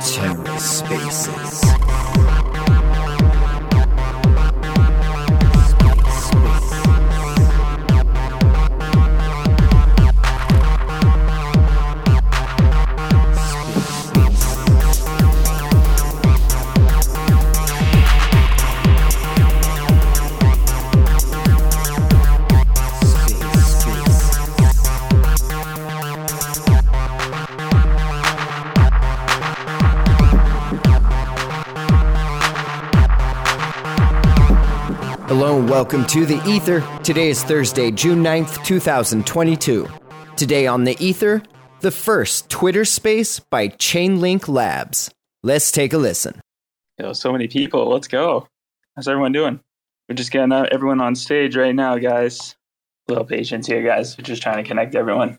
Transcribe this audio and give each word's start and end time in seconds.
TerraSpaces. 0.00 1.60
Hello 2.16 2.35
welcome 35.68 36.06
to 36.06 36.24
The 36.24 36.40
Ether. 36.48 36.80
Today 37.02 37.28
is 37.28 37.42
Thursday, 37.42 37.90
June 37.90 38.22
9th, 38.22 38.64
2022. 38.64 39.88
Today 40.36 40.66
on 40.68 40.84
The 40.84 40.96
Ether, 41.04 41.42
the 41.80 41.90
first 41.90 42.48
Twitter 42.48 42.84
space 42.84 43.40
by 43.40 43.68
Chainlink 43.68 44.48
Labs. 44.48 45.10
Let's 45.42 45.72
take 45.72 45.92
a 45.92 45.98
listen. 45.98 46.40
Yo, 46.98 47.12
so 47.12 47.32
many 47.32 47.48
people. 47.48 47.88
Let's 47.88 48.06
go. 48.06 48.46
How's 48.94 49.08
everyone 49.08 49.32
doing? 49.32 49.58
We're 50.08 50.14
just 50.14 50.30
getting 50.30 50.52
everyone 50.52 51.00
on 51.00 51.16
stage 51.16 51.56
right 51.56 51.74
now, 51.74 51.98
guys. 51.98 52.54
A 53.08 53.12
little 53.12 53.24
patience 53.26 53.66
here, 53.66 53.82
guys. 53.82 54.16
We're 54.16 54.24
just 54.24 54.42
trying 54.42 54.62
to 54.62 54.68
connect 54.68 54.94
everyone. 54.94 55.38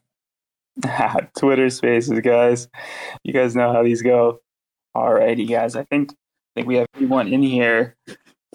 Twitter 1.38 1.70
spaces, 1.70 2.20
guys. 2.20 2.68
You 3.24 3.32
guys 3.32 3.56
know 3.56 3.72
how 3.72 3.82
these 3.82 4.02
go. 4.02 4.42
Alrighty, 4.96 5.48
guys. 5.48 5.78
I 5.78 5.84
think 5.84 6.12
I 6.12 6.16
think 6.56 6.68
we 6.68 6.76
have 6.76 6.88
everyone 6.96 7.30
in 7.30 7.44
here. 7.44 7.96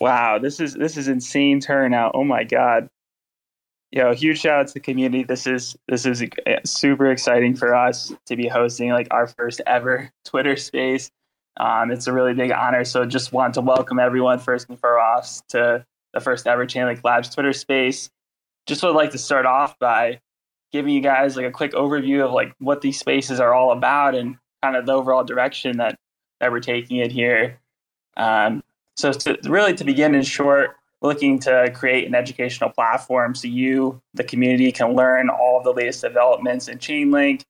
Wow, 0.03 0.41
this 0.41 0.59
is 0.59 0.75
this 0.75 0.97
is 0.97 1.07
insane 1.07 1.61
turnout. 1.61 2.11
Oh 2.17 2.25
my 2.25 2.43
god. 2.43 2.89
Yo, 3.93 4.13
huge 4.13 4.41
shout 4.41 4.59
out 4.59 4.67
to 4.67 4.75
the 4.75 4.81
community. 4.81 5.23
This 5.23 5.47
is 5.47 5.77
this 5.87 6.05
is 6.05 6.25
uh, 6.25 6.57
super 6.65 7.13
exciting 7.13 7.55
for 7.55 7.73
us 7.73 8.13
to 8.27 8.35
be 8.35 8.49
hosting 8.49 8.91
like 8.91 9.07
our 9.13 9.29
first 9.29 9.61
ever 9.65 10.11
Twitter 10.25 10.57
space. 10.57 11.09
Um, 11.57 11.93
it's 11.93 12.09
a 12.09 12.13
really 12.13 12.35
big 12.35 12.51
honor. 12.51 12.85
So 12.85 13.07
just 13.07 13.33
want 13.33 13.55
to 13.55 13.61
welcome 13.61 14.01
everyone 14.01 14.41
first 14.41 14.69
and 14.69 14.77
foremost 14.77 15.49
to 15.51 15.87
the 16.13 16.19
first 16.19 16.49
ever 16.49 16.67
Chainlink 16.67 17.05
Labs 17.05 17.33
Twitter 17.33 17.53
space. 17.53 18.11
Just 18.67 18.83
would 18.83 18.97
like 18.97 19.13
to 19.13 19.19
start 19.19 19.47
off 19.47 19.79
by 19.79 20.21
giving 20.73 20.93
you 20.93 21.01
guys 21.01 21.37
like 21.37 21.47
a 21.47 21.53
quick 21.53 21.75
overview 21.75 22.25
of 22.25 22.33
like 22.33 22.57
what 22.59 22.81
these 22.81 22.99
spaces 22.99 23.39
are 23.39 23.55
all 23.55 23.71
about 23.71 24.17
and 24.17 24.37
kind 24.65 24.75
of 24.75 24.85
the 24.85 24.95
overall 24.95 25.23
direction 25.23 25.77
that 25.77 25.97
that 26.41 26.51
we're 26.51 26.59
taking 26.59 26.97
it 26.97 27.13
here. 27.13 27.61
Um, 28.17 28.65
so, 29.11 29.13
to, 29.35 29.51
really, 29.51 29.75
to 29.75 29.85
begin 29.85 30.15
in 30.15 30.23
short, 30.23 30.77
looking 31.01 31.39
to 31.41 31.71
create 31.75 32.07
an 32.07 32.15
educational 32.15 32.71
platform 32.71 33.35
so 33.35 33.49
you, 33.49 34.01
the 34.15 34.23
community, 34.23 34.71
can 34.71 34.95
learn 34.95 35.29
all 35.29 35.59
of 35.59 35.65
the 35.65 35.73
latest 35.73 36.03
developments 36.03 36.69
in 36.69 36.79
Chainlink, 36.79 37.43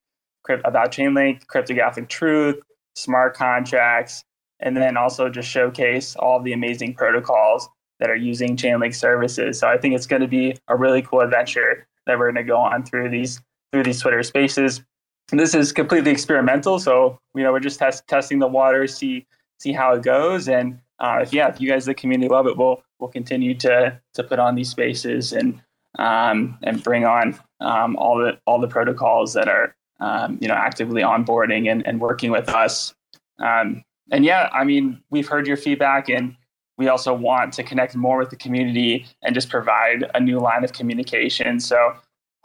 about 0.49 0.91
Chainlink, 0.91 1.45
cryptographic 1.47 2.09
truth, 2.09 2.59
smart 2.95 3.35
contracts, 3.35 4.23
and 4.59 4.75
then 4.75 4.97
also 4.97 5.29
just 5.29 5.47
showcase 5.47 6.15
all 6.15 6.41
the 6.41 6.53
amazing 6.53 6.95
protocols 6.95 7.69
that 7.99 8.09
are 8.09 8.15
using 8.15 8.57
Chainlink 8.57 8.95
services. 8.95 9.59
So 9.59 9.67
I 9.67 9.77
think 9.77 9.93
it's 9.93 10.07
going 10.07 10.21
to 10.23 10.27
be 10.27 10.57
a 10.67 10.75
really 10.75 11.03
cool 11.03 11.21
adventure 11.21 11.87
that 12.07 12.17
we're 12.17 12.31
going 12.31 12.43
to 12.43 12.49
go 12.49 12.57
on 12.57 12.83
through 12.83 13.09
these 13.09 13.41
through 13.71 13.83
these 13.83 14.01
Twitter 14.01 14.23
Spaces. 14.23 14.83
This 15.31 15.55
is 15.55 15.71
completely 15.71 16.11
experimental, 16.11 16.79
so 16.79 17.19
you 17.35 17.43
know 17.43 17.51
we're 17.51 17.59
just 17.59 17.79
test, 17.79 18.07
testing 18.07 18.39
the 18.39 18.47
water, 18.47 18.87
see 18.87 19.25
see 19.59 19.71
how 19.71 19.93
it 19.93 20.01
goes, 20.03 20.49
and 20.49 20.79
uh, 21.03 21.19
if 21.21 21.33
yeah, 21.33 21.49
if 21.49 21.59
you 21.59 21.69
guys 21.69 21.85
the 21.85 21.93
community 21.93 22.29
love 22.29 22.47
it, 22.47 22.55
we'll 22.57 22.81
we'll 22.97 23.09
continue 23.09 23.53
to 23.55 23.99
to 24.13 24.23
put 24.23 24.39
on 24.39 24.55
these 24.55 24.69
spaces 24.69 25.33
and 25.33 25.61
um, 25.99 26.57
and 26.63 26.81
bring 26.81 27.03
on 27.03 27.37
um, 27.59 27.97
all 27.97 28.17
the 28.17 28.39
all 28.47 28.57
the 28.57 28.69
protocols 28.69 29.33
that 29.33 29.49
are 29.49 29.75
um, 29.99 30.37
you 30.39 30.47
know 30.47 30.53
actively 30.53 31.01
onboarding 31.01 31.69
and, 31.69 31.85
and 31.85 31.99
working 31.99 32.31
with 32.31 32.47
us. 32.47 32.95
Um, 33.39 33.83
and 34.11 34.23
yeah, 34.23 34.49
I 34.53 34.63
mean, 34.63 35.01
we've 35.09 35.27
heard 35.27 35.45
your 35.45 35.57
feedback, 35.57 36.07
and 36.07 36.37
we 36.77 36.87
also 36.87 37.13
want 37.13 37.51
to 37.53 37.63
connect 37.63 37.97
more 37.97 38.17
with 38.17 38.29
the 38.29 38.37
community 38.37 39.05
and 39.23 39.35
just 39.35 39.49
provide 39.49 40.09
a 40.15 40.21
new 40.21 40.39
line 40.39 40.63
of 40.63 40.71
communication. 40.71 41.59
So 41.59 41.95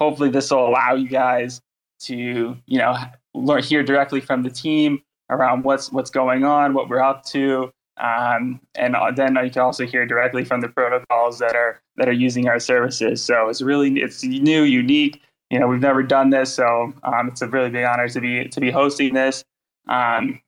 hopefully, 0.00 0.30
this 0.30 0.50
will 0.50 0.66
allow 0.66 0.96
you 0.96 1.08
guys 1.08 1.60
to 2.00 2.56
you 2.66 2.78
know 2.78 2.96
learn 3.34 3.62
hear 3.62 3.84
directly 3.84 4.20
from 4.20 4.42
the 4.42 4.50
team 4.50 5.00
around 5.30 5.62
what's 5.62 5.92
what's 5.92 6.10
going 6.10 6.42
on, 6.42 6.75
what 6.75 6.88
we're 6.88 7.00
up 7.00 7.25
to, 7.26 7.72
um, 7.98 8.60
and 8.75 8.94
uh, 8.94 9.10
then 9.10 9.36
you 9.42 9.50
can 9.50 9.62
also 9.62 9.86
hear 9.86 10.06
directly 10.06 10.44
from 10.44 10.60
the 10.60 10.69
protocols 10.69 11.38
that 11.38 11.54
are 11.54 11.81
that 11.97 12.09
are 12.09 12.12
using 12.12 12.48
our 12.48 12.60
services. 12.60 13.22
So 13.22 13.48
it's 13.48 13.62
really 13.62 14.00
it's 14.00 14.22
new, 14.25 14.62
unique. 14.62 15.20
You 15.50 15.59
know, 15.59 15.66
we've 15.66 15.81
never 15.81 16.03
done 16.03 16.31
this, 16.31 16.53
so 16.53 16.92
um, 17.03 17.28
it's 17.28 17.42
a 17.42 17.48
really 17.48 17.70
big 17.70 17.84
honor 17.84 18.08
to 18.08 18.20
be 18.20 18.48
to 18.48 18.60
be 18.60 18.70
hosting 18.70 19.14
this. 19.14 19.44
Um, 19.88 20.41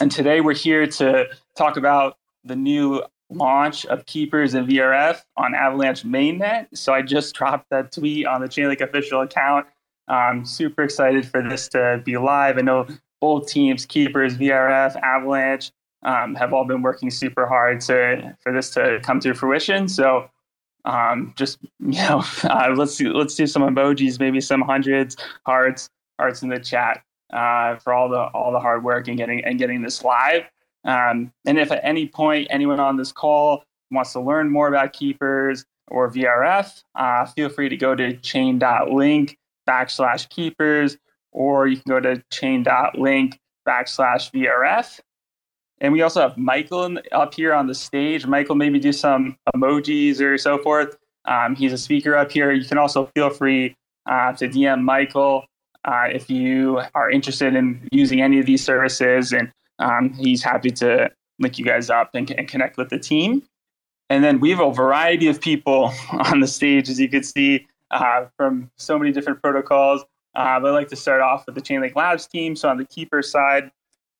and 0.00 0.10
today 0.10 0.40
we're 0.40 0.54
here 0.54 0.86
to 0.86 1.26
talk 1.56 1.76
about 1.76 2.18
the 2.44 2.56
new 2.56 3.02
launch 3.30 3.84
of 3.86 4.06
Keepers 4.06 4.54
and 4.54 4.68
VRF 4.68 5.22
on 5.36 5.54
Avalanche 5.54 6.04
mainnet. 6.04 6.68
So 6.74 6.92
I 6.92 7.02
just 7.02 7.34
dropped 7.34 7.70
that 7.70 7.92
tweet 7.92 8.26
on 8.26 8.40
the 8.40 8.48
Chainlink 8.48 8.80
official 8.80 9.20
account. 9.20 9.66
I'm 10.08 10.44
super 10.44 10.82
excited 10.82 11.26
for 11.26 11.42
this 11.42 11.68
to 11.70 12.00
be 12.04 12.16
live. 12.16 12.58
I 12.58 12.60
know 12.62 12.86
both 13.20 13.48
teams, 13.48 13.86
Keepers, 13.86 14.36
VRF, 14.36 14.96
Avalanche, 15.02 15.72
um, 16.06 16.34
have 16.36 16.54
all 16.54 16.64
been 16.64 16.80
working 16.80 17.10
super 17.10 17.46
hard 17.46 17.80
to 17.82 18.34
for 18.40 18.52
this 18.52 18.70
to 18.70 19.00
come 19.02 19.20
to 19.20 19.34
fruition. 19.34 19.88
So 19.88 20.30
um, 20.86 21.34
just 21.36 21.58
you 21.80 22.00
know, 22.00 22.24
uh, 22.44 22.72
let's 22.74 22.96
do, 22.96 23.12
let's 23.12 23.34
do 23.34 23.46
some 23.46 23.62
emojis, 23.62 24.18
maybe 24.18 24.40
some 24.40 24.62
hundreds, 24.62 25.16
hearts, 25.44 25.90
hearts 26.18 26.42
in 26.42 26.48
the 26.48 26.60
chat 26.60 27.02
uh, 27.32 27.76
for 27.76 27.92
all 27.92 28.08
the 28.08 28.22
all 28.34 28.52
the 28.52 28.60
hard 28.60 28.84
work 28.84 29.08
and 29.08 29.18
getting 29.18 29.44
and 29.44 29.58
getting 29.58 29.82
this 29.82 30.02
live. 30.02 30.44
Um, 30.84 31.32
and 31.44 31.58
if 31.58 31.72
at 31.72 31.80
any 31.82 32.06
point 32.06 32.46
anyone 32.50 32.78
on 32.78 32.96
this 32.96 33.10
call 33.10 33.64
wants 33.90 34.12
to 34.12 34.20
learn 34.20 34.50
more 34.50 34.68
about 34.68 34.92
keepers 34.92 35.64
or 35.88 36.10
VRF, 36.10 36.82
uh, 36.94 37.26
feel 37.26 37.48
free 37.48 37.68
to 37.68 37.76
go 37.76 37.94
to 37.94 38.16
chain.link 38.18 39.36
backslash 39.68 40.28
keepers, 40.28 40.96
or 41.32 41.66
you 41.66 41.76
can 41.76 41.88
go 41.88 42.00
to 42.00 42.22
chain.link 42.30 43.40
backslash 43.66 44.30
VRF. 44.30 45.00
And 45.80 45.92
we 45.92 46.02
also 46.02 46.22
have 46.22 46.36
Michael 46.38 46.98
up 47.12 47.34
here 47.34 47.52
on 47.52 47.66
the 47.66 47.74
stage. 47.74 48.26
Michael, 48.26 48.54
maybe 48.54 48.78
do 48.78 48.92
some 48.92 49.36
emojis 49.54 50.20
or 50.20 50.38
so 50.38 50.58
forth. 50.58 50.96
Um, 51.26 51.54
he's 51.54 51.72
a 51.72 51.78
speaker 51.78 52.16
up 52.16 52.32
here. 52.32 52.52
You 52.52 52.64
can 52.64 52.78
also 52.78 53.06
feel 53.14 53.30
free 53.30 53.76
uh, 54.06 54.32
to 54.34 54.48
DM 54.48 54.82
Michael 54.82 55.44
uh, 55.84 56.08
if 56.10 56.30
you 56.30 56.80
are 56.94 57.10
interested 57.10 57.54
in 57.54 57.86
using 57.92 58.22
any 58.22 58.38
of 58.38 58.46
these 58.46 58.64
services. 58.64 59.32
And 59.32 59.52
um, 59.78 60.12
he's 60.14 60.42
happy 60.42 60.70
to 60.70 61.10
link 61.38 61.58
you 61.58 61.64
guys 61.64 61.90
up 61.90 62.10
and, 62.14 62.30
and, 62.30 62.48
connect 62.48 62.78
with 62.78 62.88
the 62.88 62.98
team. 62.98 63.42
And 64.08 64.24
then 64.24 64.40
we 64.40 64.50
have 64.50 64.60
a 64.60 64.72
variety 64.72 65.28
of 65.28 65.40
people 65.40 65.92
on 66.12 66.40
the 66.40 66.46
stage, 66.46 66.88
as 66.88 66.98
you 66.98 67.08
can 67.08 67.22
see, 67.22 67.66
uh, 67.90 68.26
from 68.36 68.70
so 68.76 68.98
many 68.98 69.12
different 69.12 69.42
protocols. 69.42 70.02
Uh, 70.34 70.58
I'd 70.58 70.62
like 70.62 70.88
to 70.88 70.96
start 70.96 71.20
off 71.20 71.44
with 71.46 71.54
the 71.54 71.60
Chainlink 71.60 71.94
Labs 71.94 72.26
team. 72.26 72.56
So 72.56 72.68
on 72.68 72.78
the 72.78 72.84
keeper 72.84 73.22
side, 73.22 73.70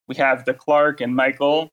we 0.08 0.14
have 0.16 0.44
the 0.44 0.54
Clark 0.54 1.00
and 1.00 1.14
Michael, 1.14 1.70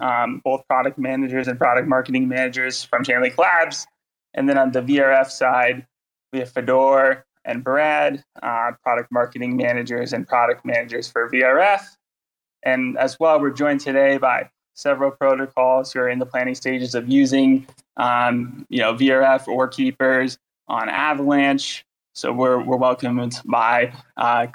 um, 0.00 0.40
both 0.44 0.66
product 0.66 0.98
managers 0.98 1.48
and 1.48 1.58
product 1.58 1.88
marketing 1.88 2.28
managers 2.28 2.82
from 2.82 3.04
Chainlink 3.04 3.38
Labs. 3.38 3.86
And 4.34 4.48
then 4.48 4.58
on 4.58 4.72
the 4.72 4.82
VRF 4.82 5.30
side, 5.30 5.86
we 6.32 6.40
have 6.40 6.50
Fedor 6.50 7.24
and 7.44 7.64
Brad, 7.64 8.22
uh, 8.42 8.72
product 8.82 9.10
marketing 9.10 9.56
managers 9.56 10.12
and 10.12 10.28
product 10.28 10.64
managers 10.64 11.08
for 11.08 11.30
VRF. 11.30 11.82
And 12.62 12.98
as 12.98 13.18
well, 13.18 13.40
we're 13.40 13.50
joined 13.50 13.80
today 13.80 14.18
by 14.18 14.50
several 14.74 15.10
protocols 15.10 15.92
who 15.92 16.00
are 16.00 16.08
in 16.08 16.18
the 16.18 16.26
planning 16.26 16.54
stages 16.54 16.94
of 16.94 17.08
using, 17.08 17.66
um, 17.96 18.66
you 18.68 18.80
know, 18.80 18.94
VRF 18.94 19.48
or 19.48 19.66
Keepers 19.68 20.38
on 20.68 20.88
Avalanche. 20.88 21.84
So 22.14 22.32
we're, 22.32 22.62
we're 22.62 22.76
welcomed 22.76 23.40
by 23.44 23.92
uh, 24.16 24.46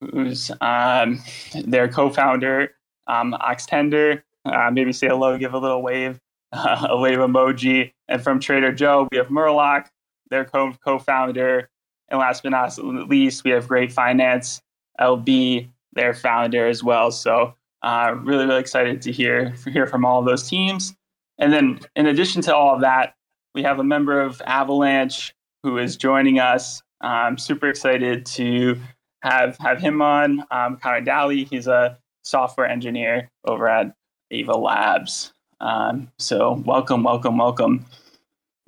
who's 0.00 0.50
um, 0.60 1.20
their 1.64 1.88
co-founder, 1.88 2.70
um, 3.06 3.36
Oxtender. 3.40 4.22
Uh, 4.44 4.70
maybe 4.70 4.92
say 4.92 5.08
hello, 5.08 5.36
give 5.36 5.54
a 5.54 5.58
little 5.58 5.82
wave, 5.82 6.18
uh, 6.52 6.86
a 6.90 6.98
wave 6.98 7.18
emoji. 7.18 7.92
And 8.08 8.22
from 8.22 8.40
Trader 8.40 8.72
Joe, 8.72 9.08
we 9.10 9.18
have 9.18 9.28
Murloc, 9.28 9.86
their 10.30 10.44
co- 10.44 10.74
co-founder. 10.84 11.68
And 12.08 12.20
last 12.20 12.42
but 12.42 12.50
not 12.50 12.78
least, 12.78 13.44
we 13.44 13.50
have 13.50 13.68
Grape 13.68 13.92
Finance, 13.92 14.62
LB, 14.98 15.68
their 15.92 16.14
founder 16.14 16.66
as 16.66 16.82
well. 16.82 17.10
So 17.10 17.54
uh, 17.82 18.14
really, 18.22 18.46
really 18.46 18.60
excited 18.60 19.02
to 19.02 19.12
hear 19.12 19.50
hear 19.70 19.86
from 19.86 20.04
all 20.04 20.20
of 20.20 20.24
those 20.24 20.48
teams. 20.48 20.94
And 21.38 21.52
then, 21.52 21.80
in 21.94 22.06
addition 22.06 22.42
to 22.42 22.54
all 22.54 22.74
of 22.74 22.80
that, 22.80 23.14
we 23.54 23.62
have 23.62 23.78
a 23.78 23.84
member 23.84 24.20
of 24.20 24.40
Avalanche 24.46 25.34
who 25.62 25.78
is 25.78 25.96
joining 25.96 26.38
us. 26.38 26.82
I'm 27.00 27.38
super 27.38 27.68
excited 27.68 28.26
to 28.26 28.80
have 29.22 29.56
have 29.58 29.80
him 29.80 30.02
on. 30.02 30.44
Um, 30.50 30.76
Connor 30.76 31.00
Daly, 31.00 31.44
he's 31.44 31.66
a 31.66 31.98
software 32.22 32.68
engineer 32.68 33.30
over 33.46 33.68
at 33.68 33.94
Ava 34.30 34.52
Labs. 34.52 35.32
Um, 35.60 36.10
so 36.18 36.62
welcome, 36.64 37.02
welcome, 37.02 37.38
welcome. 37.38 37.86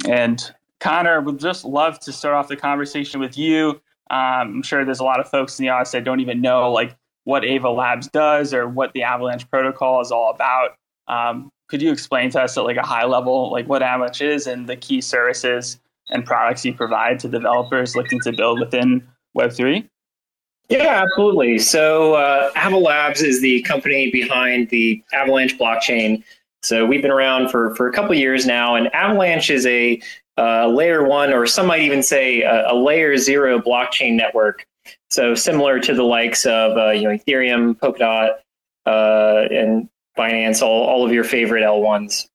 And 0.08 0.42
Connor, 0.80 1.20
would 1.20 1.38
just 1.38 1.64
love 1.64 2.00
to 2.00 2.12
start 2.12 2.34
off 2.34 2.48
the 2.48 2.56
conversation 2.56 3.20
with 3.20 3.36
you. 3.36 3.80
Um, 4.10 4.56
I'm 4.56 4.62
sure 4.62 4.84
there's 4.84 5.00
a 5.00 5.04
lot 5.04 5.20
of 5.20 5.28
folks 5.28 5.58
in 5.58 5.64
the 5.64 5.68
audience 5.68 5.92
that 5.92 6.04
don't 6.04 6.20
even 6.20 6.40
know 6.40 6.72
like 6.72 6.96
what 7.24 7.44
Ava 7.44 7.70
Labs 7.70 8.08
does 8.08 8.52
or 8.52 8.68
what 8.68 8.92
the 8.92 9.02
Avalanche 9.02 9.48
protocol 9.50 10.00
is 10.00 10.10
all 10.10 10.30
about. 10.30 10.70
Um, 11.06 11.50
could 11.68 11.82
you 11.82 11.92
explain 11.92 12.30
to 12.30 12.40
us 12.42 12.56
at 12.56 12.64
like 12.64 12.76
a 12.76 12.86
high 12.86 13.04
level 13.04 13.52
like 13.52 13.68
what 13.68 13.82
Avalanche 13.82 14.22
is 14.22 14.46
and 14.46 14.68
the 14.68 14.76
key 14.76 15.00
services 15.00 15.78
and 16.08 16.24
products 16.24 16.64
you 16.64 16.74
provide 16.74 17.20
to 17.20 17.28
developers 17.28 17.94
looking 17.94 18.18
to 18.20 18.32
build 18.32 18.58
within 18.58 19.06
Web3? 19.38 19.88
Yeah, 20.70 21.02
absolutely. 21.02 21.58
So 21.58 22.14
uh, 22.14 22.52
Avalabs 22.52 23.22
is 23.22 23.40
the 23.40 23.60
company 23.62 24.08
behind 24.10 24.70
the 24.70 25.02
Avalanche 25.12 25.58
blockchain. 25.58 26.22
So 26.62 26.86
we've 26.86 27.02
been 27.02 27.10
around 27.10 27.50
for, 27.50 27.74
for 27.74 27.88
a 27.88 27.92
couple 27.92 28.14
years 28.14 28.46
now, 28.46 28.76
and 28.76 28.92
Avalanche 28.94 29.50
is 29.50 29.66
a 29.66 30.00
uh, 30.38 30.68
layer 30.68 31.04
one, 31.04 31.32
or 31.32 31.44
some 31.44 31.66
might 31.66 31.80
even 31.80 32.04
say 32.04 32.42
a, 32.42 32.70
a, 32.70 32.74
layer 32.74 33.16
zero 33.16 33.58
blockchain 33.58 34.14
network. 34.14 34.64
So 35.10 35.34
similar 35.34 35.80
to 35.80 35.92
the 35.92 36.04
likes 36.04 36.46
of 36.46 36.78
uh, 36.78 36.90
you 36.90 37.02
know 37.02 37.16
Ethereum, 37.16 37.76
Polkadot, 37.76 38.36
uh, 38.86 39.48
and 39.50 39.88
Binance, 40.16 40.62
all, 40.62 40.86
all 40.86 41.04
of 41.04 41.12
your 41.12 41.24
favorite 41.24 41.62
L1s. 41.64 42.28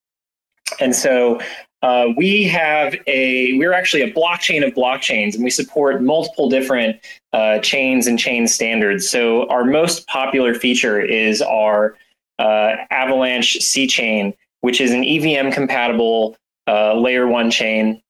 And 0.79 0.93
so 0.93 1.39
uh, 1.81 2.07
we 2.17 2.43
have 2.43 2.95
a, 3.05 3.53
we're 3.57 3.73
actually 3.73 4.01
a 4.01 4.11
blockchain 4.11 4.65
of 4.65 4.73
blockchains, 4.73 5.35
and 5.35 5.43
we 5.43 5.49
support 5.49 6.01
multiple 6.01 6.49
different 6.49 6.99
uh, 7.33 7.59
chains 7.59 8.07
and 8.07 8.17
chain 8.17 8.47
standards. 8.47 9.09
So 9.09 9.47
our 9.49 9.65
most 9.65 10.07
popular 10.07 10.53
feature 10.53 10.99
is 10.99 11.41
our 11.41 11.95
uh, 12.39 12.75
Avalanche 12.89 13.61
C 13.61 13.87
chain, 13.87 14.33
which 14.61 14.81
is 14.81 14.91
an 14.91 15.03
EVM 15.03 15.51
compatible 15.51 16.37
uh, 16.67 16.95
layer 16.95 17.27
one 17.27 17.51
chain 17.51 18.01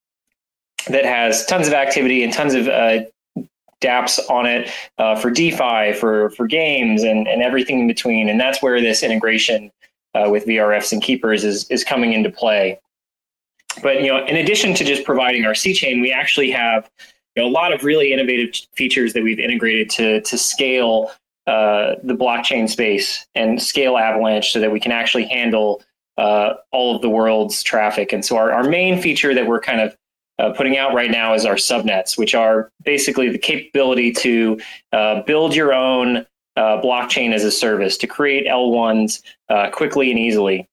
that 0.88 1.04
has 1.04 1.46
tons 1.46 1.68
of 1.68 1.74
activity 1.74 2.24
and 2.24 2.32
tons 2.32 2.54
of 2.54 2.68
uh, 2.68 3.00
dApps 3.82 4.20
on 4.30 4.46
it 4.46 4.72
uh, 5.00 5.16
for 5.16 5.30
DeFi, 5.30 5.92
for 5.94 6.30
for 6.32 6.48
games, 6.48 7.04
and 7.04 7.28
and 7.28 7.42
everything 7.42 7.82
in 7.82 7.88
between. 7.88 8.30
And 8.30 8.40
that's 8.40 8.62
where 8.62 8.80
this 8.80 9.04
integration 9.04 9.72
with 10.28 10.46
VRFs 10.46 10.94
and 10.94 11.02
keepers 11.02 11.44
is 11.44 11.70
is 11.70 11.84
coming 11.84 12.14
into 12.14 12.30
play. 12.30 12.80
But 13.82 14.02
you 14.02 14.08
know, 14.08 14.26
in 14.26 14.36
addition 14.38 14.74
to 14.76 14.84
just 14.84 15.04
providing 15.04 15.46
our 15.46 15.56
C 15.56 15.74
chain, 15.74 16.02
we 16.02 16.12
actually 16.12 16.52
have 16.52 16.90
you 17.36 17.44
know, 17.44 17.50
a 17.50 17.52
lot 17.52 17.74
of 17.74 17.84
really 17.84 18.14
innovative 18.14 18.56
features 18.76 19.14
that 19.14 19.24
we've 19.24 19.40
integrated 19.40 19.90
to 19.92 20.22
to 20.22 20.38
scale 20.38 21.12
uh, 21.48 21.96
the 22.04 22.16
blockchain 22.16 22.70
space 22.70 23.26
and 23.36 23.62
scale 23.62 23.98
Avalanche 23.98 24.52
so 24.52 24.60
that 24.60 24.72
we 24.72 24.80
can 24.80 24.92
actually 24.92 25.26
handle 25.26 25.84
uh, 26.18 26.54
all 26.72 26.96
of 26.96 27.02
the 27.02 27.10
world's 27.10 27.62
traffic. 27.62 28.14
And 28.14 28.24
so 28.24 28.38
our, 28.38 28.52
our 28.52 28.64
main 28.64 29.02
feature 29.02 29.34
that 29.34 29.46
we're 29.46 29.60
kind 29.60 29.82
of 29.82 29.96
uh, 30.40 30.54
putting 30.54 30.78
out 30.78 30.94
right 30.94 31.12
now 31.12 31.34
is 31.34 31.46
our 31.46 31.56
subnets, 31.56 32.18
which 32.18 32.36
are 32.36 32.72
basically 32.84 33.30
the 33.30 33.38
capability 33.38 34.12
to 34.12 34.60
uh, 34.92 35.22
build 35.22 35.56
your 35.56 35.74
own 35.74 36.26
uh, 36.58 36.82
blockchain 36.82 37.34
as 37.34 37.44
a 37.44 37.52
service, 37.52 37.98
to 37.98 38.08
create 38.08 38.48
L1s 38.48 39.22
uh, 39.50 39.70
quickly 39.70 40.10
and 40.10 40.20
easily. 40.20 40.68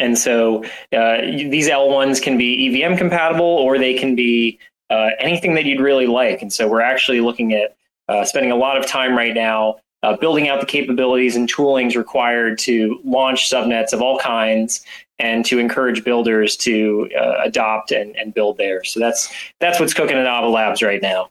And 0.00 0.18
so 0.18 0.64
uh, 0.92 1.20
these 1.22 1.68
L1s 1.68 2.22
can 2.22 2.36
be 2.36 2.84
EVM 2.84 2.96
compatible 2.96 3.44
or 3.44 3.78
they 3.78 3.94
can 3.94 4.14
be 4.14 4.58
uh, 4.90 5.10
anything 5.18 5.54
that 5.54 5.64
you'd 5.64 5.80
really 5.80 6.06
like. 6.06 6.42
And 6.42 6.52
so 6.52 6.68
we're 6.68 6.82
actually 6.82 7.20
looking 7.20 7.52
at 7.54 7.76
spending 8.26 8.52
a 8.52 8.56
lot 8.56 8.76
of 8.76 8.86
time 8.86 9.16
right 9.16 9.34
now 9.34 9.78
uh, 10.02 10.16
building 10.16 10.48
out 10.48 10.60
the 10.60 10.66
capabilities 10.66 11.36
and 11.36 11.52
toolings 11.52 11.96
required 11.96 12.58
to 12.58 13.00
launch 13.04 13.48
subnets 13.48 13.92
of 13.92 14.02
all 14.02 14.18
kinds 14.18 14.84
and 15.18 15.44
to 15.44 15.58
encourage 15.58 16.02
builders 16.02 16.56
to 16.56 17.08
uh, 17.18 17.34
adopt 17.44 17.92
and, 17.92 18.16
and 18.16 18.34
build 18.34 18.58
there. 18.58 18.82
So 18.84 18.98
that's 18.98 19.32
that's 19.60 19.78
what's 19.78 19.94
cooking 19.94 20.16
at 20.16 20.26
Ava 20.26 20.48
Labs 20.48 20.82
right 20.82 21.00
now. 21.00 21.30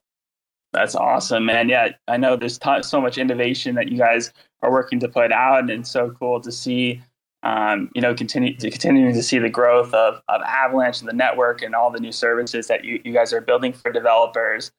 That's 0.73 0.95
awesome, 0.95 1.45
man. 1.45 1.67
Yeah, 1.67 1.89
I 2.07 2.15
know 2.15 2.37
there's 2.37 2.57
t- 2.57 2.83
so 2.83 3.01
much 3.01 3.17
innovation 3.17 3.75
that 3.75 3.89
you 3.89 3.97
guys 3.97 4.31
are 4.61 4.71
working 4.71 5.01
to 5.01 5.09
put 5.09 5.33
out, 5.33 5.59
and 5.59 5.69
it's 5.69 5.91
so 5.91 6.11
cool 6.17 6.39
to 6.39 6.51
see. 6.51 7.01
Um, 7.43 7.89
you 7.95 8.01
know, 8.01 8.13
continue 8.13 8.55
to 8.57 8.69
continuing 8.69 9.13
to 9.13 9.23
see 9.23 9.39
the 9.39 9.49
growth 9.49 9.93
of, 9.93 10.21
of 10.29 10.41
Avalanche 10.41 10.99
and 10.99 11.09
the 11.09 11.13
network 11.13 11.63
and 11.63 11.73
all 11.73 11.89
the 11.89 11.99
new 11.99 12.11
services 12.11 12.67
that 12.67 12.83
you, 12.85 13.01
you 13.03 13.13
guys 13.13 13.33
are 13.33 13.41
building 13.41 13.73
for 13.73 13.91
developers. 13.91 14.71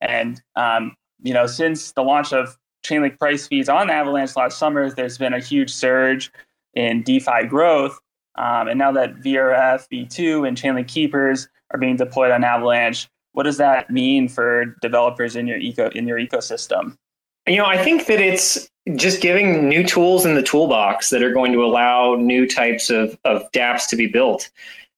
And 0.00 0.42
um, 0.56 0.96
you 1.22 1.32
know, 1.32 1.46
since 1.46 1.92
the 1.92 2.02
launch 2.02 2.32
of 2.32 2.58
Chainlink 2.84 3.18
price 3.18 3.46
feeds 3.46 3.68
on 3.68 3.90
Avalanche 3.90 4.36
last 4.36 4.58
summer, 4.58 4.90
there's 4.90 5.18
been 5.18 5.32
a 5.32 5.40
huge 5.40 5.72
surge 5.72 6.32
in 6.74 7.02
DeFi 7.02 7.44
growth. 7.48 7.98
Um, 8.34 8.68
and 8.68 8.78
now 8.78 8.90
that 8.92 9.16
VRF, 9.16 9.86
V2, 9.92 10.48
and 10.48 10.56
Chainlink 10.56 10.88
keepers 10.88 11.48
are 11.70 11.78
being 11.78 11.96
deployed 11.96 12.30
on 12.30 12.44
Avalanche, 12.44 13.08
what 13.32 13.44
does 13.44 13.58
that 13.58 13.90
mean 13.90 14.28
for 14.28 14.76
developers 14.82 15.36
in 15.36 15.46
your 15.46 15.58
eco 15.58 15.88
in 15.90 16.06
your 16.06 16.18
ecosystem? 16.18 16.96
You 17.46 17.56
know, 17.56 17.66
I 17.66 17.82
think 17.82 18.06
that 18.06 18.20
it's 18.20 18.68
just 18.96 19.20
giving 19.20 19.68
new 19.68 19.84
tools 19.84 20.26
in 20.26 20.34
the 20.34 20.42
toolbox 20.42 21.10
that 21.10 21.22
are 21.22 21.32
going 21.32 21.52
to 21.52 21.64
allow 21.64 22.14
new 22.14 22.46
types 22.48 22.90
of, 22.90 23.18
of 23.24 23.50
dApps 23.52 23.88
to 23.88 23.96
be 23.96 24.06
built. 24.06 24.50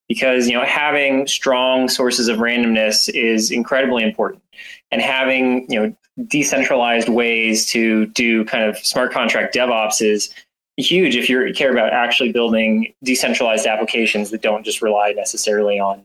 Because, 0.09 0.49
you 0.49 0.55
know, 0.55 0.65
having 0.65 1.27
strong 1.27 1.89
sources 1.89 2.29
of 2.29 2.39
randomness 2.39 3.09
is 3.09 3.51
incredibly 3.51 4.03
important. 4.03 4.43
And 4.91 5.01
having, 5.01 5.71
you 5.71 5.81
know, 5.81 5.97
decentralized 6.27 7.09
ways 7.09 7.67
to 7.67 8.07
do 8.07 8.45
kind 8.45 8.65
of 8.65 8.79
smart 8.79 9.13
contract 9.13 9.55
DevOps 9.55 10.01
is 10.01 10.33
huge 10.77 11.17
if 11.17 11.29
you 11.29 11.53
care 11.55 11.73
about 11.73 11.93
actually 11.93 12.33
building 12.33 12.93
decentralized 13.03 13.67
applications 13.67 14.31
that 14.31 14.43
don't 14.43 14.65
just 14.65 14.83
rely 14.83 15.13
necessarily 15.13 15.79
on 15.79 16.05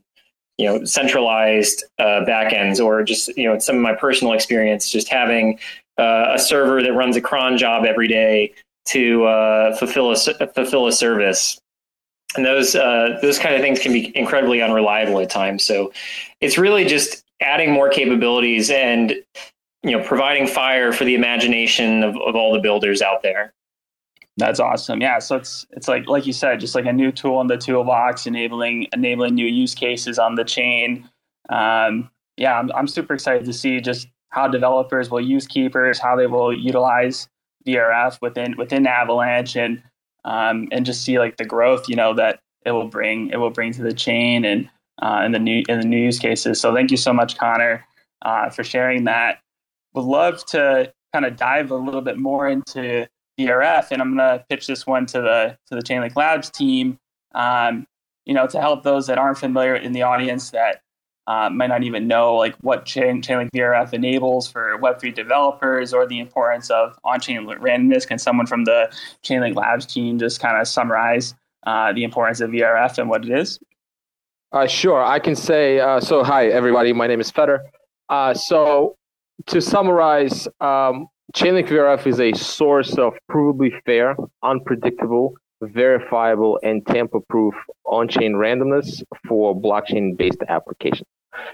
you 0.57 0.65
know 0.65 0.83
centralized 0.83 1.85
uh, 1.97 2.23
backends 2.27 2.83
or 2.83 3.03
just 3.03 3.35
you 3.37 3.47
know 3.47 3.57
some 3.57 3.77
of 3.77 3.81
my 3.81 3.95
personal 3.95 4.33
experience 4.33 4.91
just 4.91 5.07
having 5.07 5.57
uh, 5.99 6.31
a 6.33 6.39
server 6.39 6.81
that 6.81 6.93
runs 6.93 7.15
a 7.15 7.21
cron 7.21 7.57
job 7.57 7.85
every 7.85 8.07
day 8.07 8.53
to 8.85 9.25
uh, 9.25 9.75
fulfill 9.75 10.11
a 10.11 10.15
fulfill 10.15 10.87
a 10.87 10.91
service 10.91 11.59
and 12.35 12.45
those 12.45 12.75
uh, 12.75 13.17
those 13.21 13.37
kind 13.39 13.55
of 13.55 13.61
things 13.61 13.79
can 13.79 13.91
be 13.91 14.15
incredibly 14.17 14.61
unreliable 14.61 15.19
at 15.19 15.29
times 15.29 15.63
so 15.63 15.91
it's 16.41 16.57
really 16.57 16.85
just 16.85 17.23
adding 17.41 17.71
more 17.71 17.89
capabilities 17.89 18.69
and 18.69 19.13
you 19.83 19.91
know 19.91 20.03
providing 20.03 20.47
fire 20.47 20.91
for 20.91 21.05
the 21.05 21.15
imagination 21.15 22.03
of, 22.03 22.15
of 22.17 22.35
all 22.35 22.53
the 22.53 22.59
builders 22.59 23.01
out 23.01 23.21
there 23.21 23.53
that's 24.39 24.59
awesome. 24.61 25.01
Yeah. 25.01 25.19
So 25.19 25.35
it's 25.35 25.67
it's 25.71 25.89
like 25.89 26.07
like 26.07 26.25
you 26.25 26.31
said, 26.33 26.61
just 26.61 26.73
like 26.73 26.85
a 26.85 26.93
new 26.93 27.11
tool 27.11 27.41
in 27.41 27.47
the 27.47 27.57
toolbox, 27.57 28.25
enabling 28.25 28.87
enabling 28.93 29.35
new 29.35 29.45
use 29.45 29.75
cases 29.75 30.17
on 30.17 30.35
the 30.35 30.45
chain. 30.45 31.07
Um, 31.49 32.09
yeah, 32.37 32.57
I'm 32.57 32.71
I'm 32.71 32.87
super 32.87 33.13
excited 33.13 33.45
to 33.45 33.53
see 33.53 33.81
just 33.81 34.07
how 34.29 34.47
developers 34.47 35.09
will 35.09 35.21
use 35.21 35.47
keepers, 35.47 35.99
how 35.99 36.15
they 36.15 36.27
will 36.27 36.55
utilize 36.55 37.27
VRF 37.67 38.19
within 38.21 38.55
within 38.57 38.87
Avalanche, 38.87 39.55
and 39.55 39.81
um, 40.25 40.67
and 40.71 40.85
just 40.85 41.03
see 41.03 41.19
like 41.19 41.37
the 41.37 41.45
growth, 41.45 41.89
you 41.89 41.95
know, 41.95 42.13
that 42.13 42.39
it 42.65 42.71
will 42.71 42.87
bring 42.87 43.29
it 43.29 43.37
will 43.37 43.49
bring 43.49 43.73
to 43.73 43.81
the 43.81 43.93
chain 43.93 44.45
and 44.45 44.69
uh, 45.01 45.21
in 45.25 45.31
the 45.31 45.39
new 45.39 45.63
in 45.67 45.79
the 45.79 45.87
new 45.87 45.99
use 45.99 46.19
cases. 46.19 46.59
So 46.59 46.73
thank 46.73 46.91
you 46.91 46.97
so 46.97 47.13
much, 47.13 47.37
Connor, 47.37 47.85
uh, 48.21 48.49
for 48.49 48.63
sharing 48.63 49.05
that. 49.05 49.39
Would 49.93 50.05
love 50.05 50.45
to 50.47 50.93
kind 51.13 51.25
of 51.25 51.35
dive 51.35 51.71
a 51.71 51.75
little 51.75 52.01
bit 52.01 52.17
more 52.17 52.47
into 52.47 53.07
VRF, 53.39 53.91
and 53.91 54.01
I'm 54.01 54.15
going 54.15 54.37
to 54.39 54.45
pitch 54.49 54.67
this 54.67 54.85
one 54.85 55.05
to 55.07 55.21
the 55.21 55.57
to 55.67 55.75
the 55.75 55.81
Chainlink 55.81 56.15
Labs 56.15 56.49
team. 56.49 56.97
Um, 57.33 57.85
you 58.25 58.33
know, 58.33 58.45
to 58.47 58.61
help 58.61 58.83
those 58.83 59.07
that 59.07 59.17
aren't 59.17 59.39
familiar 59.39 59.75
in 59.75 59.93
the 59.93 60.03
audience 60.03 60.51
that 60.51 60.81
uh, 61.29 61.47
might 61.47 61.67
not 61.67 61.83
even 61.83 62.07
know 62.07 62.35
like 62.35 62.55
what 62.61 62.85
Chain, 62.85 63.21
Chainlink 63.21 63.51
VRF 63.51 63.93
enables 63.93 64.49
for 64.51 64.79
Web3 64.79 65.13
developers 65.13 65.93
or 65.93 66.07
the 66.07 66.19
importance 66.19 66.71
of 66.71 66.97
on-chain 67.03 67.45
randomness. 67.45 68.07
Can 68.07 68.17
someone 68.17 68.47
from 68.47 68.65
the 68.65 68.91
Chainlink 69.23 69.55
Labs 69.55 69.85
team 69.85 70.17
just 70.17 70.39
kind 70.39 70.59
of 70.59 70.67
summarize 70.67 71.35
uh, 71.67 71.93
the 71.93 72.03
importance 72.03 72.41
of 72.41 72.49
VRF 72.49 72.97
and 72.97 73.09
what 73.09 73.23
it 73.23 73.31
is? 73.31 73.59
Uh, 74.51 74.65
sure, 74.65 75.03
I 75.03 75.19
can 75.19 75.35
say. 75.35 75.79
Uh, 75.79 75.99
so, 75.99 76.23
hi 76.23 76.47
everybody. 76.47 76.93
My 76.93 77.05
name 77.05 77.21
is 77.21 77.29
Fedor. 77.29 77.63
Uh, 78.09 78.33
so, 78.33 78.95
to 79.45 79.61
summarize, 79.61 80.47
um, 80.61 81.05
Chainlink 81.35 81.67
VRF 81.67 82.07
is 82.07 82.19
a 82.19 82.33
source 82.33 82.97
of 82.97 83.13
provably 83.29 83.71
fair, 83.85 84.15
unpredictable, 84.41 85.35
verifiable, 85.61 86.59
and 86.63 86.83
tamper-proof 86.87 87.53
on-chain 87.85 88.33
randomness 88.33 89.03
for 89.27 89.55
blockchain-based 89.55 90.41
applications. 90.47 91.05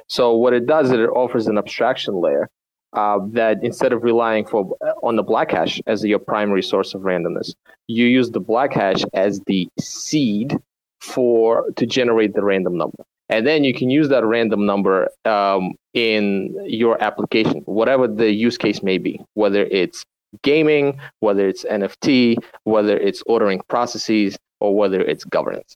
So 0.07 0.35
what 0.35 0.53
it 0.53 0.65
does 0.65 0.87
is 0.87 0.93
it 0.93 1.09
offers 1.09 1.47
an 1.47 1.57
abstraction 1.57 2.21
layer 2.21 2.49
uh, 2.93 3.19
that 3.31 3.63
instead 3.63 3.91
of 3.93 4.03
relying 4.03 4.45
for 4.45 4.75
on 5.03 5.15
the 5.15 5.23
block 5.23 5.51
hash 5.51 5.81
as 5.85 6.03
your 6.03 6.19
primary 6.19 6.63
source 6.63 6.93
of 6.93 7.01
randomness, 7.01 7.53
you 7.87 8.05
use 8.05 8.31
the 8.31 8.39
block 8.39 8.73
hash 8.73 9.03
as 9.13 9.41
the 9.47 9.67
seed 9.79 10.57
for 11.01 11.69
to 11.75 11.85
generate 11.85 12.33
the 12.33 12.43
random 12.43 12.77
number. 12.77 13.03
and 13.29 13.45
then 13.45 13.63
you 13.63 13.73
can 13.73 13.89
use 13.89 14.07
that 14.09 14.23
random 14.23 14.65
number 14.65 15.09
um, 15.25 15.73
in 15.93 16.55
your 16.65 17.01
application, 17.03 17.61
whatever 17.65 18.07
the 18.07 18.31
use 18.31 18.57
case 18.57 18.83
may 18.83 18.97
be, 18.97 19.19
whether 19.33 19.65
it's 19.65 20.05
gaming, 20.41 20.99
whether 21.19 21.47
it's 21.47 21.63
NFT, 21.65 22.37
whether 22.63 22.97
it's 22.97 23.23
ordering 23.25 23.61
processes, 23.67 24.37
or 24.59 24.75
whether 24.75 25.01
it's 25.01 25.23
governance. 25.23 25.75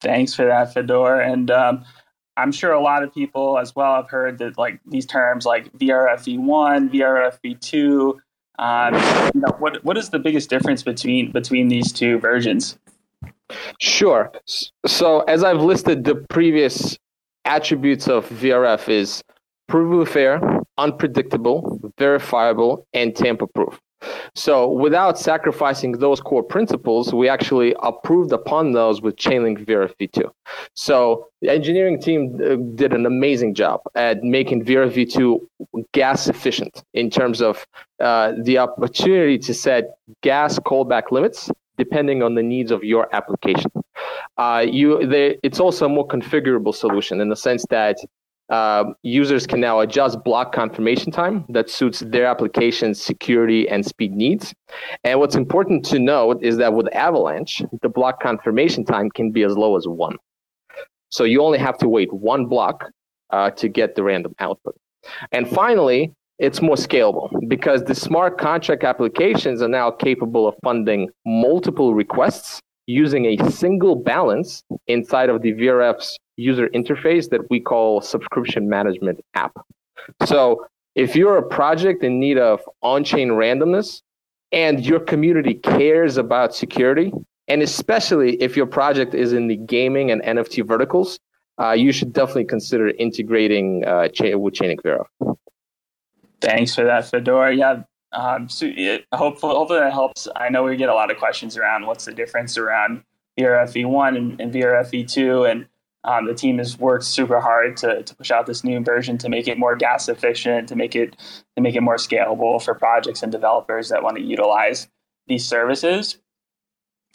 Thanks 0.00 0.34
for 0.34 0.46
that, 0.46 0.72
Fedor. 0.74 1.20
And 1.20 1.50
um, 1.50 1.84
I'm 2.38 2.52
sure 2.52 2.72
a 2.72 2.80
lot 2.80 3.02
of 3.02 3.12
people 3.12 3.58
as 3.58 3.74
well 3.74 3.96
have 3.96 4.08
heard 4.08 4.38
that 4.38 4.56
like 4.56 4.80
these 4.86 5.04
terms 5.04 5.44
like 5.44 5.72
VRFV1, 5.72 6.90
VRFV2. 6.90 8.14
Um, 8.60 8.94
you 9.34 9.40
know, 9.40 9.54
what 9.58 9.84
what 9.84 9.98
is 9.98 10.10
the 10.10 10.18
biggest 10.18 10.48
difference 10.48 10.82
between 10.82 11.32
between 11.32 11.68
these 11.68 11.92
two 11.92 12.18
versions? 12.18 12.78
Sure. 13.80 14.32
So 14.86 15.20
as 15.22 15.42
I've 15.42 15.60
listed, 15.60 16.04
the 16.04 16.14
previous 16.14 16.96
attributes 17.44 18.08
of 18.08 18.28
VRF 18.28 18.88
is 18.88 19.22
provable 19.68 20.06
fair, 20.06 20.40
unpredictable, 20.76 21.92
verifiable, 21.98 22.86
and 22.92 23.14
tamper-proof. 23.14 23.80
So 24.34 24.68
without 24.70 25.18
sacrificing 25.18 25.92
those 25.92 26.20
core 26.20 26.42
principles, 26.42 27.12
we 27.12 27.28
actually 27.28 27.74
approved 27.82 28.32
upon 28.32 28.72
those 28.72 29.02
with 29.02 29.16
Chainlink 29.16 29.64
VRFv2. 29.64 30.30
So 30.74 31.26
the 31.40 31.50
engineering 31.50 32.00
team 32.00 32.40
uh, 32.42 32.56
did 32.74 32.92
an 32.92 33.06
amazing 33.06 33.54
job 33.54 33.80
at 33.94 34.22
making 34.22 34.64
VRFv2 34.64 35.40
gas 35.92 36.28
efficient 36.28 36.84
in 36.94 37.10
terms 37.10 37.40
of 37.40 37.66
uh, 38.00 38.32
the 38.42 38.58
opportunity 38.58 39.38
to 39.38 39.54
set 39.54 39.96
gas 40.22 40.58
callback 40.58 41.10
limits 41.10 41.50
depending 41.76 42.22
on 42.24 42.34
the 42.34 42.42
needs 42.42 42.70
of 42.72 42.82
your 42.82 43.08
application. 43.14 43.70
Uh, 44.36 44.64
you, 44.68 45.06
they, 45.06 45.38
it's 45.42 45.60
also 45.60 45.86
a 45.86 45.88
more 45.88 46.06
configurable 46.06 46.74
solution 46.74 47.20
in 47.20 47.28
the 47.28 47.36
sense 47.36 47.64
that 47.70 47.96
uh, 48.50 48.84
users 49.02 49.46
can 49.46 49.60
now 49.60 49.80
adjust 49.80 50.22
block 50.24 50.52
confirmation 50.52 51.12
time 51.12 51.44
that 51.50 51.68
suits 51.68 52.00
their 52.00 52.26
application's 52.26 53.00
security 53.00 53.68
and 53.68 53.84
speed 53.84 54.12
needs. 54.12 54.54
And 55.04 55.20
what's 55.20 55.36
important 55.36 55.84
to 55.86 55.98
note 55.98 56.42
is 56.42 56.56
that 56.56 56.72
with 56.72 56.92
Avalanche, 56.94 57.62
the 57.82 57.88
block 57.88 58.20
confirmation 58.20 58.84
time 58.84 59.10
can 59.10 59.30
be 59.32 59.42
as 59.42 59.56
low 59.56 59.76
as 59.76 59.86
one. 59.86 60.16
So 61.10 61.24
you 61.24 61.42
only 61.42 61.58
have 61.58 61.78
to 61.78 61.88
wait 61.88 62.12
one 62.12 62.46
block 62.46 62.90
uh, 63.30 63.50
to 63.50 63.68
get 63.68 63.94
the 63.94 64.02
random 64.02 64.34
output. 64.38 64.76
And 65.32 65.48
finally, 65.48 66.12
it's 66.38 66.62
more 66.62 66.76
scalable 66.76 67.30
because 67.48 67.84
the 67.84 67.94
smart 67.94 68.38
contract 68.38 68.84
applications 68.84 69.60
are 69.60 69.68
now 69.68 69.90
capable 69.90 70.46
of 70.46 70.54
funding 70.62 71.10
multiple 71.26 71.94
requests 71.94 72.60
using 72.86 73.26
a 73.26 73.50
single 73.50 73.96
balance 73.96 74.62
inside 74.86 75.28
of 75.28 75.42
the 75.42 75.52
VRF's 75.52 76.16
user 76.38 76.68
interface 76.68 77.28
that 77.30 77.50
we 77.50 77.60
call 77.60 78.00
subscription 78.00 78.68
management 78.68 79.20
app. 79.34 79.52
So 80.24 80.66
if 80.94 81.14
you're 81.14 81.36
a 81.36 81.42
project 81.42 82.02
in 82.02 82.18
need 82.18 82.38
of 82.38 82.60
on-chain 82.82 83.30
randomness 83.30 84.02
and 84.52 84.84
your 84.84 85.00
community 85.00 85.54
cares 85.54 86.16
about 86.16 86.54
security, 86.54 87.12
and 87.48 87.62
especially 87.62 88.40
if 88.42 88.56
your 88.56 88.66
project 88.66 89.14
is 89.14 89.32
in 89.32 89.48
the 89.48 89.56
gaming 89.56 90.10
and 90.10 90.22
NFT 90.22 90.66
verticals, 90.66 91.18
uh, 91.60 91.72
you 91.72 91.92
should 91.92 92.12
definitely 92.12 92.44
consider 92.44 92.88
integrating 92.90 93.84
uh, 93.84 94.02
with 94.02 94.54
Chainlink 94.54 94.80
VRF. 94.82 95.36
Thanks 96.40 96.74
for 96.74 96.84
that, 96.84 97.10
Fedor. 97.10 97.52
Yeah, 97.52 97.82
um, 98.12 98.48
so 98.48 98.66
it, 98.68 99.06
hopefully, 99.12 99.54
hopefully 99.54 99.80
that 99.80 99.92
helps. 99.92 100.28
I 100.36 100.48
know 100.50 100.62
we 100.62 100.76
get 100.76 100.88
a 100.88 100.94
lot 100.94 101.10
of 101.10 101.16
questions 101.18 101.56
around 101.56 101.86
what's 101.86 102.04
the 102.04 102.12
difference 102.12 102.56
around 102.56 103.02
VRFv1 103.38 104.16
and, 104.16 104.40
and 104.40 104.52
VRFv2, 104.52 105.50
and 105.50 105.66
um, 106.04 106.26
the 106.26 106.34
team 106.34 106.58
has 106.58 106.78
worked 106.78 107.04
super 107.04 107.40
hard 107.40 107.76
to, 107.78 108.02
to 108.02 108.14
push 108.14 108.30
out 108.30 108.46
this 108.46 108.64
new 108.64 108.80
version 108.80 109.18
to 109.18 109.28
make 109.28 109.48
it 109.48 109.58
more 109.58 109.76
gas 109.76 110.08
efficient, 110.08 110.68
to 110.68 110.76
make 110.76 110.94
it 110.94 111.16
to 111.56 111.62
make 111.62 111.74
it 111.74 111.82
more 111.82 111.96
scalable 111.96 112.62
for 112.62 112.74
projects 112.74 113.22
and 113.22 113.32
developers 113.32 113.88
that 113.88 114.02
want 114.02 114.16
to 114.16 114.22
utilize 114.22 114.88
these 115.26 115.46
services. 115.46 116.18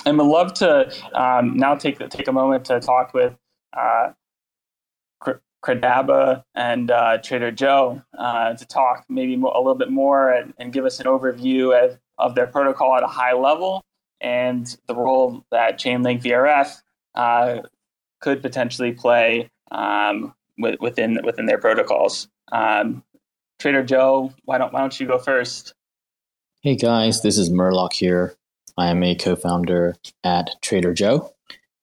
And 0.05 0.17
would 0.17 0.25
love 0.25 0.53
to 0.55 0.91
um, 1.13 1.55
now 1.55 1.75
take 1.75 1.97
take 2.09 2.27
a 2.27 2.33
moment 2.33 2.65
to 2.65 2.79
talk 2.79 3.13
with 3.13 3.33
uh, 3.75 4.11
Crabada 5.63 6.43
and 6.53 6.91
uh, 6.91 7.17
Trader 7.19 7.51
Joe 7.51 8.01
uh, 8.17 8.53
to 8.53 8.65
talk 8.65 9.05
maybe 9.07 9.33
a 9.33 9.37
little 9.37 9.75
bit 9.75 9.89
more 9.89 10.29
and, 10.29 10.53
and, 10.57 10.73
give 10.73 10.83
us 10.83 10.99
an 10.99 11.05
overview 11.05 11.73
of, 11.73 11.97
of 12.17 12.35
their 12.35 12.47
protocol 12.47 12.95
at 12.95 13.03
a 13.03 13.07
high 13.07 13.33
level 13.33 13.81
and 14.19 14.77
the 14.87 14.93
role 14.93 15.45
that 15.51 15.79
Chainlink 15.79 16.21
VRF 16.21 16.81
uh, 17.15 17.61
could 18.23 18.41
potentially 18.41 18.93
play 18.93 19.49
um, 19.71 20.33
within 20.57 21.19
within 21.25 21.45
their 21.45 21.57
protocols. 21.57 22.29
Um, 22.51 23.03
Trader 23.59 23.83
Joe, 23.83 24.33
why 24.45 24.57
don't 24.57 24.71
why 24.71 24.79
don't 24.79 24.97
you 24.97 25.05
go 25.05 25.19
first? 25.19 25.73
Hey 26.61 26.75
guys, 26.75 27.21
this 27.21 27.37
is 27.37 27.49
Murloc 27.49 27.91
here. 27.91 28.35
I 28.77 28.87
am 28.87 29.03
a 29.03 29.13
co-founder 29.13 29.95
at 30.23 30.51
Trader 30.61 30.93
Joe, 30.93 31.33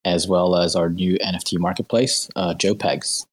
as 0.05 0.27
well 0.27 0.57
as 0.57 0.75
our 0.75 0.89
new 0.89 1.19
NFT 1.19 1.59
marketplace, 1.59 2.29
uh, 2.35 2.55
JoePegs. 2.55 3.27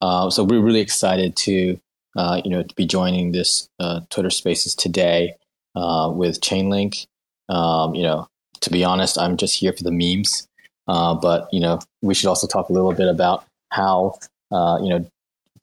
Uh, 0.00 0.30
so 0.30 0.42
we're 0.42 0.62
really 0.62 0.80
excited 0.80 1.36
to, 1.36 1.78
uh, 2.16 2.40
you 2.42 2.50
know, 2.50 2.62
to 2.62 2.74
be 2.74 2.86
joining 2.86 3.32
this 3.32 3.68
uh, 3.78 4.00
Twitter 4.08 4.30
Spaces 4.30 4.74
today 4.74 5.34
uh, 5.76 6.10
with 6.12 6.40
Chainlink. 6.40 7.06
Um, 7.50 7.94
you 7.94 8.02
know, 8.02 8.28
to 8.62 8.70
be 8.70 8.82
honest, 8.82 9.18
I'm 9.18 9.36
just 9.36 9.60
here 9.60 9.74
for 9.74 9.84
the 9.84 9.92
memes. 9.92 10.48
Uh, 10.90 11.14
but 11.14 11.48
you 11.52 11.60
know, 11.60 11.78
we 12.02 12.14
should 12.14 12.26
also 12.26 12.48
talk 12.48 12.68
a 12.68 12.72
little 12.72 12.92
bit 12.92 13.08
about 13.08 13.44
how 13.70 14.18
uh, 14.50 14.76
you 14.82 14.88
know 14.88 15.06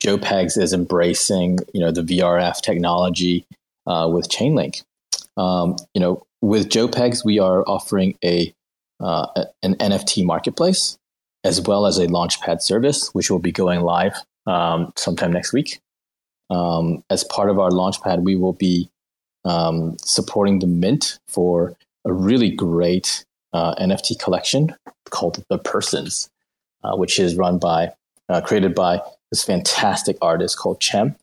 JoePegs 0.02 0.56
is 0.56 0.72
embracing 0.72 1.58
you 1.74 1.80
know 1.80 1.90
the 1.90 2.00
VRF 2.02 2.62
technology 2.62 3.44
with 3.86 4.28
Chainlink. 4.30 4.82
Um, 5.36 5.76
you 5.92 6.00
know, 6.00 6.22
with 6.40 6.70
JoePegs, 6.70 7.24
we 7.24 7.38
are 7.38 7.62
offering 7.66 8.16
a 8.24 8.54
an 9.00 9.74
NFT 9.74 10.24
marketplace 10.24 10.96
as 11.44 11.60
well 11.60 11.86
as 11.86 11.98
a 11.98 12.06
Launchpad 12.06 12.62
service, 12.62 13.08
which 13.14 13.30
will 13.30 13.38
be 13.38 13.52
going 13.52 13.80
live 13.82 14.14
um, 14.46 14.92
sometime 14.96 15.32
next 15.32 15.52
week. 15.52 15.80
Um, 16.50 17.04
as 17.10 17.24
part 17.24 17.50
of 17.50 17.58
our 17.58 17.70
Launchpad, 17.70 18.22
we 18.22 18.34
will 18.34 18.54
be 18.54 18.88
um, 19.44 19.96
supporting 20.00 20.58
the 20.58 20.66
Mint 20.66 21.18
for 21.28 21.76
a 22.06 22.12
really 22.12 22.50
great 22.50 23.24
uh, 23.52 23.74
NFT 23.76 24.18
collection 24.18 24.74
called 25.10 25.44
The 25.48 25.58
Persons, 25.58 26.28
uh, 26.84 26.96
which 26.96 27.18
is 27.18 27.36
run 27.36 27.58
by, 27.58 27.92
uh, 28.28 28.40
created 28.40 28.74
by 28.74 29.00
this 29.30 29.44
fantastic 29.44 30.16
artist 30.22 30.58
called 30.58 30.80
Chem. 30.80 31.16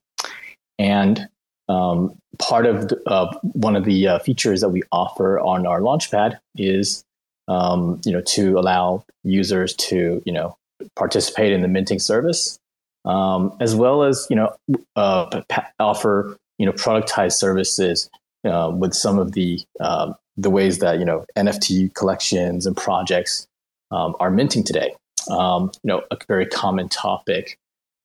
And 0.77 1.27
um, 1.69 2.17
part 2.37 2.65
of 2.65 2.89
the, 2.89 3.39
one 3.53 3.75
of 3.75 3.85
the 3.85 4.07
uh, 4.07 4.19
features 4.19 4.61
that 4.61 4.69
we 4.69 4.83
offer 4.91 5.39
on 5.39 5.65
our 5.65 5.79
Launchpad 5.79 6.37
is 6.55 7.05
um, 7.47 8.01
you 8.05 8.11
know, 8.11 8.21
to 8.21 8.57
allow 8.57 9.05
users 9.23 9.75
to, 9.75 10.21
you 10.25 10.31
know, 10.31 10.57
participate 10.95 11.51
in 11.51 11.61
the 11.61 11.67
minting 11.67 11.99
service, 11.99 12.59
um, 13.05 13.55
as 13.59 13.75
well 13.75 14.03
as, 14.03 14.27
you 14.29 14.35
know, 14.35 14.55
uh, 14.95 15.41
offer, 15.79 16.37
you 16.57 16.65
know, 16.65 16.71
productized 16.71 17.33
services 17.33 18.09
uh, 18.45 18.69
with 18.69 18.93
some 18.93 19.19
of 19.19 19.33
the 19.33 19.61
um, 19.79 20.15
the 20.37 20.49
ways 20.49 20.79
that 20.79 20.99
you 20.99 21.05
know 21.05 21.25
NFT 21.35 21.93
collections 21.93 22.65
and 22.65 22.75
projects 22.75 23.47
um, 23.91 24.15
are 24.19 24.31
minting 24.31 24.63
today. 24.63 24.93
Um, 25.29 25.71
you 25.83 25.87
know, 25.87 26.03
a 26.11 26.17
very 26.27 26.45
common 26.45 26.87
topic 26.89 27.57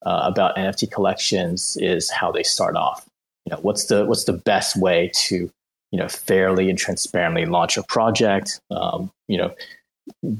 uh, 0.07 0.23
about 0.25 0.57
NFT 0.57 0.91
collections 0.91 1.77
is 1.81 2.11
how 2.11 2.33
they 2.33 2.43
start 2.43 2.77
off. 2.77 3.07
You 3.45 3.55
know, 3.55 3.61
what's 3.63 3.87
the 3.87 4.07
what's 4.07 4.25
the 4.25 4.33
best 4.33 4.77
way 4.77 5.11
to 5.27 5.51
you 5.91 5.99
know 5.99 6.09
fairly 6.09 6.69
and 6.71 6.79
transparently 6.79 7.47
launch 7.47 7.77
a 7.77 7.83
project 7.85 8.61
um, 8.71 9.11
you 9.29 9.37
know 9.37 9.55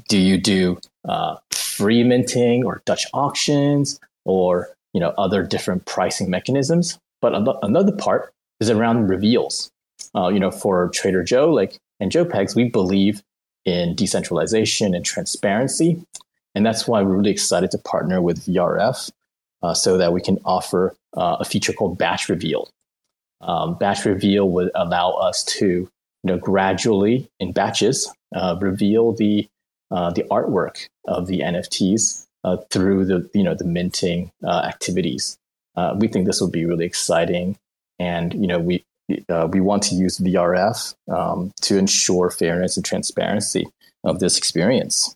do 0.07 0.17
you 0.17 0.37
do 0.37 0.79
uh, 1.07 1.35
free 1.51 2.03
minting 2.03 2.65
or 2.65 2.81
dutch 2.85 3.05
auctions 3.13 3.99
or 4.25 4.69
you 4.93 4.99
know 4.99 5.13
other 5.17 5.43
different 5.43 5.85
pricing 5.85 6.29
mechanisms 6.29 6.99
but 7.21 7.33
another 7.63 7.91
part 7.91 8.33
is 8.59 8.69
around 8.69 9.07
reveals 9.07 9.71
uh, 10.15 10.27
you 10.27 10.39
know 10.39 10.51
for 10.51 10.89
trader 10.89 11.23
joe 11.23 11.49
like 11.49 11.77
and 11.99 12.11
joepegs 12.11 12.55
we 12.55 12.69
believe 12.69 13.21
in 13.65 13.95
decentralization 13.95 14.93
and 14.93 15.05
transparency. 15.05 16.03
And 16.55 16.65
that's 16.65 16.87
why 16.87 17.01
we're 17.01 17.17
really 17.17 17.31
excited 17.31 17.71
to 17.71 17.77
partner 17.77 18.21
with 18.21 18.45
vrf 18.45 19.11
uh, 19.63 19.73
so 19.73 19.97
that 19.97 20.13
we 20.13 20.21
can 20.21 20.39
offer 20.43 20.95
uh, 21.15 21.37
a 21.39 21.45
feature 21.45 21.73
called 21.73 21.97
batch 21.97 22.29
reveal. 22.29 22.69
Um, 23.41 23.77
batch 23.77 24.05
reveal 24.05 24.49
would 24.49 24.71
allow 24.75 25.11
us 25.11 25.43
to, 25.43 25.65
you 25.65 25.89
know, 26.23 26.37
gradually 26.37 27.29
in 27.39 27.53
batches 27.53 28.11
uh, 28.35 28.57
reveal 28.59 29.13
the 29.13 29.47
uh, 29.91 30.09
the 30.09 30.23
artwork 30.31 30.87
of 31.05 31.27
the 31.27 31.39
NFTs 31.39 32.25
uh, 32.45 32.57
through 32.69 33.03
the 33.05 33.29
you 33.33 33.43
know 33.43 33.55
the 33.55 33.65
minting 33.65 34.31
activities. 34.43 35.37
We 35.97 36.07
think 36.07 36.27
this 36.27 36.39
will 36.39 36.49
be 36.49 36.65
really 36.65 36.85
exciting, 36.85 37.57
and 37.99 38.33
you 38.33 38.47
know 38.47 38.59
we 38.59 38.85
uh, 39.29 39.47
we 39.51 39.59
want 39.59 39.83
to 39.83 39.95
use 39.95 40.19
VRF 40.19 40.95
um, 41.11 41.51
to 41.61 41.77
ensure 41.77 42.29
fairness 42.29 42.77
and 42.77 42.85
transparency 42.85 43.67
of 44.03 44.19
this 44.19 44.37
experience. 44.37 45.15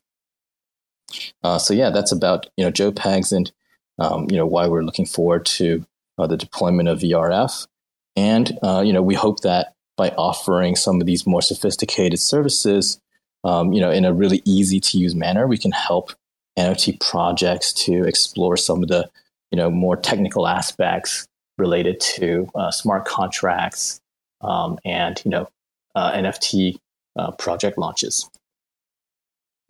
Uh, 1.44 1.58
so 1.58 1.74
yeah, 1.74 1.90
that's 1.90 2.12
about 2.12 2.48
you 2.58 2.66
know 2.66 2.72
Joe 2.72 2.92
Pegs 2.92 3.32
and 3.32 3.52
um, 4.00 4.28
you 4.30 4.38
know 4.38 4.46
why 4.46 4.68
we're 4.68 4.84
looking 4.84 5.06
forward 5.06 5.46
to 5.46 5.86
uh, 6.18 6.28
the 6.28 6.38
deployment 6.38 6.90
of 6.90 7.00
VRF, 7.00 7.68
and 8.16 8.58
uh, 8.64 8.82
you 8.86 8.94
know 8.94 9.02
we 9.02 9.16
hope 9.16 9.42
that 9.42 9.74
by 9.98 10.10
offering 10.10 10.76
some 10.76 11.00
of 11.00 11.08
these 11.08 11.26
more 11.26 11.42
sophisticated 11.42 12.20
services, 12.20 13.00
um, 13.46 13.72
you 13.72 13.80
know, 13.80 13.92
in 13.92 14.04
a 14.04 14.14
really 14.14 14.42
easy 14.44 14.80
to 14.82 14.98
use 14.98 15.16
manner, 15.16 15.48
we 15.48 15.58
can 15.58 15.72
help 15.72 16.12
NFT 16.60 17.00
projects 17.00 17.72
to 17.72 18.04
explore 18.04 18.58
some 18.58 18.84
of 18.84 18.90
the 18.90 19.10
you 19.52 19.58
know 19.58 19.70
more 19.70 19.96
technical 19.96 20.48
aspects 20.48 21.28
related 21.58 22.00
to 22.00 22.50
uh, 22.56 22.72
smart 22.72 23.06
contracts 23.06 24.02
um, 24.42 24.78
and 24.86 25.22
you 25.24 25.32
know 25.32 25.50
uh, 25.96 26.12
NFT 26.14 26.78
uh, 27.16 27.32
project 27.32 27.78
launches. 27.78 28.30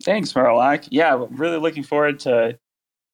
Thanks, 0.02 0.32
Murloc. 0.32 0.88
Yeah, 0.90 1.24
really 1.30 1.58
looking 1.58 1.82
forward 1.82 2.20
to 2.20 2.58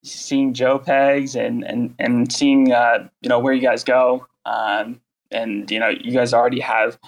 seeing 0.04 0.52
Joe 0.52 0.78
Pegs 0.78 1.36
and 1.36 1.64
and 1.64 1.94
and 1.98 2.32
seeing 2.32 2.72
uh, 2.72 3.08
you 3.20 3.28
know 3.28 3.38
where 3.38 3.52
you 3.52 3.62
guys 3.62 3.84
go. 3.84 4.26
Um, 4.44 5.00
and 5.30 5.70
you 5.70 5.78
know, 5.78 5.88
you 5.88 6.12
guys 6.12 6.34
already 6.34 6.60
have 6.60 6.98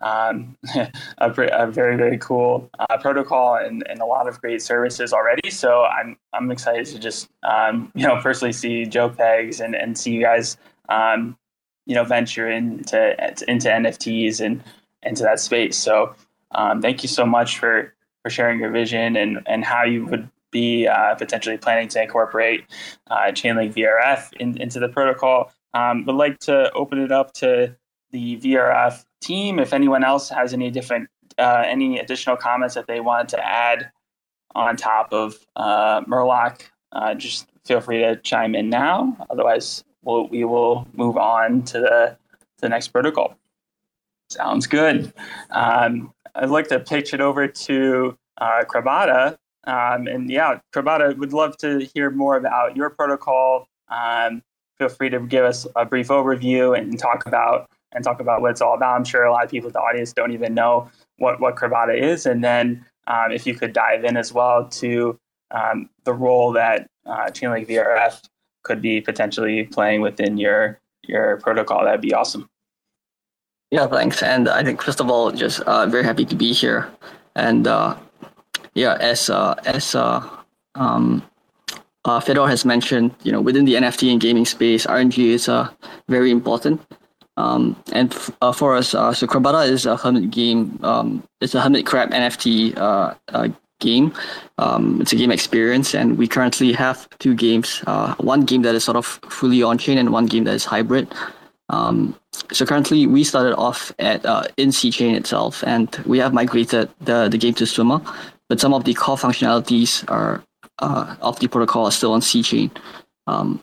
um, 0.00 0.56
a, 0.76 0.90
a, 1.18 1.30
very 1.70 1.96
very 1.96 2.18
cool 2.18 2.70
uh, 2.78 2.96
protocol 2.98 3.56
and, 3.56 3.86
and 3.88 4.00
a 4.00 4.04
lot 4.04 4.28
of 4.28 4.40
great 4.40 4.62
services 4.62 5.12
already. 5.12 5.50
So 5.50 5.84
I'm 5.84 6.16
I'm 6.32 6.50
excited 6.50 6.86
to 6.86 6.98
just 6.98 7.28
um, 7.42 7.90
you 7.94 8.06
know 8.06 8.20
personally 8.20 8.52
see 8.52 8.86
Joe 8.86 9.08
Pegs 9.08 9.60
and 9.60 9.74
and 9.74 9.98
see 9.98 10.12
you 10.12 10.22
guys 10.22 10.56
um, 10.88 11.36
you 11.86 11.94
know 11.94 12.04
venture 12.04 12.48
into 12.50 13.10
into 13.48 13.68
NFTs 13.68 14.40
and 14.40 14.62
into 15.02 15.22
that 15.22 15.40
space. 15.40 15.76
So 15.76 16.14
um, 16.52 16.80
thank 16.80 17.02
you 17.02 17.08
so 17.08 17.26
much 17.26 17.58
for 17.58 17.94
for 18.22 18.30
sharing 18.30 18.60
your 18.60 18.70
vision 18.70 19.16
and 19.16 19.40
and 19.46 19.64
how 19.64 19.84
you 19.84 20.06
would 20.06 20.28
be 20.54 20.86
uh, 20.86 21.14
potentially 21.16 21.58
planning 21.58 21.88
to 21.88 22.00
incorporate 22.00 22.64
uh, 23.10 23.26
Chainlink 23.26 23.74
VRF 23.74 24.32
in, 24.34 24.56
into 24.58 24.78
the 24.78 24.88
protocol. 24.88 25.52
Um, 25.74 26.06
would 26.06 26.14
like 26.14 26.38
to 26.40 26.72
open 26.72 27.00
it 27.00 27.10
up 27.10 27.32
to 27.34 27.74
the 28.12 28.36
VRF 28.38 29.04
team. 29.20 29.58
If 29.58 29.72
anyone 29.72 30.04
else 30.04 30.28
has 30.28 30.54
any 30.54 30.70
different, 30.70 31.10
uh, 31.36 31.64
any 31.66 31.98
additional 31.98 32.36
comments 32.36 32.76
that 32.76 32.86
they 32.86 33.00
wanted 33.00 33.30
to 33.30 33.44
add 33.44 33.90
on 34.54 34.76
top 34.76 35.12
of 35.12 35.36
uh, 35.56 36.02
Murloc, 36.02 36.62
uh, 36.92 37.14
just 37.14 37.48
feel 37.64 37.80
free 37.80 37.98
to 37.98 38.14
chime 38.16 38.54
in 38.54 38.70
now. 38.70 39.16
Otherwise, 39.28 39.82
we'll, 40.04 40.28
we 40.28 40.44
will 40.44 40.86
move 40.94 41.16
on 41.16 41.62
to 41.64 41.80
the, 41.80 42.16
to 42.38 42.60
the 42.60 42.68
next 42.68 42.88
protocol. 42.88 43.36
Sounds 44.30 44.66
good. 44.66 45.12
Um, 45.50 46.12
I'd 46.34 46.50
like 46.50 46.68
to 46.68 46.80
pitch 46.80 47.14
it 47.14 47.20
over 47.20 47.46
to 47.46 48.18
uh. 48.40 49.36
Um, 49.66 50.06
and 50.06 50.30
yeah, 50.30 50.58
Crabada 50.74 51.16
would 51.16 51.32
love 51.32 51.56
to 51.58 51.88
hear 51.94 52.10
more 52.10 52.36
about 52.36 52.76
your 52.76 52.90
protocol. 52.90 53.68
Um, 53.88 54.42
feel 54.78 54.88
free 54.88 55.08
to 55.10 55.20
give 55.20 55.44
us 55.44 55.66
a 55.76 55.84
brief 55.84 56.08
overview 56.08 56.76
and 56.76 56.98
talk 56.98 57.26
about 57.26 57.70
and 57.92 58.02
talk 58.02 58.20
about 58.20 58.40
what 58.40 58.50
it's 58.50 58.60
all 58.60 58.74
about. 58.74 58.96
I'm 58.96 59.04
sure 59.04 59.24
a 59.24 59.32
lot 59.32 59.44
of 59.44 59.50
people 59.50 59.68
in 59.68 59.72
the 59.72 59.80
audience 59.80 60.12
don't 60.12 60.32
even 60.32 60.52
know 60.52 60.90
what 61.18 61.40
what 61.40 61.56
Crabada 61.56 61.98
is, 61.98 62.26
and 62.26 62.42
then 62.42 62.84
um, 63.06 63.32
if 63.32 63.46
you 63.46 63.54
could 63.54 63.72
dive 63.72 64.04
in 64.04 64.16
as 64.16 64.32
well 64.32 64.68
to 64.68 65.18
um, 65.50 65.88
the 66.04 66.12
role 66.12 66.52
that 66.52 66.88
uh, 67.06 67.26
Chainlink 67.26 67.68
VRF 67.68 68.20
could 68.64 68.82
be 68.82 69.00
potentially 69.00 69.64
playing 69.64 70.00
within 70.00 70.36
your 70.36 70.80
your 71.06 71.36
protocol, 71.38 71.84
that'd 71.84 72.00
be 72.00 72.14
awesome. 72.14 72.48
Yeah, 73.70 73.86
thanks. 73.86 74.22
And 74.22 74.48
I 74.48 74.62
think 74.62 74.82
first 74.82 75.00
of 75.00 75.10
all, 75.10 75.30
just 75.30 75.60
uh, 75.60 75.86
very 75.86 76.04
happy 76.04 76.24
to 76.24 76.34
be 76.34 76.52
here. 76.52 76.88
And 77.34 77.66
uh, 77.66 77.96
yeah, 78.74 78.94
as 79.00 79.30
uh, 79.30 79.54
as 79.64 79.94
uh, 79.94 80.22
um, 80.74 81.22
uh, 82.04 82.20
Fedor 82.20 82.46
has 82.46 82.64
mentioned, 82.64 83.14
you 83.22 83.32
know, 83.32 83.40
within 83.40 83.64
the 83.64 83.74
NFT 83.74 84.12
and 84.12 84.20
gaming 84.20 84.44
space, 84.44 84.86
RNG 84.86 85.18
is 85.18 85.48
uh, 85.48 85.68
very 86.08 86.30
important. 86.30 86.80
Um, 87.36 87.74
and 87.92 88.14
f- 88.14 88.54
for 88.54 88.76
us, 88.76 88.90
so 88.90 89.26
Crabada 89.26 89.68
is 89.68 89.86
a 89.86 89.96
Hermit 89.96 90.30
game. 90.30 90.78
Um, 90.84 91.24
it's 91.40 91.54
a 91.56 91.60
Hermit 91.60 91.84
Crab 91.84 92.10
NFT 92.10 92.76
game. 93.84 94.12
Um, 94.58 95.00
it's 95.00 95.12
a 95.12 95.16
game 95.16 95.30
experience, 95.30 95.94
and 95.94 96.16
we 96.18 96.26
currently 96.26 96.72
have 96.72 97.08
two 97.18 97.34
games. 97.34 97.82
Uh, 97.86 98.14
one 98.32 98.44
game 98.44 98.62
that 98.62 98.74
is 98.74 98.84
sort 98.84 98.96
of 98.96 99.06
fully 99.38 99.62
on 99.62 99.78
chain, 99.78 99.98
and 99.98 100.10
one 100.10 100.26
game 100.26 100.44
that 100.44 100.54
is 100.54 100.64
hybrid. 100.64 101.06
Um, 101.68 102.14
so 102.52 102.66
currently, 102.66 103.06
we 103.06 103.24
started 103.24 103.54
off 103.56 103.92
at 103.98 104.24
uh, 104.24 104.44
in 104.56 104.72
C 104.72 104.90
chain 104.90 105.14
itself, 105.14 105.62
and 105.66 105.88
we 106.06 106.18
have 106.18 106.32
migrated 106.32 106.88
the 107.00 107.28
the 107.28 107.38
game 107.38 107.54
to 107.54 107.66
Swimmer. 107.66 108.00
But 108.48 108.60
some 108.60 108.74
of 108.74 108.84
the 108.84 108.94
core 108.94 109.16
functionalities 109.16 110.04
are 110.08 110.42
uh, 110.78 111.16
of 111.20 111.38
the 111.40 111.48
protocol 111.48 111.86
are 111.86 111.92
still 111.92 112.12
on 112.12 112.22
C 112.22 112.42
chain. 112.42 112.70
Um, 113.26 113.62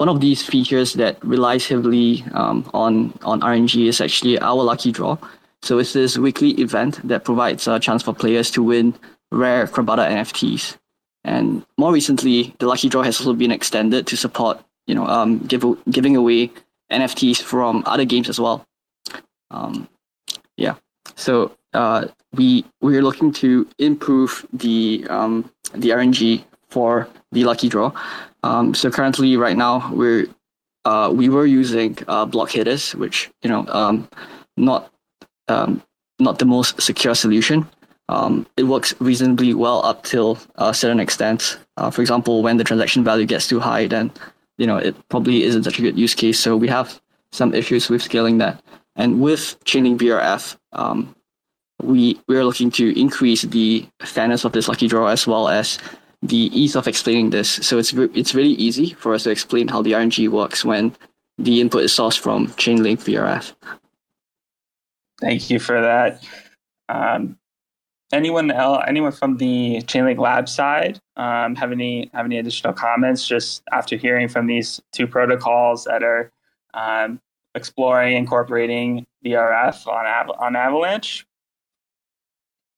one 0.00 0.08
of 0.08 0.20
these 0.20 0.42
features 0.42 0.94
that 0.94 1.22
relies 1.24 1.66
heavily 1.66 2.24
um, 2.32 2.68
on 2.72 3.12
on 3.22 3.40
RNG 3.40 3.88
is 3.88 4.00
actually 4.00 4.38
our 4.38 4.62
lucky 4.62 4.92
draw. 4.92 5.16
So 5.62 5.78
it's 5.78 5.92
this 5.92 6.16
weekly 6.16 6.52
event 6.52 7.06
that 7.06 7.24
provides 7.24 7.68
a 7.68 7.78
chance 7.78 8.02
for 8.02 8.14
players 8.14 8.50
to 8.52 8.62
win 8.62 8.94
rare 9.30 9.66
Crabada 9.66 10.08
NFTs. 10.08 10.76
And 11.24 11.64
more 11.76 11.92
recently, 11.92 12.54
the 12.58 12.66
lucky 12.66 12.88
draw 12.88 13.02
has 13.02 13.20
also 13.20 13.34
been 13.34 13.50
extended 13.50 14.06
to 14.06 14.16
support, 14.16 14.62
you 14.86 14.94
know, 14.94 15.06
um, 15.06 15.38
give, 15.38 15.64
giving 15.90 16.16
away 16.16 16.50
NFTs 16.90 17.42
from 17.42 17.82
other 17.86 18.04
games 18.04 18.28
as 18.28 18.40
well. 18.40 18.66
Um, 19.50 19.88
yeah. 20.56 20.74
So 21.16 21.56
uh, 21.74 22.08
we 22.32 22.64
we're 22.80 23.02
looking 23.02 23.32
to 23.32 23.68
improve 23.78 24.46
the 24.52 25.06
um, 25.08 25.50
the 25.74 25.90
RNG 25.90 26.44
for 26.68 27.08
the 27.32 27.44
lucky 27.44 27.68
draw. 27.68 27.92
Um, 28.42 28.74
so 28.74 28.90
currently, 28.90 29.36
right 29.36 29.56
now, 29.56 29.90
we're 29.92 30.26
uh, 30.84 31.12
we 31.14 31.28
were 31.28 31.46
using 31.46 31.98
uh, 32.08 32.26
block 32.26 32.50
headers, 32.50 32.94
which 32.94 33.30
you 33.42 33.50
know, 33.50 33.66
um, 33.68 34.08
not 34.56 34.92
um, 35.48 35.82
not 36.18 36.38
the 36.38 36.44
most 36.44 36.80
secure 36.80 37.14
solution. 37.14 37.68
Um, 38.10 38.44
it 38.56 38.64
works 38.64 38.92
reasonably 38.98 39.54
well 39.54 39.86
up 39.86 40.02
till 40.02 40.36
a 40.56 40.74
certain 40.74 40.98
extent. 40.98 41.58
Uh, 41.76 41.90
for 41.90 42.02
example, 42.02 42.42
when 42.42 42.56
the 42.56 42.64
transaction 42.64 43.04
value 43.04 43.24
gets 43.24 43.46
too 43.46 43.60
high, 43.60 43.86
then 43.86 44.10
you 44.58 44.66
know 44.66 44.78
it 44.78 44.96
probably 45.08 45.44
isn't 45.44 45.62
such 45.62 45.78
a 45.78 45.82
good 45.82 45.96
use 45.96 46.14
case. 46.14 46.40
So 46.40 46.56
we 46.56 46.66
have 46.66 47.00
some 47.30 47.54
issues 47.54 47.88
with 47.88 48.02
scaling 48.02 48.38
that. 48.38 48.60
And 48.96 49.20
with 49.20 49.56
Chainlink 49.64 49.98
VRF, 49.98 50.56
um, 50.72 51.14
we 51.80 52.20
we 52.26 52.36
are 52.36 52.44
looking 52.44 52.72
to 52.72 53.00
increase 53.00 53.42
the 53.42 53.86
fairness 54.02 54.44
of 54.44 54.52
this 54.52 54.66
lucky 54.66 54.88
draw 54.88 55.06
as 55.06 55.28
well 55.28 55.48
as 55.48 55.78
the 56.20 56.50
ease 56.52 56.74
of 56.74 56.88
explaining 56.88 57.30
this. 57.30 57.48
So 57.48 57.78
it's 57.78 57.92
it's 57.92 58.34
really 58.34 58.54
easy 58.54 58.90
for 58.94 59.14
us 59.14 59.22
to 59.22 59.30
explain 59.30 59.68
how 59.68 59.82
the 59.82 59.92
RNG 59.92 60.28
works 60.28 60.64
when 60.64 60.96
the 61.38 61.60
input 61.60 61.84
is 61.84 61.92
sourced 61.92 62.18
from 62.18 62.48
Chainlink 62.58 63.04
VRF. 63.04 63.54
Thank 65.20 65.48
you 65.48 65.60
for 65.60 65.80
that. 65.80 66.24
Um, 66.88 67.38
anyone 68.12 68.50
else, 68.50 68.84
anyone 68.86 69.12
from 69.12 69.36
the 69.36 69.82
Chainlink 69.82 70.18
Lab 70.18 70.48
side 70.48 71.00
um, 71.16 71.54
have 71.56 71.72
any 71.72 72.10
have 72.12 72.26
any 72.26 72.38
additional 72.38 72.72
comments 72.72 73.26
just 73.26 73.62
after 73.72 73.96
hearing 73.96 74.28
from 74.28 74.46
these 74.46 74.80
two 74.92 75.06
protocols 75.06 75.84
that 75.84 76.02
are 76.02 76.30
um, 76.74 77.20
exploring 77.54 78.16
incorporating 78.16 79.06
VRF 79.24 79.86
on 79.86 80.06
Av- 80.06 80.36
on 80.38 80.56
Avalanche? 80.56 81.26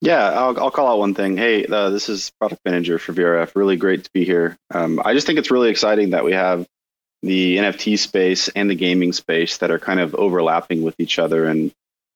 Yeah, 0.01 0.31
I'll, 0.31 0.59
I'll 0.59 0.71
call 0.73 0.89
out 0.89 0.99
one 0.99 1.15
thing. 1.15 1.37
Hey, 1.37 1.65
uh, 1.65 1.91
this 1.91 2.09
is 2.09 2.33
product 2.41 2.61
manager 2.65 2.99
for 2.99 3.13
VRF. 3.13 3.55
Really 3.55 3.77
great 3.77 4.03
to 4.03 4.11
be 4.13 4.25
here. 4.25 4.59
Um, 4.73 5.01
I 5.05 5.15
just 5.15 5.29
think 5.29 5.39
it's 5.39 5.53
really 5.53 5.71
exciting 5.71 6.11
that 6.11 6.25
we 6.25 6.33
have 6.33 6.67
the 7.23 7.59
NFT 7.59 7.97
space 7.97 8.49
and 8.49 8.69
the 8.69 8.75
gaming 8.75 9.13
space 9.13 9.59
that 9.59 9.71
are 9.71 9.79
kind 9.79 10.01
of 10.01 10.13
overlapping 10.17 10.83
with 10.83 10.97
each 10.99 11.21
other 11.21 11.47
and 11.47 11.73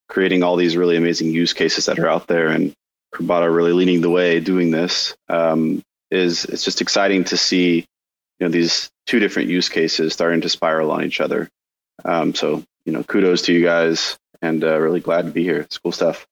creating 0.08 0.42
all 0.42 0.56
these 0.56 0.76
really 0.76 0.96
amazing 0.96 1.30
use 1.30 1.52
cases 1.52 1.86
that 1.86 2.00
are 2.00 2.08
out 2.08 2.26
there. 2.26 2.48
And 2.48 2.74
Crabada 3.16 3.54
really 3.54 3.72
leading 3.72 4.02
the 4.02 4.10
way 4.10 4.40
doing 4.40 4.70
this 4.70 5.16
um, 5.28 5.82
is 6.10 6.44
it's 6.44 6.64
just 6.64 6.82
exciting 6.82 7.24
to 7.24 7.36
see 7.36 7.86
you 8.38 8.46
know 8.46 8.48
these 8.48 8.90
two 9.06 9.18
different 9.18 9.48
use 9.48 9.68
cases 9.68 10.12
starting 10.12 10.42
to 10.42 10.48
spiral 10.48 10.90
on 10.90 11.04
each 11.04 11.20
other. 11.20 11.48
Um, 12.04 12.34
so 12.34 12.62
you 12.84 12.92
know, 12.92 13.02
kudos 13.02 13.42
to 13.42 13.52
you 13.52 13.64
guys, 13.64 14.18
and 14.42 14.62
uh, 14.62 14.78
really 14.78 15.00
glad 15.00 15.22
to 15.22 15.30
be 15.30 15.42
here. 15.42 15.60
It's 15.60 15.78
cool 15.78 15.92
stuff. 15.92 16.26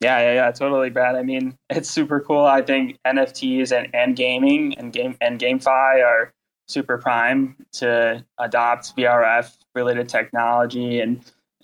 Yeah, 0.00 0.20
yeah, 0.20 0.34
yeah, 0.34 0.50
totally, 0.52 0.90
Brad. 0.90 1.16
I 1.16 1.22
mean, 1.22 1.56
it's 1.70 1.90
super 1.90 2.20
cool. 2.20 2.44
I 2.44 2.62
think 2.62 2.98
NFTs 3.06 3.76
and, 3.76 3.92
and 3.94 4.14
gaming 4.14 4.74
and 4.78 4.92
game 4.92 5.16
and 5.20 5.40
GameFi 5.40 6.04
are 6.04 6.32
super 6.68 6.98
prime 6.98 7.56
to 7.72 8.24
adopt 8.38 8.96
VRF 8.96 9.56
related 9.74 10.08
technology, 10.08 11.00
and 11.00 11.20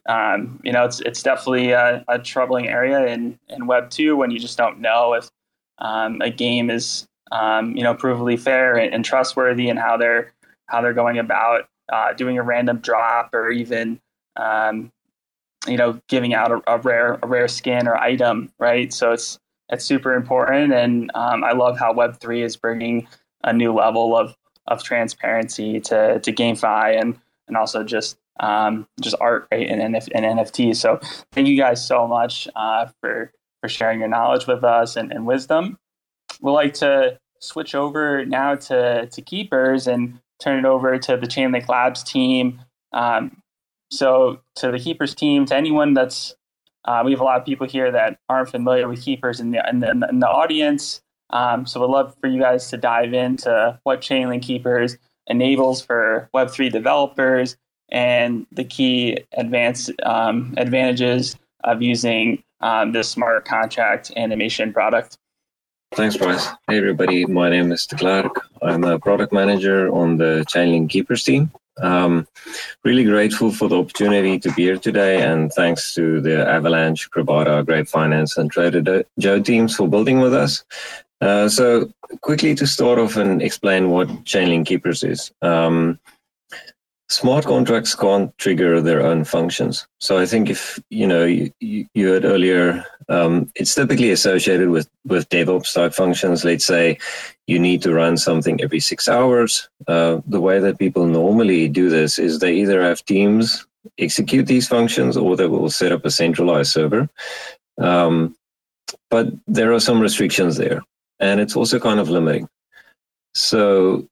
um, 0.09 0.61
you 0.65 0.73
know, 0.73 0.85
it's 0.85 1.01
it's 1.01 1.23
definitely 1.23 1.71
a, 1.71 2.05
a, 2.09 2.19
troubling 2.19 2.69
area 2.69 3.07
in 3.07 3.39
in 3.49 3.67
Web 3.67 3.91
two 3.91 4.17
when 4.17 4.31
you 4.31 4.39
just 4.39 4.59
don't 4.59 4.81
know 4.81 5.15
if 5.15 5.31
um, 5.79 6.21
a 6.21 6.31
game 6.31 6.71
is 6.71 7.07
um, 7.31 7.77
you 7.77 7.85
know 7.85 7.95
provably 7.95 8.39
fair 8.39 8.77
and, 8.77 8.93
and, 8.93 9.05
trustworthy, 9.05 9.69
and 9.69 9.79
how 9.79 9.97
they're 9.97 10.33
how 10.67 10.81
they're 10.81 10.93
going 10.93 11.19
about 11.19 11.69
uh, 11.93 12.13
doing 12.15 12.37
a 12.37 12.43
random 12.43 12.79
drop 12.79 13.33
or 13.33 13.51
even 13.51 14.01
um, 14.37 14.91
you 15.69 15.77
know 15.77 16.01
giving 16.09 16.35
out 16.35 16.51
a, 16.51 16.61
a, 16.67 16.79
rare 16.79 17.19
a 17.23 17.27
rare 17.27 17.49
skin 17.49 17.87
or 17.87 17.97
item 17.97 18.51
right? 18.59 18.93
So 18.93 19.13
it's 19.13 19.39
it's 19.69 19.85
super 19.85 20.15
important, 20.15 20.73
and 20.73 21.13
um, 21.15 21.45
I 21.45 21.53
love 21.53 21.79
how 21.79 21.93
Web 21.93 22.19
three 22.19 22.43
is 22.43 22.57
bringing 22.57 23.07
a 23.45 23.53
new 23.53 23.73
level 23.73 24.17
of 24.17 24.37
of 24.67 24.83
transparency 24.83 25.79
to 25.81 26.19
to 26.19 26.33
GameFi 26.33 27.01
and 27.01 27.17
and 27.47 27.57
also 27.57 27.85
just 27.85 28.19
um, 28.41 28.87
just 29.01 29.17
art 29.21 29.49
right 29.53 29.69
and, 29.69 29.81
and, 29.81 29.95
and 29.95 30.39
NFTs. 30.39 30.77
So 30.77 31.01
thank 31.33 31.49
you 31.49 31.57
guys 31.57 31.87
so 31.87 32.07
much 32.07 32.49
uh, 32.57 32.87
for 33.01 33.33
for 33.61 33.69
sharing 33.69 34.01
your 34.01 34.09
knowledge 34.09 34.47
with 34.47 34.65
us 34.65 34.97
and, 34.97 35.13
and 35.13 35.27
wisdom. 35.27 35.79
We'd 36.41 36.53
like 36.53 36.75
to 36.75 37.19
switch 37.41 37.75
over 37.75 38.25
now 38.25 38.55
to 38.55 39.07
to 39.07 39.23
keepers 39.23 39.87
and 39.87 40.21
turn 40.41 40.59
it 40.59 40.65
over 40.65 40.99
to 40.99 41.17
the 41.17 41.27
Chainlink 41.27 41.69
Labs 41.69 42.03
team. 42.03 42.61
Um, 42.93 43.43
so 43.91 44.41
to 44.57 44.71
the 44.71 44.79
keepers 44.79 45.15
team, 45.15 45.47
to 45.47 45.57
anyone 45.57 45.95
that's 45.95 46.35
uh, 46.85 47.03
we 47.05 47.13
have 47.13 47.21
a 47.21 47.25
lot 47.25 47.39
of 47.39 47.47
people 47.47 47.67
here 47.67 47.93
that 47.93 48.19
aren't 48.29 48.51
familiar 48.51 48.89
with 48.89 49.03
keepers 49.03 49.39
in 49.39 49.53
the 49.53 49.69
in 49.69 49.81
the, 49.81 49.91
in 49.91 50.19
the 50.19 50.29
audience. 50.29 51.01
Um, 51.31 51.65
so 51.65 51.81
we'd 51.81 51.93
love 51.93 52.15
for 52.21 52.27
you 52.27 52.41
guys 52.41 52.69
to 52.71 52.77
dive 52.77 53.15
into 53.15 53.79
what 53.85 54.03
Chainlink 54.03 54.43
Keepers 54.43 54.99
enables 55.27 55.81
for 55.81 56.29
Web3 56.35 56.71
developers 56.71 57.57
and 57.93 58.47
the 58.51 58.65
key 58.65 59.19
advanced 59.37 59.93
um, 60.03 60.55
advantages 60.57 61.37
of 61.63 61.81
using 61.83 62.43
um, 62.61 62.93
this 62.93 63.09
smart 63.09 63.45
contract 63.45 64.11
automation 64.17 64.73
product. 64.73 65.19
Thanks, 65.95 66.17
Bryce. 66.17 66.47
Hey, 66.69 66.79
everybody. 66.79 67.27
My 67.27 67.51
name 67.51 67.71
is 67.71 67.87
Klerk. 67.87 68.49
I'm 68.63 68.83
a 68.83 68.99
product 68.99 69.33
manager 69.33 69.93
on 69.93 70.17
the 70.17 70.45
Chainlink 70.49 70.89
Keepers 70.89 71.23
team. 71.23 71.53
Um, 71.83 72.27
really 72.83 73.05
grateful 73.05 73.51
for 73.51 73.69
the 73.69 73.79
opportunity 73.79 74.39
to 74.39 74.53
be 74.53 74.63
here 74.63 74.79
today, 74.79 75.23
and 75.23 75.53
thanks 75.53 75.95
to 75.95 76.21
the 76.23 76.49
Avalanche, 76.49 77.11
Crabada, 77.11 77.65
Grape 77.65 77.89
Finance, 77.89 78.39
and 78.39 78.51
Trader 78.51 79.05
Joe 79.19 79.41
teams 79.41 79.77
for 79.77 79.87
building 79.87 80.21
with 80.21 80.33
us. 80.33 80.65
Uh, 81.21 81.49
so, 81.49 81.93
quickly 82.23 82.55
to 82.55 82.67
start 82.67 82.99
off 82.99 83.17
and 83.17 83.43
explain 83.43 83.91
what 83.91 84.09
Chainlink 84.25 84.67
Keepers 84.67 85.03
is. 85.05 85.31
Um, 85.43 85.99
smart 87.13 87.45
contracts 87.45 87.95
can't 87.95 88.37
trigger 88.39 88.81
their 88.81 89.03
own 89.03 89.25
functions. 89.25 89.87
So 90.01 90.19
I 90.19 90.27
think 90.27 90.49
if 90.49 90.81
you 90.91 91.07
know 91.07 91.25
you, 91.25 91.53
you 91.61 92.09
heard 92.09 92.25
earlier, 92.25 92.85
um, 93.09 93.51
it's 93.55 93.75
typically 93.75 94.11
associated 94.11 94.71
with 94.71 94.89
with 95.05 95.29
DevOps 95.29 95.75
type 95.75 95.95
functions. 95.95 96.45
Let's 96.45 96.65
say 96.65 96.99
you 97.47 97.59
need 97.59 97.83
to 97.83 97.93
run 97.93 98.17
something 98.17 98.61
every 98.61 98.81
six 98.81 99.09
hours. 99.09 99.69
Uh, 99.87 100.21
the 100.27 100.41
way 100.41 100.59
that 100.59 100.79
people 100.79 101.07
normally 101.07 101.69
do 101.69 101.91
this 101.91 102.19
is 102.19 102.39
they 102.39 102.55
either 102.55 102.83
have 102.83 103.05
teams 103.05 103.67
execute 103.99 104.47
these 104.47 104.69
functions 104.69 105.17
or 105.17 105.37
they 105.37 105.47
will 105.47 105.69
set 105.69 105.93
up 105.93 106.05
a 106.05 106.11
centralized 106.11 106.73
server. 106.73 107.09
Um, 107.79 108.37
but 109.11 109.27
there 109.47 109.73
are 109.73 109.81
some 109.81 110.01
restrictions 110.01 110.57
there, 110.57 110.83
and 111.21 111.41
it's 111.41 111.57
also 111.57 111.79
kind 111.79 112.01
of 112.01 112.09
limiting. 112.09 112.49
So 113.35 114.07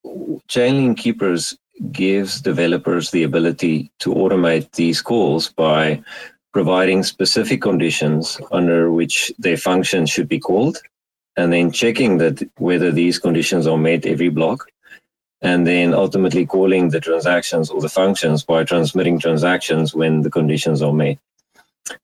Chainlink 0.49 0.97
Keepers 0.97 1.57
gives 1.93 2.40
developers 2.40 3.11
the 3.11 3.23
ability 3.23 3.90
to 3.99 4.14
automate 4.14 4.71
these 4.73 5.01
calls 5.01 5.49
by 5.49 6.03
providing 6.53 7.03
specific 7.03 7.62
conditions 7.62 8.40
under 8.51 8.90
which 8.90 9.33
their 9.38 9.57
function 9.57 10.05
should 10.07 10.29
be 10.29 10.38
called 10.38 10.79
and 11.37 11.53
then 11.53 11.71
checking 11.71 12.19
that 12.19 12.49
whether 12.59 12.90
these 12.90 13.19
conditions 13.19 13.66
are 13.66 13.79
met 13.79 14.05
every 14.05 14.29
block 14.29 14.66
and 15.43 15.66
then 15.66 15.95
ultimately 15.95 16.45
calling 16.45 16.90
the 16.90 17.01
transactions 17.01 17.71
or 17.71 17.81
the 17.81 17.88
functions 17.88 18.45
by 18.45 18.62
transmitting 18.64 19.19
transactions 19.19 19.95
when 19.95 20.23
the 20.23 20.31
conditions 20.31 20.83
are 20.83 20.93
met. 20.93 21.19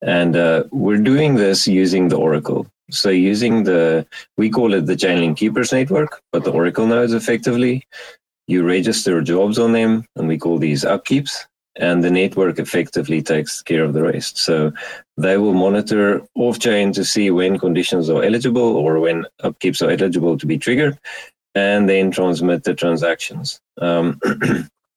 And 0.01 0.37
uh, 0.37 0.65
we're 0.71 1.03
doing 1.03 1.35
this 1.35 1.69
using 1.69 2.09
the 2.09 2.17
oracle. 2.17 2.67
So 2.91 3.11
using 3.11 3.65
the 3.65 4.07
we 4.37 4.49
call 4.49 4.73
it 4.73 4.87
the 4.87 4.95
chainlink 4.95 5.37
keepers 5.37 5.73
network 5.73 6.23
but 6.31 6.45
the 6.45 6.53
oracle 6.53 6.87
nodes 6.87 7.12
effectively 7.12 7.85
you 8.47 8.65
register 8.65 9.21
jobs 9.23 9.59
on 9.59 9.73
them, 9.73 10.05
and 10.17 10.29
we 10.29 10.39
call 10.39 10.59
these 10.59 10.85
upkeeps. 10.85 11.47
And 11.79 12.03
the 12.03 12.11
network 12.11 12.59
effectively 12.59 13.21
takes 13.21 13.61
care 13.61 13.85
of 13.85 13.93
the 13.93 14.03
rest. 14.03 14.39
So 14.39 14.73
they 15.19 15.37
will 15.37 15.53
monitor 15.53 16.23
off 16.35 16.59
chain 16.59 16.93
to 16.93 17.05
see 17.05 17.31
when 17.31 17.59
conditions 17.59 18.09
are 18.09 18.25
eligible 18.25 18.77
or 18.77 18.99
when 18.99 19.27
upkeeps 19.43 19.87
are 19.87 19.91
eligible 19.91 20.39
to 20.39 20.47
be 20.47 20.57
triggered, 20.57 20.99
and 21.55 21.89
then 21.89 22.11
transmit 22.11 22.65
the 22.65 22.75
transactions. 22.75 23.61
Um, 23.79 24.19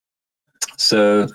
so 0.78 1.28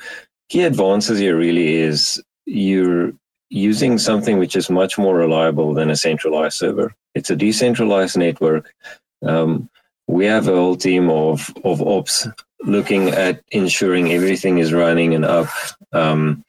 key 0.48 0.62
advances 0.62 1.18
here 1.18 1.36
really 1.36 1.76
is 1.76 2.22
you're 2.46 3.12
using 3.50 3.98
something 3.98 4.38
which 4.38 4.56
is 4.56 4.70
much 4.70 4.98
more 4.98 5.16
reliable 5.16 5.74
than 5.74 5.90
a 5.90 5.96
centralized 5.96 6.58
server. 6.58 6.94
It's 7.14 7.30
a 7.30 7.36
decentralized 7.36 8.16
network. 8.16 8.74
Um, 9.22 9.68
we 10.06 10.26
have 10.26 10.48
a 10.48 10.54
whole 10.54 10.76
team 10.76 11.10
of 11.10 11.52
of 11.64 11.80
ops 11.82 12.26
looking 12.62 13.08
at 13.10 13.42
ensuring 13.50 14.12
everything 14.12 14.58
is 14.58 14.72
running 14.72 15.14
and 15.14 15.24
up 15.24 15.48
um, 15.92 16.44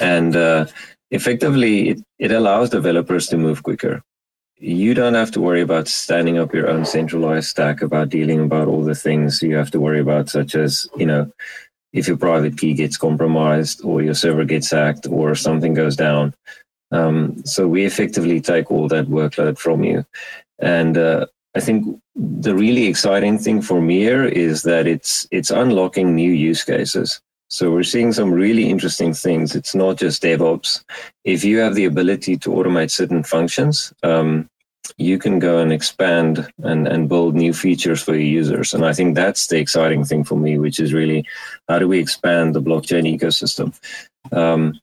and 0.00 0.36
uh, 0.36 0.66
effectively 1.10 1.90
it, 1.90 2.02
it 2.18 2.32
allows 2.32 2.70
developers 2.70 3.26
to 3.28 3.36
move 3.36 3.62
quicker. 3.62 4.02
You 4.58 4.94
don't 4.94 5.14
have 5.14 5.30
to 5.32 5.40
worry 5.40 5.60
about 5.60 5.88
standing 5.88 6.38
up 6.38 6.54
your 6.54 6.68
own 6.68 6.84
centralized 6.84 7.48
stack 7.48 7.82
about 7.82 8.08
dealing 8.08 8.40
about 8.40 8.68
all 8.68 8.82
the 8.82 8.94
things. 8.94 9.42
You 9.42 9.56
have 9.56 9.70
to 9.72 9.80
worry 9.80 10.00
about 10.00 10.28
such 10.28 10.54
as 10.54 10.88
you 10.96 11.06
know 11.06 11.30
if 11.92 12.08
your 12.08 12.16
private 12.16 12.58
key 12.58 12.74
gets 12.74 12.96
compromised 12.96 13.84
or 13.84 14.02
your 14.02 14.14
server 14.14 14.44
gets 14.44 14.70
hacked 14.70 15.06
or 15.06 15.34
something 15.34 15.74
goes 15.74 15.96
down. 15.96 16.34
Um, 16.90 17.44
so 17.44 17.68
we 17.68 17.84
effectively 17.84 18.40
take 18.40 18.70
all 18.70 18.88
that 18.88 19.06
workload 19.06 19.58
from 19.58 19.84
you. 19.84 20.04
And 20.58 20.96
uh, 20.96 21.26
I 21.54 21.60
think 21.60 22.00
the 22.16 22.54
really 22.54 22.86
exciting 22.86 23.38
thing 23.38 23.62
for 23.62 23.80
me 23.80 24.00
here 24.00 24.24
is 24.24 24.62
that 24.62 24.86
it's 24.86 25.26
it's 25.30 25.50
unlocking 25.50 26.14
new 26.14 26.32
use 26.32 26.64
cases. 26.64 27.20
So 27.48 27.70
we're 27.70 27.84
seeing 27.84 28.12
some 28.12 28.32
really 28.32 28.68
interesting 28.68 29.14
things. 29.14 29.54
It's 29.54 29.74
not 29.74 29.96
just 29.96 30.22
DevOps. 30.22 30.82
If 31.24 31.44
you 31.44 31.58
have 31.58 31.74
the 31.74 31.84
ability 31.84 32.36
to 32.38 32.50
automate 32.50 32.90
certain 32.90 33.22
functions, 33.22 33.92
um, 34.02 34.48
you 34.96 35.18
can 35.18 35.38
go 35.38 35.58
and 35.58 35.72
expand 35.72 36.48
and, 36.62 36.88
and 36.88 37.08
build 37.08 37.34
new 37.34 37.52
features 37.52 38.02
for 38.02 38.12
your 38.12 38.22
users. 38.22 38.74
And 38.74 38.84
I 38.84 38.92
think 38.92 39.14
that's 39.14 39.46
the 39.46 39.58
exciting 39.58 40.04
thing 40.04 40.24
for 40.24 40.36
me, 40.36 40.58
which 40.58 40.80
is 40.80 40.92
really 40.92 41.24
how 41.68 41.78
do 41.78 41.86
we 41.86 41.98
expand 41.98 42.54
the 42.54 42.62
blockchain 42.62 43.06
ecosystem? 43.18 43.78
Um, 44.32 44.80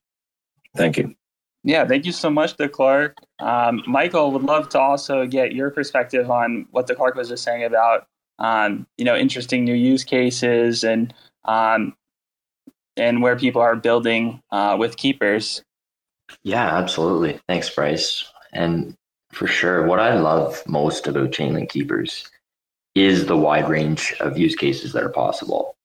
thank 0.75 0.97
you. 0.97 1.15
Yeah, 1.63 1.86
thank 1.86 2.06
you 2.06 2.12
so 2.12 2.30
much, 2.30 2.58
De 2.58 2.67
Klerk. 2.67 3.15
Um, 3.39 3.84
Michael, 3.86 4.32
would 4.32 4.43
love 4.43 4.69
to 4.69 4.80
also 4.80 5.28
get 5.28 5.54
your 5.54 5.69
perspective 5.69 6.30
on 6.32 6.65
what 6.71 6.88
De 6.88 6.95
Klerk 6.95 7.15
was 7.15 7.30
just 7.30 7.43
saying 7.43 7.63
about, 7.63 8.08
um, 8.39 8.88
you 8.97 9.06
know, 9.06 9.15
interesting 9.15 9.63
new 9.63 9.76
use 9.76 10.04
cases 10.04 10.84
and 10.84 11.13
um, 11.45 11.95
and 12.97 13.21
where 13.21 13.36
people 13.36 13.62
are 13.62 13.76
building 13.76 14.41
uh, 14.52 14.76
with 14.80 14.97
keepers. 14.97 15.63
Yeah, 16.43 16.78
absolutely. 16.78 17.39
Thanks, 17.47 17.69
Bryce. 17.69 18.26
And 18.54 18.95
for 19.32 19.47
sure, 19.47 19.86
what 19.86 20.00
I 20.00 20.15
love 20.15 20.62
most 20.67 21.08
about 21.08 21.32
Chainlink 21.32 21.69
Keepers 21.69 22.30
is 22.95 23.26
the 23.26 23.38
wide 23.38 23.69
range 23.69 24.13
of 24.19 24.38
use 24.38 24.56
cases 24.56 24.93
that 24.93 25.04
are 25.04 25.10
possible 25.10 25.76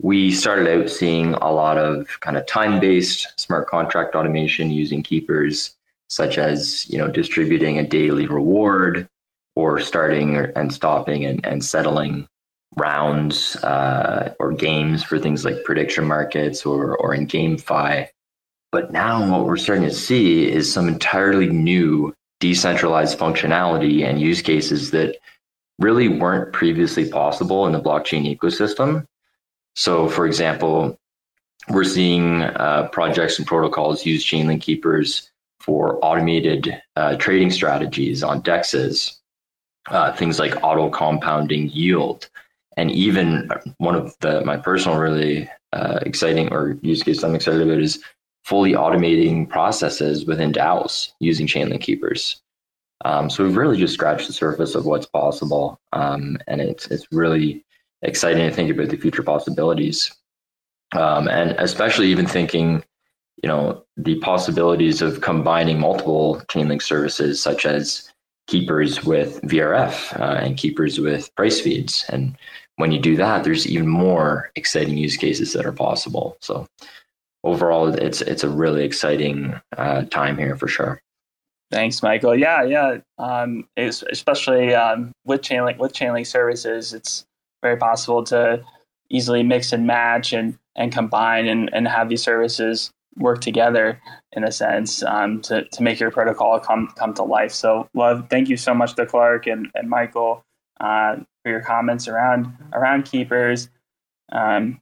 we 0.00 0.30
started 0.30 0.68
out 0.68 0.88
seeing 0.88 1.34
a 1.34 1.50
lot 1.50 1.76
of 1.76 2.20
kind 2.20 2.36
of 2.36 2.46
time-based 2.46 3.38
smart 3.38 3.68
contract 3.68 4.14
automation 4.14 4.70
using 4.70 5.02
keepers 5.02 5.74
such 6.08 6.38
as 6.38 6.88
you 6.88 6.98
know 6.98 7.08
distributing 7.08 7.78
a 7.78 7.86
daily 7.86 8.26
reward 8.26 9.08
or 9.56 9.80
starting 9.80 10.36
and 10.36 10.72
stopping 10.72 11.24
and, 11.24 11.44
and 11.44 11.64
settling 11.64 12.28
rounds 12.76 13.56
uh, 13.56 14.32
or 14.38 14.52
games 14.52 15.02
for 15.02 15.18
things 15.18 15.44
like 15.44 15.64
prediction 15.64 16.04
markets 16.04 16.64
or, 16.64 16.96
or 16.98 17.12
in 17.12 17.26
GameFi. 17.26 18.06
But 18.70 18.92
now 18.92 19.28
what 19.30 19.46
we're 19.46 19.56
starting 19.56 19.84
to 19.88 19.94
see 19.94 20.48
is 20.48 20.72
some 20.72 20.86
entirely 20.86 21.48
new 21.48 22.14
decentralized 22.38 23.18
functionality 23.18 24.04
and 24.04 24.20
use 24.20 24.42
cases 24.42 24.92
that 24.92 25.16
really 25.80 26.06
weren't 26.06 26.52
previously 26.52 27.10
possible 27.10 27.66
in 27.66 27.72
the 27.72 27.80
blockchain 27.80 28.32
ecosystem 28.32 29.06
so, 29.78 30.08
for 30.08 30.26
example, 30.26 30.98
we're 31.68 31.84
seeing 31.84 32.42
uh, 32.42 32.88
projects 32.90 33.38
and 33.38 33.46
protocols 33.46 34.04
use 34.04 34.26
Chainlink 34.26 34.60
keepers 34.60 35.30
for 35.60 36.04
automated 36.04 36.82
uh, 36.96 37.14
trading 37.18 37.52
strategies 37.52 38.24
on 38.24 38.42
dexes, 38.42 39.18
uh, 39.86 40.12
things 40.14 40.40
like 40.40 40.64
auto 40.64 40.90
compounding 40.90 41.68
yield, 41.68 42.28
and 42.76 42.90
even 42.90 43.48
one 43.76 43.94
of 43.94 44.16
the 44.18 44.44
my 44.44 44.56
personal 44.56 44.98
really 44.98 45.48
uh, 45.72 46.00
exciting 46.02 46.52
or 46.52 46.76
use 46.82 47.04
case 47.04 47.22
I'm 47.22 47.36
excited 47.36 47.62
about 47.62 47.80
is 47.80 48.02
fully 48.42 48.72
automating 48.72 49.48
processes 49.48 50.24
within 50.24 50.50
DAOs 50.50 51.12
using 51.20 51.46
Chainlink 51.46 51.82
keepers. 51.82 52.42
Um, 53.04 53.30
so 53.30 53.44
we've 53.44 53.56
really 53.56 53.78
just 53.78 53.94
scratched 53.94 54.26
the 54.26 54.32
surface 54.32 54.74
of 54.74 54.86
what's 54.86 55.06
possible, 55.06 55.78
um, 55.92 56.36
and 56.48 56.60
it's 56.60 56.88
it's 56.88 57.06
really 57.12 57.64
exciting 58.02 58.48
to 58.48 58.54
think 58.54 58.70
about 58.70 58.88
the 58.88 58.96
future 58.96 59.22
possibilities. 59.22 60.12
Um, 60.92 61.28
and 61.28 61.52
especially 61.58 62.08
even 62.08 62.26
thinking, 62.26 62.82
you 63.42 63.48
know, 63.48 63.84
the 63.96 64.18
possibilities 64.20 65.02
of 65.02 65.20
combining 65.20 65.78
multiple 65.78 66.42
Chainlink 66.48 66.82
services, 66.82 67.40
such 67.40 67.66
as 67.66 68.10
keepers 68.46 69.04
with 69.04 69.40
VRF 69.42 70.18
uh, 70.18 70.38
and 70.38 70.56
keepers 70.56 70.98
with 70.98 71.34
price 71.36 71.60
feeds. 71.60 72.04
And 72.08 72.36
when 72.76 72.92
you 72.92 72.98
do 72.98 73.16
that, 73.16 73.44
there's 73.44 73.66
even 73.66 73.86
more 73.86 74.50
exciting 74.56 74.96
use 74.96 75.16
cases 75.16 75.52
that 75.52 75.66
are 75.66 75.72
possible. 75.72 76.36
So 76.40 76.66
overall, 77.44 77.88
it's 77.88 78.22
it's 78.22 78.44
a 78.44 78.48
really 78.48 78.84
exciting 78.84 79.60
uh, 79.76 80.02
time 80.04 80.38
here 80.38 80.56
for 80.56 80.68
sure. 80.68 81.00
Thanks, 81.70 82.02
Michael. 82.02 82.34
Yeah, 82.34 82.62
yeah. 82.62 82.98
Um, 83.18 83.68
especially 83.76 84.74
um, 84.74 85.12
with 85.24 85.42
Chainlink 85.42 85.76
with 85.78 85.92
Chainlink 85.92 86.26
services, 86.26 86.94
it's 86.94 87.26
very 87.62 87.76
possible 87.76 88.24
to 88.24 88.64
easily 89.10 89.42
mix 89.42 89.72
and 89.72 89.86
match 89.86 90.32
and 90.32 90.58
and 90.76 90.92
combine 90.92 91.48
and, 91.48 91.70
and 91.72 91.88
have 91.88 92.08
these 92.08 92.22
services 92.22 92.92
work 93.16 93.40
together 93.40 94.00
in 94.32 94.44
a 94.44 94.52
sense 94.52 95.02
um, 95.02 95.40
to, 95.42 95.64
to 95.70 95.82
make 95.82 95.98
your 95.98 96.10
protocol 96.10 96.60
come 96.60 96.88
come 96.96 97.12
to 97.14 97.22
life. 97.22 97.52
So 97.52 97.88
love, 97.94 98.28
thank 98.30 98.48
you 98.48 98.56
so 98.56 98.72
much 98.74 98.94
to 98.94 99.06
Clark 99.06 99.46
and, 99.46 99.68
and 99.74 99.90
Michael 99.90 100.44
uh, 100.80 101.16
for 101.42 101.50
your 101.50 101.60
comments 101.60 102.08
around 102.08 102.56
around 102.72 103.04
keepers. 103.04 103.68
Um, 104.30 104.80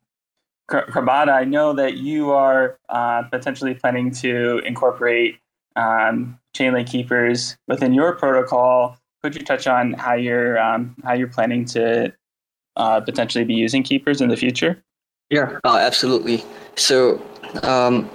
Crabada, 0.68 1.28
I 1.28 1.44
know 1.44 1.72
that 1.74 1.96
you 1.96 2.32
are 2.32 2.78
uh, 2.88 3.22
potentially 3.22 3.74
planning 3.74 4.10
to 4.10 4.58
incorporate 4.66 5.38
um, 5.76 6.38
Chainlink 6.56 6.90
keepers 6.90 7.56
within 7.68 7.94
your 7.94 8.16
protocol. 8.16 8.98
Could 9.22 9.36
you 9.36 9.42
touch 9.44 9.68
on 9.68 9.92
how 9.92 10.14
you're 10.14 10.58
um, 10.58 10.96
how 11.04 11.14
you're 11.14 11.28
planning 11.28 11.64
to 11.66 12.12
uh, 12.76 13.00
potentially 13.00 13.44
be 13.44 13.54
using 13.54 13.82
keepers 13.82 14.20
in 14.20 14.28
the 14.28 14.36
future? 14.36 14.82
Yeah, 15.30 15.58
uh, 15.64 15.78
absolutely. 15.78 16.44
So 16.76 17.20
um, 17.62 18.08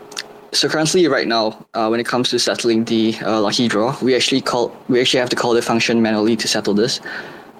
so 0.54 0.67
currently, 0.67 1.08
right 1.08 1.28
now, 1.28 1.65
uh, 1.74 1.88
when 1.88 2.00
it 2.00 2.06
comes 2.06 2.30
to 2.30 2.39
settling 2.39 2.84
the 2.86 3.15
uh, 3.21 3.39
lucky 3.39 3.67
draw, 3.67 3.97
we 4.02 4.15
actually 4.15 4.41
call 4.41 4.76
we 4.89 5.00
actually 5.00 5.19
have 5.19 5.30
to 5.30 5.36
call 5.36 5.54
the 5.54 5.62
function 5.62 6.02
manually 6.02 6.36
to 6.36 6.47
settle 6.47 6.74
this, 6.74 7.00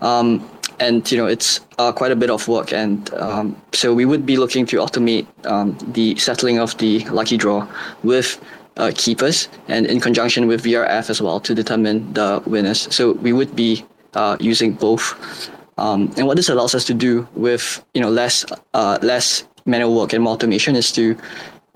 um, 0.02 0.48
and 0.80 1.10
you 1.10 1.18
know 1.18 1.26
it's 1.26 1.62
uh, 1.78 1.92
quite 1.92 2.12
a 2.12 2.16
bit 2.16 2.30
of 2.30 2.48
work. 2.48 2.74
And 2.74 3.14
um, 3.14 3.56
so 3.72 3.94
we 3.94 4.06
would 4.06 4.26
be 4.26 4.36
looking 4.36 4.66
to 4.68 4.78
automate 4.78 5.26
um, 5.46 5.78
the 5.94 6.16
settling 6.18 6.60
of 6.60 6.78
the 6.80 7.00
lucky 7.06 7.38
draw 7.38 7.66
with 8.04 8.44
uh, 8.78 8.92
keepers 8.96 9.48
and 9.68 9.86
in 9.86 10.02
conjunction 10.02 10.48
with 10.48 10.64
VRF 10.64 11.10
as 11.10 11.22
well 11.22 11.40
to 11.40 11.56
determine 11.56 12.14
the 12.14 12.44
winners. 12.46 12.94
So 12.94 13.14
we 13.14 13.32
would 13.32 13.56
be 13.56 13.86
uh, 14.16 14.36
using 14.40 14.74
both. 14.74 15.50
Um, 15.78 16.12
and 16.18 16.28
what 16.28 16.38
this 16.38 16.50
allows 16.50 16.76
us 16.76 16.86
to 16.86 16.94
do 16.94 17.28
with 17.34 17.84
you 17.94 18.02
know 18.02 18.10
less 18.10 18.46
uh, 18.74 19.00
less 19.02 19.48
manual 19.66 19.96
work 19.96 20.14
and 20.14 20.24
more 20.24 20.34
automation 20.34 20.76
is 20.76 20.92
to 20.94 21.16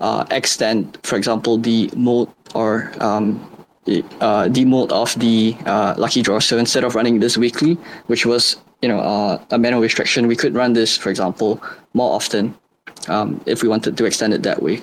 uh, 0.00 0.24
extend, 0.30 0.98
for 1.02 1.16
example, 1.16 1.58
the 1.58 1.90
mode 1.96 2.28
or 2.54 2.92
um, 3.00 3.40
uh, 4.20 4.48
the 4.48 4.64
mode 4.64 4.92
of 4.92 5.18
the 5.18 5.56
uh, 5.66 5.94
lucky 5.96 6.22
draw. 6.22 6.38
So 6.38 6.58
instead 6.58 6.84
of 6.84 6.94
running 6.94 7.20
this 7.20 7.38
weekly, 7.38 7.74
which 8.06 8.26
was 8.26 8.56
you 8.82 8.88
know 8.88 9.00
uh, 9.00 9.42
a 9.50 9.58
manual 9.58 9.82
restriction, 9.82 10.26
we 10.26 10.36
could 10.36 10.54
run 10.54 10.72
this, 10.72 10.96
for 10.96 11.10
example, 11.10 11.62
more 11.94 12.12
often 12.14 12.54
um, 13.08 13.40
if 13.46 13.62
we 13.62 13.68
wanted 13.68 13.96
to 13.96 14.04
extend 14.04 14.34
it 14.34 14.42
that 14.42 14.62
way. 14.62 14.82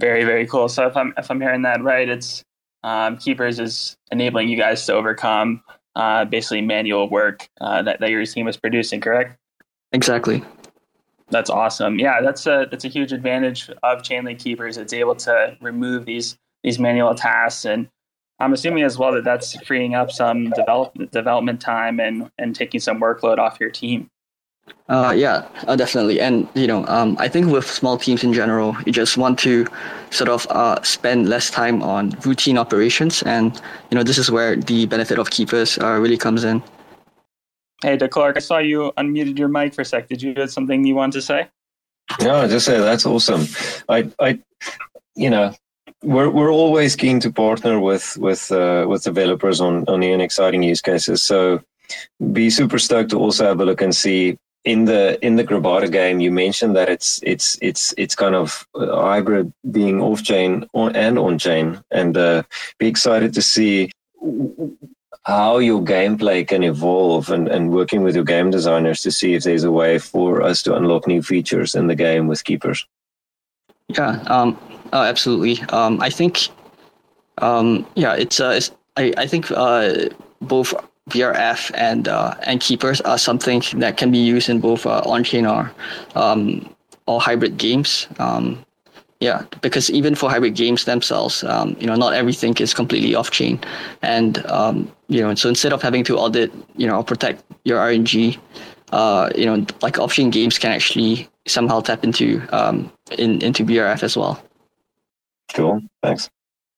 Very 0.00 0.24
very 0.24 0.46
cool. 0.46 0.68
So 0.68 0.86
if 0.86 0.96
I'm 0.96 1.12
if 1.16 1.30
I'm 1.30 1.40
hearing 1.40 1.62
that 1.62 1.82
right, 1.82 2.08
it's 2.08 2.42
um, 2.82 3.18
Keepers 3.18 3.60
is 3.60 3.96
enabling 4.10 4.48
you 4.48 4.56
guys 4.56 4.86
to 4.86 4.94
overcome 4.94 5.62
uh, 5.96 6.24
basically 6.24 6.60
manual 6.60 7.08
work 7.08 7.48
uh, 7.60 7.82
that 7.82 8.00
that 8.00 8.10
your 8.10 8.24
team 8.24 8.46
was 8.46 8.56
producing. 8.56 9.00
Correct? 9.00 9.38
Exactly. 9.92 10.42
That's 11.30 11.50
awesome. 11.50 11.98
Yeah, 11.98 12.20
that's 12.20 12.46
a 12.46 12.66
that's 12.70 12.84
a 12.84 12.88
huge 12.88 13.12
advantage 13.12 13.70
of 13.82 14.02
Chainlink 14.02 14.38
Keepers. 14.38 14.76
It's 14.76 14.92
able 14.92 15.14
to 15.16 15.56
remove 15.60 16.04
these 16.04 16.36
these 16.62 16.78
manual 16.78 17.14
tasks, 17.14 17.64
and 17.64 17.88
I'm 18.38 18.52
assuming 18.52 18.84
as 18.84 18.98
well 18.98 19.12
that 19.12 19.24
that's 19.24 19.56
freeing 19.62 19.94
up 19.94 20.10
some 20.10 20.50
develop, 20.50 20.92
development 21.10 21.60
time 21.60 22.00
and 22.00 22.30
and 22.38 22.54
taking 22.54 22.80
some 22.80 23.00
workload 23.00 23.38
off 23.38 23.58
your 23.60 23.70
team. 23.70 24.10
Uh, 24.88 25.12
yeah, 25.16 25.48
uh, 25.68 25.76
definitely. 25.76 26.20
And 26.20 26.48
you 26.54 26.66
know, 26.66 26.84
um, 26.86 27.16
I 27.18 27.28
think 27.28 27.50
with 27.50 27.66
small 27.66 27.96
teams 27.96 28.22
in 28.22 28.32
general, 28.32 28.76
you 28.84 28.92
just 28.92 29.16
want 29.16 29.38
to 29.40 29.66
sort 30.10 30.28
of 30.28 30.46
uh, 30.50 30.82
spend 30.82 31.28
less 31.28 31.50
time 31.50 31.82
on 31.82 32.10
routine 32.24 32.58
operations, 32.58 33.22
and 33.22 33.58
you 33.90 33.96
know, 33.96 34.02
this 34.02 34.18
is 34.18 34.30
where 34.30 34.56
the 34.56 34.86
benefit 34.86 35.18
of 35.18 35.30
keepers 35.30 35.78
uh, 35.78 35.98
really 35.98 36.18
comes 36.18 36.44
in. 36.44 36.62
Hey, 37.82 37.96
De 37.96 38.08
Klerk, 38.08 38.36
I 38.36 38.40
saw 38.40 38.58
you 38.58 38.92
unmuted 38.98 39.38
your 39.38 39.48
mic 39.48 39.74
for 39.74 39.82
a 39.82 39.84
sec. 39.84 40.08
Did 40.08 40.22
you 40.22 40.34
have 40.36 40.50
something 40.50 40.84
you 40.84 40.94
wanted 40.94 41.14
to 41.14 41.22
say? 41.22 41.48
No, 42.20 42.46
just 42.46 42.66
say 42.66 42.78
that's 42.78 43.06
awesome. 43.06 43.46
I, 43.88 44.10
I, 44.20 44.38
you 45.14 45.30
know, 45.30 45.54
we're 46.02 46.28
we're 46.28 46.52
always 46.52 46.96
keen 46.96 47.20
to 47.20 47.32
partner 47.32 47.80
with 47.80 48.18
with 48.18 48.50
uh, 48.52 48.86
with 48.88 49.04
developers 49.04 49.60
on 49.60 49.84
on 49.88 50.00
new 50.00 50.12
and 50.12 50.22
exciting 50.22 50.62
use 50.62 50.82
cases. 50.82 51.22
So, 51.22 51.62
be 52.32 52.50
super 52.50 52.78
stoked 52.78 53.10
to 53.10 53.18
also 53.18 53.46
have 53.46 53.60
a 53.60 53.64
look 53.64 53.80
and 53.80 53.94
see 53.94 54.38
in 54.64 54.84
the 54.84 55.24
in 55.24 55.36
the 55.36 55.44
Crabada 55.44 55.90
game. 55.90 56.20
You 56.20 56.30
mentioned 56.30 56.76
that 56.76 56.88
it's 56.88 57.20
it's 57.22 57.58
it's 57.60 57.94
it's 57.96 58.14
kind 58.14 58.34
of 58.34 58.66
hybrid, 58.74 59.52
being 59.70 60.00
off 60.00 60.22
chain 60.22 60.66
and 60.74 61.18
on 61.18 61.38
chain, 61.38 61.82
and 61.90 62.16
uh, 62.16 62.42
be 62.78 62.86
excited 62.86 63.34
to 63.34 63.42
see 63.42 63.90
how 65.24 65.58
your 65.58 65.80
gameplay 65.80 66.46
can 66.46 66.62
evolve 66.62 67.30
and, 67.30 67.48
and 67.48 67.70
working 67.70 68.02
with 68.02 68.14
your 68.14 68.24
game 68.24 68.50
designers 68.50 69.02
to 69.02 69.10
see 69.10 69.34
if 69.34 69.44
there's 69.44 69.64
a 69.64 69.70
way 69.70 69.98
for 69.98 70.42
us 70.42 70.62
to 70.62 70.74
unlock 70.74 71.06
new 71.06 71.22
features 71.22 71.74
in 71.74 71.86
the 71.86 71.94
game 71.94 72.26
with 72.26 72.42
keepers. 72.42 72.84
Yeah, 73.88 74.20
um, 74.26 74.58
uh, 74.92 75.02
absolutely. 75.02 75.60
Um, 75.68 76.00
I 76.00 76.10
think, 76.10 76.48
um, 77.38 77.86
yeah, 77.94 78.14
it's, 78.14 78.40
uh, 78.40 78.54
it's 78.56 78.72
I, 78.96 79.12
I 79.16 79.26
think 79.26 79.50
uh, 79.52 80.08
both 80.40 80.74
VRF 81.10 81.70
and 81.74 82.08
uh, 82.08 82.34
and 82.42 82.60
keepers 82.60 83.00
are 83.00 83.18
something 83.18 83.62
that 83.74 83.96
can 83.96 84.10
be 84.10 84.18
used 84.18 84.48
in 84.48 84.60
both 84.60 84.86
uh, 84.86 85.02
on-chain 85.04 85.46
or 85.46 85.70
um, 86.14 86.68
or 87.06 87.20
hybrid 87.20 87.56
games. 87.58 88.06
Um, 88.18 88.64
yeah, 89.20 89.44
because 89.60 89.90
even 89.90 90.14
for 90.14 90.28
hybrid 90.30 90.54
games 90.54 90.84
themselves, 90.84 91.44
um, 91.44 91.76
you 91.78 91.86
know, 91.86 91.94
not 91.94 92.12
everything 92.12 92.54
is 92.58 92.74
completely 92.74 93.14
off 93.14 93.30
chain, 93.30 93.60
and 94.02 94.44
um, 94.46 94.90
you 95.08 95.20
know, 95.20 95.34
so 95.34 95.48
instead 95.48 95.72
of 95.72 95.82
having 95.82 96.04
to 96.04 96.16
audit, 96.18 96.52
you 96.76 96.86
know, 96.86 96.96
or 96.96 97.04
protect 97.04 97.42
your 97.64 97.78
RNG, 97.78 98.38
uh, 98.92 99.30
you 99.36 99.46
know, 99.46 99.64
like 99.80 99.98
off 99.98 100.12
chain 100.12 100.30
games 100.30 100.58
can 100.58 100.72
actually 100.72 101.28
somehow 101.46 101.80
tap 101.80 102.04
into 102.04 102.42
um, 102.52 102.92
in 103.18 103.42
into 103.42 103.64
VRF 103.64 104.02
as 104.02 104.16
well. 104.16 104.42
Cool. 105.52 105.82
Thanks. 106.02 106.30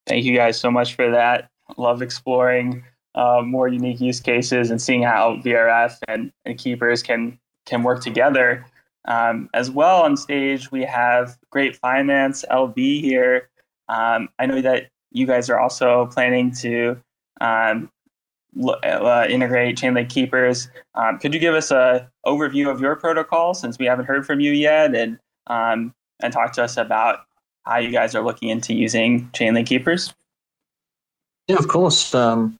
Thank 0.07 0.25
you 0.25 0.35
guys 0.35 0.59
so 0.59 0.71
much 0.71 0.95
for 0.95 1.11
that. 1.11 1.49
Love 1.77 2.03
exploring 2.03 2.85
uh, 3.15 3.43
more 3.45 3.69
unique 3.69 4.01
use 4.01 4.21
cases 4.21 4.71
and 4.71 4.81
seeing 4.81 5.03
how 5.03 5.37
VRF 5.45 5.99
and, 6.09 6.33
and 6.45 6.59
keepers 6.59 7.03
can 7.03 7.39
can 7.67 7.83
work 7.83 8.03
together. 8.03 8.65
Um, 9.07 9.49
as 9.55 9.71
well 9.71 10.03
on 10.03 10.17
stage, 10.17 10.71
we 10.71 10.83
have 10.83 11.39
Grape 11.51 11.77
Finance 11.77 12.45
LV 12.51 12.77
here. 12.77 13.49
Um, 13.89 14.29
I 14.39 14.47
know 14.47 14.61
that 14.63 14.89
you 15.13 15.27
guys 15.27 15.51
are 15.51 15.61
also 15.61 16.07
planning 16.07 16.53
to 16.57 17.01
um, 17.41 17.91
uh, 18.63 19.27
integrate 19.29 19.77
Chainlink 19.77 20.09
Keepers. 20.09 20.69
Um, 20.95 21.19
could 21.19 21.35
you 21.35 21.41
give 21.41 21.55
us 21.55 21.71
a 21.71 22.11
overview 22.27 22.71
of 22.71 22.81
your 22.81 22.97
protocol 22.97 23.55
since 23.55 23.79
we 23.79 23.87
haven't 23.87 24.07
heard 24.07 24.27
from 24.27 24.41
you 24.41 24.53
yet, 24.53 24.95
and 24.95 25.19
um, 25.47 25.95
and 26.21 26.33
talk 26.33 26.53
to 26.55 26.63
us 26.63 26.77
about 26.77 27.21
how 27.65 27.79
you 27.79 27.91
guys 27.91 28.15
are 28.15 28.23
looking 28.23 28.49
into 28.49 28.75
using 28.75 29.29
Chainlink 29.31 29.67
Keepers? 29.67 30.15
Yeah, 31.49 31.57
of 31.57 31.69
course. 31.69 32.15
Um, 32.15 32.59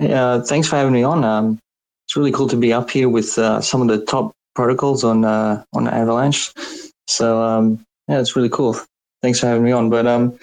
yeah, 0.00 0.40
thanks 0.42 0.68
for 0.68 0.76
having 0.76 0.92
me 0.92 1.02
on. 1.02 1.60
it's 2.06 2.16
really 2.16 2.32
cool 2.32 2.48
to 2.48 2.56
be 2.56 2.72
up 2.72 2.90
here 2.90 3.08
with 3.08 3.38
uh, 3.38 3.60
some 3.60 3.82
of 3.82 3.88
the 3.88 4.04
top 4.04 4.32
protocols 4.54 5.04
on 5.04 5.24
uh, 5.24 5.62
on 5.72 5.88
Avalanche. 5.88 6.52
So 7.06 7.42
um, 7.42 7.84
yeah, 8.08 8.20
it's 8.20 8.36
really 8.36 8.48
cool. 8.48 8.76
Thanks 9.22 9.40
for 9.40 9.46
having 9.46 9.64
me 9.64 9.72
on. 9.72 9.90
But 9.90 10.06
um, 10.06 10.38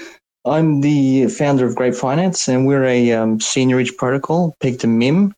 I'm 0.46 0.82
the 0.82 1.28
founder 1.28 1.66
of 1.66 1.76
Grape 1.76 1.96
Finance, 1.96 2.48
and 2.48 2.68
we're 2.68 2.86
a 2.86 3.12
um, 3.14 3.40
seigniorage 3.40 3.98
protocol 3.98 4.56
pegged 4.62 4.82
to 4.82 4.88
MIM. 4.88 5.34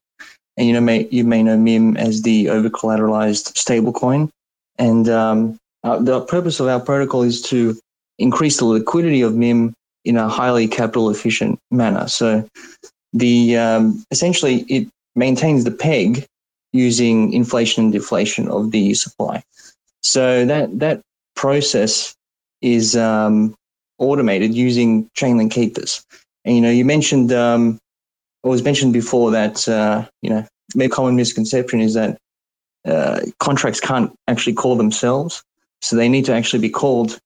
And 0.57 0.67
you 0.67 0.73
know, 0.73 0.81
may, 0.81 1.07
you 1.11 1.23
may 1.23 1.43
know 1.43 1.57
MIM 1.57 1.97
as 1.97 2.23
the 2.23 2.49
over 2.49 2.69
collateralized 2.69 3.53
stablecoin. 3.53 4.29
And 4.79 5.07
um, 5.07 5.57
uh, 5.83 5.99
the 5.99 6.21
purpose 6.21 6.59
of 6.59 6.67
our 6.67 6.79
protocol 6.79 7.23
is 7.23 7.41
to 7.43 7.77
increase 8.19 8.57
the 8.57 8.65
liquidity 8.65 9.21
of 9.21 9.35
MIM 9.35 9.73
in 10.03 10.17
a 10.17 10.27
highly 10.27 10.67
capital 10.67 11.09
efficient 11.09 11.59
manner. 11.71 12.07
So 12.07 12.47
the 13.13 13.57
um, 13.57 14.03
essentially 14.11 14.61
it 14.69 14.87
maintains 15.15 15.63
the 15.63 15.71
peg 15.71 16.25
using 16.73 17.33
inflation 17.33 17.85
and 17.85 17.93
deflation 17.93 18.47
of 18.47 18.71
the 18.71 18.93
supply. 18.93 19.43
So 20.01 20.45
that 20.45 20.79
that 20.79 21.01
process 21.35 22.15
is 22.61 22.95
um, 22.95 23.55
automated 23.97 24.53
using 24.53 25.09
Chainlink 25.17 25.51
keepers. 25.51 26.05
And 26.45 26.55
you 26.55 26.61
know, 26.61 26.71
you 26.71 26.85
mentioned 26.85 27.31
um, 27.31 27.79
it 28.43 28.47
was 28.47 28.63
mentioned 28.63 28.93
before 28.93 29.31
that 29.31 29.67
uh, 29.67 30.05
you 30.21 30.29
know, 30.29 30.45
a 30.79 30.89
common 30.89 31.15
misconception 31.15 31.81
is 31.81 31.93
that 31.93 32.17
uh, 32.85 33.21
contracts 33.39 33.79
can't 33.79 34.13
actually 34.27 34.53
call 34.53 34.75
themselves, 34.75 35.43
so 35.81 35.95
they 35.95 36.07
need 36.07 36.25
to 36.25 36.33
actually 36.33 36.61
be 36.61 36.69
called. 36.69 37.19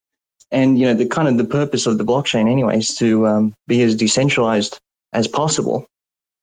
And 0.52 0.78
you 0.80 0.86
know, 0.86 0.94
the 0.94 1.06
kind 1.06 1.28
of 1.28 1.38
the 1.38 1.46
purpose 1.46 1.86
of 1.86 1.98
the 1.98 2.04
blockchain, 2.04 2.50
anyway, 2.50 2.80
is 2.80 2.96
to 2.96 3.28
um, 3.28 3.54
be 3.68 3.82
as 3.84 3.96
decentralized 3.96 4.80
as 5.14 5.28
possible. 5.28 5.88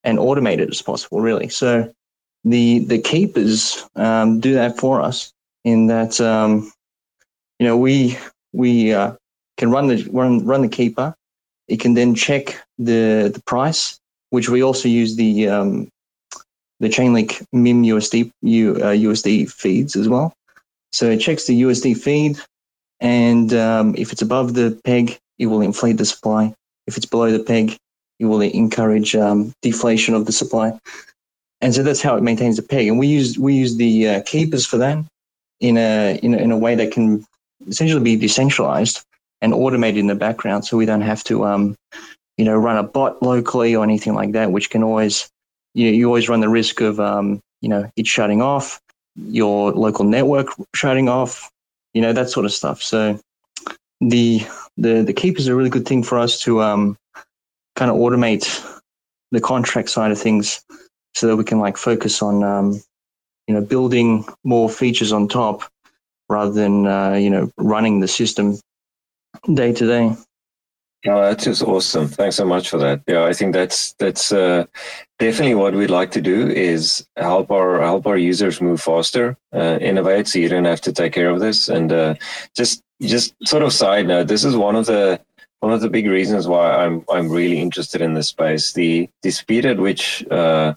and 0.04 0.18
automate 0.18 0.60
it 0.60 0.70
as 0.70 0.80
possible, 0.80 1.20
really. 1.20 1.48
So 1.48 1.92
the 2.44 2.80
the 2.80 2.98
keepers 2.98 3.84
um, 3.96 4.40
do 4.40 4.54
that 4.54 4.78
for 4.78 5.00
us 5.00 5.32
in 5.64 5.88
that 5.88 6.20
um, 6.20 6.72
you 7.58 7.66
know 7.66 7.76
we 7.76 8.16
we 8.52 8.92
uh, 8.92 9.12
can 9.56 9.70
run 9.70 9.88
the 9.88 10.08
run 10.10 10.44
run 10.46 10.62
the 10.62 10.68
keeper. 10.68 11.14
It 11.66 11.80
can 11.80 11.94
then 11.94 12.14
check 12.14 12.56
the 12.78 13.30
the 13.34 13.42
price, 13.44 13.98
which 14.30 14.48
we 14.48 14.62
also 14.62 14.88
use 14.88 15.16
the 15.16 15.48
um, 15.48 15.88
the 16.80 16.88
Chainlink 16.88 17.44
MIM 17.52 17.82
USD 17.82 18.30
U, 18.42 18.76
uh, 18.76 18.94
USD 18.94 19.50
feeds 19.50 19.96
as 19.96 20.08
well. 20.08 20.32
So 20.92 21.10
it 21.10 21.18
checks 21.18 21.46
the 21.46 21.62
USD 21.62 21.98
feed, 21.98 22.38
and 23.00 23.52
um, 23.52 23.94
if 23.98 24.12
it's 24.12 24.22
above 24.22 24.54
the 24.54 24.80
peg, 24.84 25.18
it 25.38 25.46
will 25.46 25.60
inflate 25.60 25.98
the 25.98 26.06
supply. 26.06 26.54
If 26.86 26.96
it's 26.96 27.04
below 27.04 27.30
the 27.30 27.44
peg, 27.44 27.76
it 28.18 28.26
will 28.26 28.40
encourage 28.40 29.14
um, 29.14 29.52
deflation 29.62 30.14
of 30.14 30.26
the 30.26 30.32
supply. 30.32 30.78
And 31.60 31.74
so 31.74 31.82
that's 31.82 32.02
how 32.02 32.16
it 32.16 32.22
maintains 32.22 32.56
the 32.56 32.62
peg. 32.62 32.86
And 32.88 32.98
we 32.98 33.06
use 33.06 33.38
we 33.38 33.54
use 33.54 33.76
the 33.76 34.08
uh, 34.08 34.22
keepers 34.22 34.64
for 34.66 34.78
that 34.78 35.04
in 35.60 35.76
a, 35.76 36.18
in 36.22 36.34
a 36.34 36.36
in 36.38 36.50
a 36.50 36.58
way 36.58 36.74
that 36.74 36.92
can 36.92 37.24
essentially 37.66 38.02
be 38.02 38.16
decentralized 38.16 39.04
and 39.40 39.54
automated 39.54 39.98
in 39.98 40.06
the 40.06 40.14
background, 40.14 40.64
so 40.64 40.76
we 40.76 40.86
don't 40.86 41.00
have 41.00 41.22
to 41.24 41.44
um, 41.44 41.76
you 42.36 42.44
know 42.44 42.56
run 42.56 42.76
a 42.76 42.82
bot 42.82 43.22
locally 43.22 43.74
or 43.74 43.84
anything 43.84 44.14
like 44.14 44.32
that, 44.32 44.52
which 44.52 44.70
can 44.70 44.82
always 44.82 45.28
you 45.74 45.88
you 45.88 46.06
always 46.06 46.28
run 46.28 46.40
the 46.40 46.48
risk 46.48 46.80
of 46.80 47.00
um, 47.00 47.40
you 47.60 47.68
know 47.68 47.90
it 47.96 48.06
shutting 48.06 48.42
off, 48.42 48.80
your 49.16 49.72
local 49.72 50.04
network 50.04 50.48
shutting 50.74 51.08
off, 51.08 51.50
you 51.94 52.00
know 52.00 52.12
that 52.12 52.30
sort 52.30 52.46
of 52.46 52.52
stuff. 52.52 52.82
So 52.82 53.18
the 54.00 54.46
the 54.76 55.02
the 55.02 55.12
keep 55.12 55.38
is 55.38 55.48
a 55.48 55.54
really 55.54 55.70
good 55.70 55.86
thing 55.86 56.02
for 56.02 56.18
us 56.18 56.40
to 56.42 56.62
um, 56.62 56.96
kind 57.78 57.90
of 57.92 57.96
automate 57.96 58.44
the 59.30 59.40
contract 59.40 59.88
side 59.88 60.10
of 60.10 60.18
things, 60.18 60.60
so 61.14 61.28
that 61.28 61.36
we 61.36 61.44
can 61.44 61.60
like 61.60 61.76
focus 61.76 62.20
on 62.22 62.42
um, 62.42 62.82
you 63.46 63.54
know 63.54 63.60
building 63.60 64.24
more 64.44 64.68
features 64.68 65.12
on 65.12 65.28
top 65.28 65.62
rather 66.28 66.52
than 66.52 66.86
uh, 66.86 67.14
you 67.14 67.30
know 67.30 67.50
running 67.56 68.00
the 68.00 68.08
system 68.08 68.58
day 69.54 69.72
to 69.72 69.86
day. 69.86 70.16
Oh, 71.06 71.22
that's 71.22 71.44
just 71.44 71.62
awesome. 71.62 72.08
Thanks 72.08 72.34
so 72.34 72.44
much 72.44 72.68
for 72.68 72.78
that. 72.78 73.02
Yeah, 73.06 73.24
I 73.24 73.32
think 73.32 73.52
that's 73.52 73.92
that's 73.94 74.32
uh, 74.32 74.66
definitely 75.20 75.54
what 75.54 75.74
we'd 75.74 75.90
like 75.90 76.10
to 76.12 76.20
do 76.20 76.48
is 76.48 77.06
help 77.16 77.52
our 77.52 77.80
help 77.80 78.06
our 78.08 78.16
users 78.16 78.60
move 78.60 78.80
faster, 78.80 79.36
uh, 79.54 79.78
innovate, 79.80 80.26
so 80.26 80.40
you 80.40 80.48
don't 80.48 80.64
have 80.64 80.80
to 80.82 80.92
take 80.92 81.12
care 81.12 81.30
of 81.30 81.38
this. 81.38 81.68
And 81.68 81.92
uh, 81.92 82.14
just 82.56 82.82
just 83.00 83.34
sort 83.46 83.62
of 83.62 83.72
side 83.72 84.08
note, 84.08 84.26
this 84.26 84.44
is 84.44 84.56
one 84.56 84.74
of 84.74 84.86
the 84.86 85.20
one 85.60 85.72
of 85.72 85.80
the 85.80 85.90
big 85.90 86.06
reasons 86.06 86.46
why 86.46 86.84
I'm 86.84 87.04
I'm 87.10 87.28
really 87.30 87.60
interested 87.60 88.00
in 88.00 88.14
this 88.14 88.28
space. 88.28 88.72
The 88.72 89.08
the 89.22 89.30
speed 89.30 89.66
at 89.66 89.78
which 89.78 90.26
uh, 90.30 90.74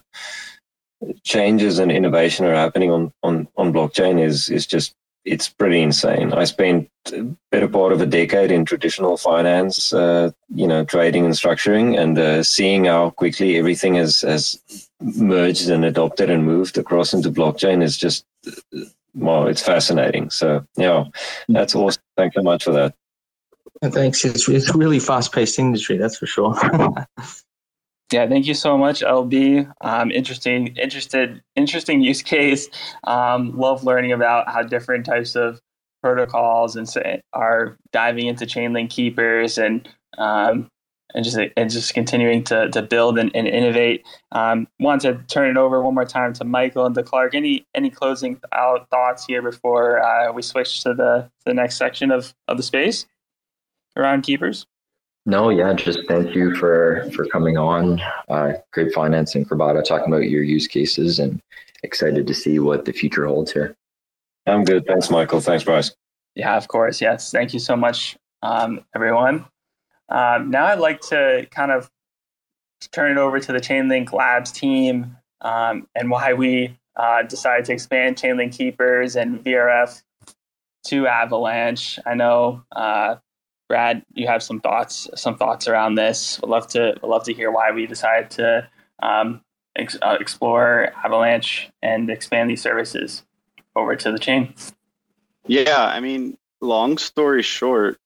changes 1.24 1.78
and 1.78 1.90
innovation 1.92 2.46
are 2.46 2.54
happening 2.54 2.90
on 2.90 3.12
on 3.22 3.48
on 3.56 3.72
blockchain 3.72 4.20
is 4.20 4.48
is 4.48 4.66
just 4.66 4.94
it's 5.24 5.48
pretty 5.48 5.80
insane. 5.80 6.32
I 6.32 6.44
spent 6.44 6.90
a 7.12 7.22
better 7.52 7.68
part 7.68 7.92
of 7.92 8.00
a 8.00 8.06
decade 8.06 8.50
in 8.50 8.64
traditional 8.64 9.16
finance, 9.16 9.92
uh, 9.92 10.32
you 10.52 10.66
know, 10.66 10.84
trading 10.84 11.24
and 11.24 11.34
structuring, 11.34 11.96
and 11.96 12.18
uh, 12.18 12.42
seeing 12.42 12.86
how 12.86 13.10
quickly 13.10 13.56
everything 13.56 13.94
has 13.94 14.22
has 14.22 14.60
merged 15.00 15.68
and 15.68 15.84
adopted 15.84 16.28
and 16.30 16.44
moved 16.44 16.76
across 16.78 17.14
into 17.14 17.30
blockchain 17.30 17.82
is 17.82 17.96
just 17.96 18.24
well, 19.14 19.46
it's 19.46 19.62
fascinating. 19.62 20.30
So 20.30 20.66
yeah, 20.76 21.04
that's 21.48 21.74
awesome. 21.74 22.02
Thanks 22.16 22.34
so 22.34 22.42
much 22.42 22.64
for 22.64 22.72
that. 22.72 22.94
Thanks. 23.82 24.24
It's 24.24 24.48
it's 24.48 24.74
really 24.74 25.00
fast 25.00 25.32
paced 25.32 25.58
industry, 25.58 25.96
that's 25.96 26.16
for 26.16 26.26
sure. 26.26 26.54
Yeah, 28.12 28.28
thank 28.28 28.46
you 28.46 28.52
so 28.52 28.76
much, 28.76 29.00
LB. 29.00 29.72
Um, 29.80 30.10
interesting, 30.10 30.76
interested, 30.76 31.42
interesting 31.56 32.02
use 32.02 32.20
case. 32.20 32.68
Um, 33.04 33.56
love 33.56 33.84
learning 33.84 34.12
about 34.12 34.50
how 34.50 34.62
different 34.62 35.06
types 35.06 35.34
of 35.34 35.58
protocols 36.02 36.76
and 36.76 36.86
are 37.32 37.78
diving 37.90 38.26
into 38.26 38.44
Chainlink 38.44 38.90
keepers 38.90 39.56
and 39.56 39.88
um, 40.18 40.68
and 41.14 41.24
just 41.24 41.38
and 41.56 41.70
just 41.70 41.94
continuing 41.94 42.44
to 42.44 42.68
to 42.70 42.82
build 42.82 43.18
and, 43.18 43.30
and 43.34 43.48
innovate. 43.48 44.04
Um, 44.32 44.68
want 44.78 45.00
to 45.02 45.14
turn 45.28 45.48
it 45.48 45.56
over 45.56 45.80
one 45.80 45.94
more 45.94 46.04
time 46.04 46.34
to 46.34 46.44
Michael 46.44 46.84
and 46.84 46.94
to 46.96 47.02
Clark. 47.02 47.34
Any 47.34 47.66
any 47.74 47.88
closing 47.88 48.38
out 48.52 48.90
thoughts 48.90 49.24
here 49.24 49.40
before 49.40 50.02
uh, 50.02 50.30
we 50.32 50.42
switch 50.42 50.82
to 50.82 50.92
the 50.92 51.30
the 51.46 51.54
next 51.54 51.76
section 51.78 52.10
of 52.10 52.34
of 52.46 52.58
the 52.58 52.62
space 52.62 53.06
around 53.96 54.22
keepers? 54.22 54.66
No, 55.24 55.50
yeah, 55.50 55.72
just 55.72 56.00
thank 56.08 56.34
you 56.34 56.54
for 56.56 57.08
for 57.14 57.26
coming 57.26 57.56
on. 57.56 58.00
Uh, 58.28 58.54
Grape 58.72 58.92
Finance 58.92 59.34
Crabada, 59.34 59.84
talking 59.84 60.12
about 60.12 60.28
your 60.28 60.42
use 60.42 60.66
cases, 60.66 61.20
and 61.20 61.40
excited 61.82 62.26
to 62.26 62.34
see 62.34 62.58
what 62.58 62.84
the 62.84 62.92
future 62.92 63.26
holds 63.26 63.52
here. 63.52 63.76
I'm 64.46 64.64
good. 64.64 64.84
Thanks, 64.86 65.10
Michael. 65.10 65.40
Thanks, 65.40 65.64
Bryce. 65.64 65.94
Yeah, 66.34 66.56
of 66.56 66.66
course. 66.68 67.00
Yes. 67.00 67.30
Thank 67.30 67.52
you 67.52 67.60
so 67.60 67.76
much, 67.76 68.16
um, 68.42 68.84
everyone. 68.94 69.44
Um, 70.08 70.50
now 70.50 70.66
I'd 70.66 70.80
like 70.80 71.00
to 71.02 71.46
kind 71.50 71.70
of 71.70 71.90
turn 72.90 73.12
it 73.12 73.18
over 73.18 73.38
to 73.38 73.52
the 73.52 73.60
Chainlink 73.60 74.12
Labs 74.12 74.50
team 74.50 75.16
um, 75.42 75.86
and 75.94 76.10
why 76.10 76.32
we 76.32 76.76
uh, 76.96 77.22
decided 77.22 77.64
to 77.66 77.72
expand 77.72 78.16
Chainlink 78.16 78.56
Keepers 78.56 79.16
and 79.16 79.42
VRF 79.44 80.02
to 80.86 81.06
Avalanche. 81.06 81.98
I 82.04 82.14
know 82.14 82.64
uh, 82.72 83.16
Brad, 83.72 84.04
you 84.12 84.26
have 84.26 84.42
some 84.42 84.60
thoughts, 84.60 85.08
some 85.16 85.38
thoughts 85.38 85.66
around 85.66 85.94
this. 85.94 86.38
Would 86.42 86.50
love 86.50 86.66
to, 86.68 86.94
would 87.00 87.08
love 87.08 87.24
to 87.24 87.32
hear 87.32 87.50
why 87.50 87.70
we 87.72 87.86
decided 87.86 88.30
to 88.32 88.68
um, 89.02 89.40
ex- 89.74 89.96
uh, 90.02 90.18
explore 90.20 90.92
Avalanche 91.02 91.70
and 91.80 92.10
expand 92.10 92.50
these 92.50 92.60
services 92.60 93.22
over 93.74 93.96
to 93.96 94.12
the 94.12 94.18
chain. 94.18 94.52
Yeah, 95.46 95.86
I 95.86 96.00
mean, 96.00 96.36
long 96.60 96.98
story 96.98 97.42
short, 97.42 97.96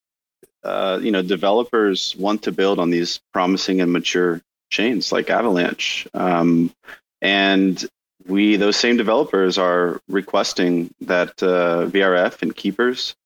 uh, 0.63 1.01
you 1.03 1.11
know, 1.11 1.23
developers 1.23 2.15
want 2.17 2.43
to 2.43 2.53
build 2.53 2.79
on 2.79 2.91
these 2.91 3.19
promising 3.33 3.81
and 3.81 3.93
mature 3.93 4.41
chains 4.71 5.11
like 5.11 5.31
Avalanche, 5.31 6.07
um, 6.15 6.73
and 7.21 7.85
we 8.29 8.55
those 8.55 8.77
same 8.77 8.97
developers 8.97 9.59
are 9.59 10.01
requesting 10.07 10.95
that 11.01 11.43
uh, 11.43 11.87
VRF 11.87 12.43
and 12.43 12.55
Keepers 12.55 13.17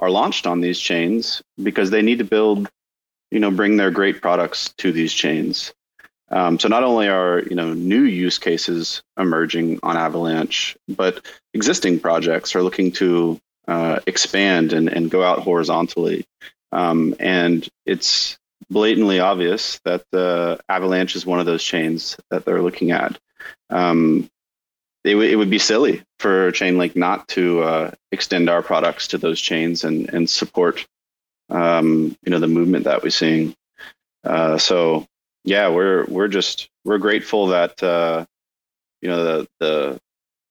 are 0.00 0.10
launched 0.10 0.46
on 0.46 0.60
these 0.60 0.78
chains 0.78 1.42
because 1.62 1.90
they 1.90 2.02
need 2.02 2.18
to 2.18 2.24
build, 2.24 2.68
you 3.30 3.40
know, 3.40 3.50
bring 3.50 3.76
their 3.76 3.90
great 3.90 4.20
products 4.22 4.72
to 4.78 4.92
these 4.92 5.12
chains. 5.12 5.72
Um, 6.30 6.58
so 6.58 6.68
not 6.68 6.84
only 6.84 7.08
are 7.08 7.40
you 7.40 7.56
know 7.56 7.72
new 7.72 8.02
use 8.02 8.38
cases 8.38 9.02
emerging 9.18 9.80
on 9.82 9.96
Avalanche, 9.96 10.76
but 10.88 11.24
existing 11.54 12.00
projects 12.00 12.54
are 12.54 12.62
looking 12.62 12.92
to 12.92 13.40
uh, 13.66 14.00
expand 14.06 14.72
and, 14.72 14.88
and 14.88 15.10
go 15.10 15.22
out 15.22 15.40
horizontally. 15.40 16.26
Um, 16.72 17.14
and 17.18 17.66
it's 17.86 18.38
blatantly 18.70 19.20
obvious 19.20 19.80
that 19.84 20.04
the 20.12 20.60
Avalanche 20.68 21.16
is 21.16 21.24
one 21.24 21.40
of 21.40 21.46
those 21.46 21.62
chains 21.62 22.16
that 22.30 22.44
they're 22.44 22.62
looking 22.62 22.90
at. 22.90 23.18
Um, 23.70 24.28
it, 25.08 25.12
w- 25.12 25.30
it 25.30 25.36
would 25.36 25.50
be 25.50 25.58
silly 25.58 26.02
for 26.18 26.52
Chainlink 26.52 26.94
not 26.94 27.26
to 27.28 27.62
uh, 27.62 27.90
extend 28.12 28.50
our 28.50 28.62
products 28.62 29.08
to 29.08 29.18
those 29.18 29.40
chains 29.40 29.84
and 29.84 30.08
and 30.12 30.28
support 30.28 30.86
um, 31.48 32.16
you 32.22 32.30
know 32.30 32.38
the 32.38 32.46
movement 32.46 32.84
that 32.84 33.02
we're 33.02 33.10
seeing. 33.10 33.54
Uh, 34.24 34.58
so 34.58 35.06
yeah, 35.44 35.68
we're 35.68 36.04
we're 36.06 36.28
just 36.28 36.68
we're 36.84 36.98
grateful 36.98 37.48
that 37.48 37.82
uh, 37.82 38.26
you 39.00 39.08
know 39.08 39.24
the, 39.24 39.48
the 39.60 40.00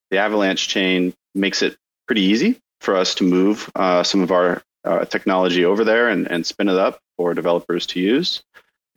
the 0.09 0.17
Avalanche 0.17 0.67
chain 0.67 1.13
makes 1.35 1.61
it 1.61 1.77
pretty 2.07 2.21
easy 2.21 2.59
for 2.81 2.95
us 2.95 3.13
to 3.15 3.23
move 3.23 3.69
uh, 3.75 4.01
some 4.03 4.21
of 4.21 4.31
our 4.31 4.63
uh, 4.85 5.05
technology 5.05 5.65
over 5.65 5.83
there 5.83 6.07
and, 6.07 6.29
and 6.31 6.45
spin 6.45 6.69
it 6.69 6.77
up 6.77 6.99
for 7.17 7.33
developers 7.33 7.85
to 7.87 7.99
use 7.99 8.41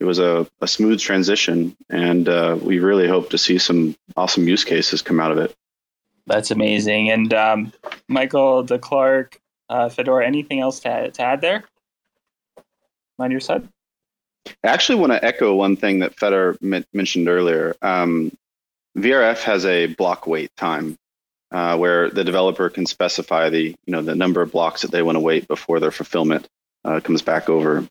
it 0.01 0.05
was 0.05 0.17
a, 0.17 0.47
a 0.61 0.67
smooth 0.67 0.99
transition, 0.99 1.77
and 1.87 2.27
uh, 2.27 2.57
we 2.59 2.79
really 2.79 3.07
hope 3.07 3.29
to 3.29 3.37
see 3.37 3.59
some 3.59 3.95
awesome 4.17 4.47
use 4.47 4.63
cases 4.63 5.03
come 5.03 5.19
out 5.19 5.31
of 5.31 5.37
it. 5.37 5.53
That's 6.25 6.49
amazing. 6.49 7.11
And 7.11 7.31
um, 7.35 7.71
Michael, 8.07 8.63
De 8.63 8.79
Klerk, 8.79 9.39
uh, 9.69 9.89
Fedor, 9.89 10.23
anything 10.23 10.59
else 10.59 10.79
to, 10.79 11.11
to 11.11 11.21
add 11.21 11.41
there 11.41 11.65
on 13.19 13.29
your 13.29 13.39
side? 13.39 13.67
I 14.63 14.69
actually 14.69 14.95
want 14.95 15.11
to 15.11 15.23
echo 15.23 15.53
one 15.53 15.75
thing 15.75 15.99
that 15.99 16.17
Fedor 16.17 16.57
m- 16.63 16.83
mentioned 16.93 17.29
earlier. 17.29 17.75
Um, 17.83 18.31
VRF 18.97 19.43
has 19.43 19.67
a 19.67 19.85
block 19.85 20.25
wait 20.25 20.49
time 20.57 20.97
uh, 21.51 21.77
where 21.77 22.09
the 22.09 22.23
developer 22.23 22.71
can 22.71 22.87
specify 22.87 23.49
the 23.49 23.75
you 23.85 23.91
know 23.91 24.01
the 24.01 24.15
number 24.15 24.41
of 24.41 24.51
blocks 24.51 24.81
that 24.81 24.89
they 24.89 25.03
want 25.03 25.15
to 25.15 25.19
wait 25.19 25.47
before 25.47 25.79
their 25.79 25.91
fulfillment 25.91 26.47
uh, 26.85 26.99
comes 27.01 27.21
back 27.21 27.49
over. 27.49 27.87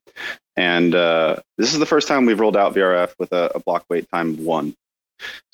And 0.60 0.94
uh, 0.94 1.36
this 1.56 1.72
is 1.72 1.78
the 1.78 1.86
first 1.86 2.06
time 2.06 2.26
we've 2.26 2.38
rolled 2.38 2.54
out 2.54 2.74
VRF 2.74 3.14
with 3.18 3.32
a, 3.32 3.50
a, 3.54 3.60
block 3.60 3.86
wait 3.88 4.06
time 4.10 4.44
one. 4.44 4.74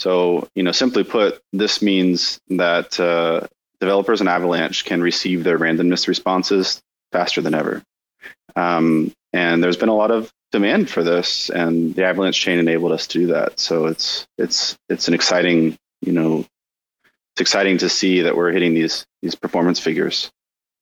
So, 0.00 0.48
you 0.56 0.64
know, 0.64 0.72
simply 0.72 1.04
put, 1.04 1.40
this 1.52 1.80
means 1.80 2.40
that 2.48 2.98
uh, 2.98 3.46
developers 3.78 4.20
in 4.20 4.26
Avalanche 4.26 4.84
can 4.84 5.00
receive 5.00 5.44
their 5.44 5.60
randomness 5.60 6.08
responses 6.08 6.82
faster 7.12 7.40
than 7.40 7.54
ever. 7.54 7.84
Um, 8.56 9.12
and 9.32 9.62
there's 9.62 9.76
been 9.76 9.90
a 9.90 9.94
lot 9.94 10.10
of 10.10 10.32
demand 10.50 10.90
for 10.90 11.04
this, 11.04 11.50
and 11.50 11.94
the 11.94 12.04
Avalanche 12.04 12.40
chain 12.40 12.58
enabled 12.58 12.90
us 12.90 13.06
to 13.06 13.18
do 13.20 13.26
that. 13.28 13.60
So 13.60 13.86
it's 13.86 14.26
it's 14.38 14.76
it's 14.88 15.06
an 15.06 15.14
exciting 15.14 15.76
you 16.00 16.12
know 16.12 16.38
it's 17.34 17.40
exciting 17.40 17.78
to 17.78 17.88
see 17.88 18.22
that 18.22 18.36
we're 18.36 18.50
hitting 18.50 18.74
these 18.74 19.06
these 19.22 19.36
performance 19.36 19.78
figures. 19.78 20.32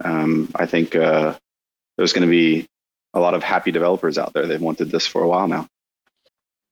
Um, 0.03 0.51
I 0.55 0.65
think 0.65 0.97
uh, 0.97 1.37
there's 1.99 2.15
going 2.15 2.27
to 2.27 2.31
be 2.31 2.69
a 3.15 3.21
lot 3.21 3.35
of 3.35 3.43
happy 3.43 3.71
developers 3.71 4.19
out 4.19 4.33
there. 4.35 4.47
They've 4.47 4.61
wanted 4.61 4.91
this 4.91 5.07
for 5.07 5.23
a 5.23 5.29
while 5.29 5.49
now. 5.49 5.69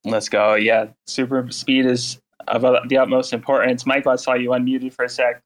Let's 0.04 0.28
go. 0.28 0.54
Yeah, 0.54 0.88
super 1.06 1.50
speed 1.50 1.86
is 1.86 2.20
of 2.48 2.62
the 2.88 2.98
utmost 2.98 3.32
importance. 3.32 3.86
Michael, 3.86 4.12
I 4.12 4.16
saw 4.16 4.34
you 4.34 4.50
unmuted 4.50 4.92
for 4.92 5.04
a 5.04 5.08
sec. 5.08 5.40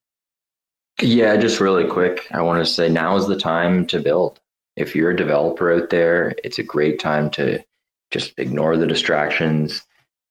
Yeah, 1.01 1.37
just 1.37 1.61
really 1.61 1.87
quick. 1.87 2.27
I 2.33 2.41
want 2.41 2.65
to 2.65 2.71
say 2.71 2.89
now 2.89 3.17
is 3.17 3.27
the 3.27 3.37
time 3.37 3.87
to 3.89 4.01
build. 4.01 4.41
If 4.77 4.97
you're 4.97 5.11
a 5.11 5.17
developer 5.17 5.73
out 5.73 5.91
there, 5.91 6.35
it's 6.43 6.59
a 6.59 6.63
great 6.63 6.99
time 6.99 7.31
to 7.33 7.63
just 8.11 8.33
ignore 8.39 8.77
the 8.77 8.87
distractions, 8.87 9.83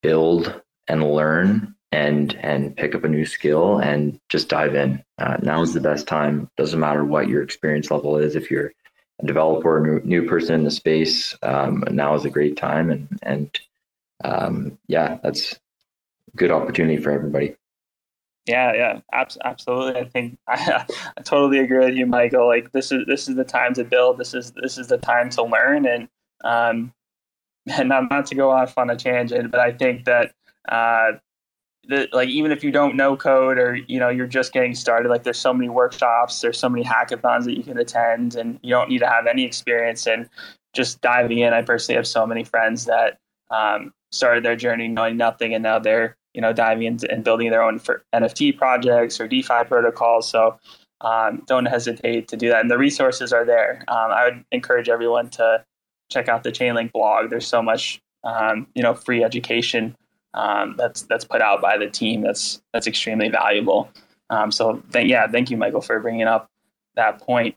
build 0.01 0.61
and 0.87 1.03
learn 1.03 1.75
and 1.91 2.35
and 2.41 2.75
pick 2.75 2.95
up 2.95 3.03
a 3.03 3.09
new 3.09 3.25
skill 3.25 3.77
and 3.77 4.19
just 4.29 4.49
dive 4.49 4.75
in. 4.75 5.03
Uh, 5.19 5.37
now 5.41 5.61
is 5.61 5.73
the 5.73 5.81
best 5.81 6.07
time. 6.07 6.49
Doesn't 6.57 6.79
matter 6.79 7.05
what 7.05 7.27
your 7.27 7.43
experience 7.43 7.91
level 7.91 8.17
is. 8.17 8.35
If 8.35 8.49
you're 8.49 8.71
a 9.19 9.25
developer 9.25 9.77
or 9.77 9.79
new, 9.79 10.01
new 10.03 10.27
person 10.27 10.55
in 10.55 10.63
the 10.63 10.71
space, 10.71 11.37
um, 11.43 11.83
now 11.91 12.13
is 12.15 12.25
a 12.25 12.29
great 12.29 12.57
time. 12.57 12.89
And 12.89 13.19
and 13.23 13.59
um, 14.23 14.77
yeah, 14.87 15.19
that's 15.23 15.53
a 15.53 16.37
good 16.37 16.51
opportunity 16.51 16.97
for 16.97 17.11
everybody. 17.11 17.55
Yeah, 18.45 18.73
yeah, 18.73 18.99
abs- 19.11 19.37
absolutely. 19.43 20.01
I 20.01 20.05
think 20.05 20.37
I, 20.47 20.85
I 21.17 21.21
totally 21.21 21.59
agree 21.59 21.85
with 21.85 21.95
you, 21.95 22.05
Michael. 22.05 22.47
Like 22.47 22.71
this 22.71 22.91
is 22.91 23.05
this 23.07 23.27
is 23.27 23.35
the 23.35 23.43
time 23.43 23.73
to 23.75 23.83
build. 23.83 24.17
This 24.17 24.33
is 24.33 24.51
this 24.51 24.77
is 24.77 24.87
the 24.87 24.97
time 24.97 25.29
to 25.31 25.43
learn, 25.43 25.85
and 25.85 26.07
um, 26.43 26.93
and 27.67 27.89
not 27.89 28.09
not 28.09 28.25
to 28.27 28.35
go 28.35 28.51
off 28.51 28.77
on 28.77 28.89
a 28.89 28.95
tangent, 28.95 29.51
but 29.51 29.59
I 29.59 29.71
think 29.71 30.05
that 30.05 30.33
uh, 30.69 31.13
like 32.11 32.29
even 32.29 32.51
if 32.51 32.63
you 32.63 32.71
don't 32.71 32.95
know 32.95 33.15
code 33.15 33.57
or 33.57 33.75
you 33.75 33.99
know 33.99 34.09
you're 34.09 34.27
just 34.27 34.53
getting 34.53 34.73
started, 34.75 35.09
like 35.09 35.23
there's 35.23 35.37
so 35.37 35.53
many 35.53 35.69
workshops, 35.69 36.41
there's 36.41 36.57
so 36.57 36.69
many 36.69 36.83
hackathons 36.83 37.45
that 37.45 37.57
you 37.57 37.63
can 37.63 37.77
attend, 37.77 38.35
and 38.35 38.59
you 38.63 38.71
don't 38.71 38.89
need 38.89 38.99
to 38.99 39.07
have 39.07 39.27
any 39.27 39.43
experience 39.43 40.07
and 40.07 40.29
just 40.73 41.01
diving 41.01 41.39
in. 41.39 41.53
I 41.53 41.61
personally 41.61 41.95
have 41.97 42.07
so 42.07 42.25
many 42.25 42.43
friends 42.43 42.85
that 42.85 43.19
um, 43.51 43.93
started 44.11 44.43
their 44.43 44.55
journey 44.55 44.87
knowing 44.87 45.17
nothing, 45.17 45.53
and 45.53 45.63
now 45.63 45.79
they're 45.79 46.17
you 46.33 46.41
know 46.41 46.53
diving 46.53 46.83
into 46.83 47.09
and 47.11 47.23
building 47.23 47.49
their 47.51 47.63
own 47.63 47.79
NFT 48.13 48.57
projects 48.57 49.19
or 49.19 49.27
DeFi 49.27 49.63
protocols. 49.65 50.29
So 50.29 50.57
um, 51.01 51.43
don't 51.45 51.65
hesitate 51.65 52.27
to 52.29 52.37
do 52.37 52.49
that, 52.49 52.61
and 52.61 52.71
the 52.71 52.77
resources 52.77 53.33
are 53.33 53.45
there. 53.45 53.83
Um, 53.87 54.11
I 54.11 54.25
would 54.25 54.45
encourage 54.51 54.89
everyone 54.89 55.29
to 55.31 55.63
check 56.11 56.27
out 56.27 56.43
the 56.43 56.51
Chainlink 56.51 56.91
blog. 56.91 57.29
There's 57.29 57.47
so 57.47 57.61
much 57.61 58.01
um, 58.23 58.67
you 58.75 58.81
know 58.81 58.93
free 58.93 59.23
education 59.23 59.95
um, 60.35 60.75
that's 60.77 61.03
that's 61.03 61.25
put 61.25 61.41
out 61.41 61.61
by 61.61 61.77
the 61.77 61.89
team. 61.89 62.21
That's 62.21 62.61
that's 62.73 62.87
extremely 62.87 63.29
valuable. 63.29 63.89
Um, 64.29 64.51
so 64.51 64.83
th- 64.91 65.07
yeah, 65.07 65.27
thank 65.27 65.49
you, 65.49 65.57
Michael, 65.57 65.81
for 65.81 65.99
bringing 65.99 66.27
up 66.27 66.49
that 66.95 67.19
point. 67.19 67.55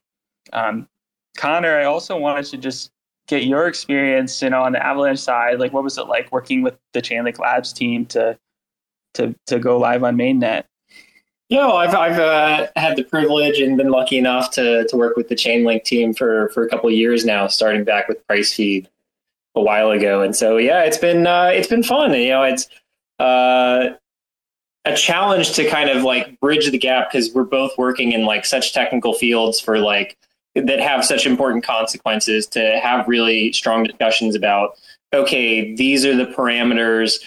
Um, 0.52 0.88
Connor, 1.36 1.78
I 1.78 1.84
also 1.84 2.16
wanted 2.16 2.46
to 2.46 2.56
just 2.56 2.90
get 3.26 3.44
your 3.44 3.66
experience, 3.66 4.40
you 4.40 4.50
know, 4.50 4.62
on 4.62 4.72
the 4.72 4.84
Avalanche 4.84 5.18
side. 5.18 5.58
Like, 5.58 5.72
what 5.72 5.84
was 5.84 5.98
it 5.98 6.06
like 6.06 6.30
working 6.32 6.62
with 6.62 6.78
the 6.92 7.02
Chainlink 7.02 7.38
Labs 7.38 7.72
team 7.72 8.06
to 8.06 8.38
to 9.14 9.34
to 9.46 9.58
go 9.58 9.76
live 9.76 10.04
on 10.04 10.16
mainnet? 10.16 10.64
Yeah, 11.48 11.66
well, 11.66 11.78
I've 11.78 11.94
I've 11.94 12.18
uh, 12.18 12.66
had 12.76 12.96
the 12.96 13.04
privilege 13.04 13.58
and 13.58 13.76
been 13.76 13.90
lucky 13.90 14.18
enough 14.18 14.52
to 14.52 14.86
to 14.86 14.96
work 14.96 15.16
with 15.16 15.28
the 15.28 15.34
Chainlink 15.34 15.82
team 15.82 16.14
for 16.14 16.50
for 16.50 16.64
a 16.64 16.68
couple 16.68 16.90
years 16.92 17.24
now, 17.24 17.48
starting 17.48 17.82
back 17.82 18.06
with 18.06 18.24
Pricefeed 18.28 18.86
a 19.54 19.60
while 19.60 19.90
ago, 19.90 20.22
and 20.22 20.34
so 20.34 20.56
yeah, 20.56 20.82
it's 20.82 20.98
been 20.98 21.26
uh, 21.26 21.50
it's 21.52 21.68
been 21.68 21.82
fun. 21.82 22.12
You 22.14 22.28
know, 22.30 22.42
it's 22.44 22.68
uh, 23.18 23.90
a 24.84 24.96
challenge 24.96 25.52
to 25.52 25.68
kind 25.68 25.90
of 25.90 26.02
like 26.02 26.38
bridge 26.40 26.70
the 26.70 26.78
gap 26.78 27.10
because 27.10 27.32
we're 27.34 27.44
both 27.44 27.76
working 27.76 28.12
in 28.12 28.24
like 28.24 28.44
such 28.44 28.72
technical 28.72 29.12
fields 29.12 29.60
for 29.60 29.78
like 29.78 30.16
that 30.54 30.80
have 30.80 31.04
such 31.04 31.26
important 31.26 31.64
consequences 31.64 32.46
to 32.46 32.80
have 32.82 33.06
really 33.06 33.52
strong 33.52 33.84
discussions 33.84 34.34
about 34.34 34.72
okay 35.12 35.74
these 35.76 36.04
are 36.04 36.16
the 36.16 36.26
parameters 36.26 37.18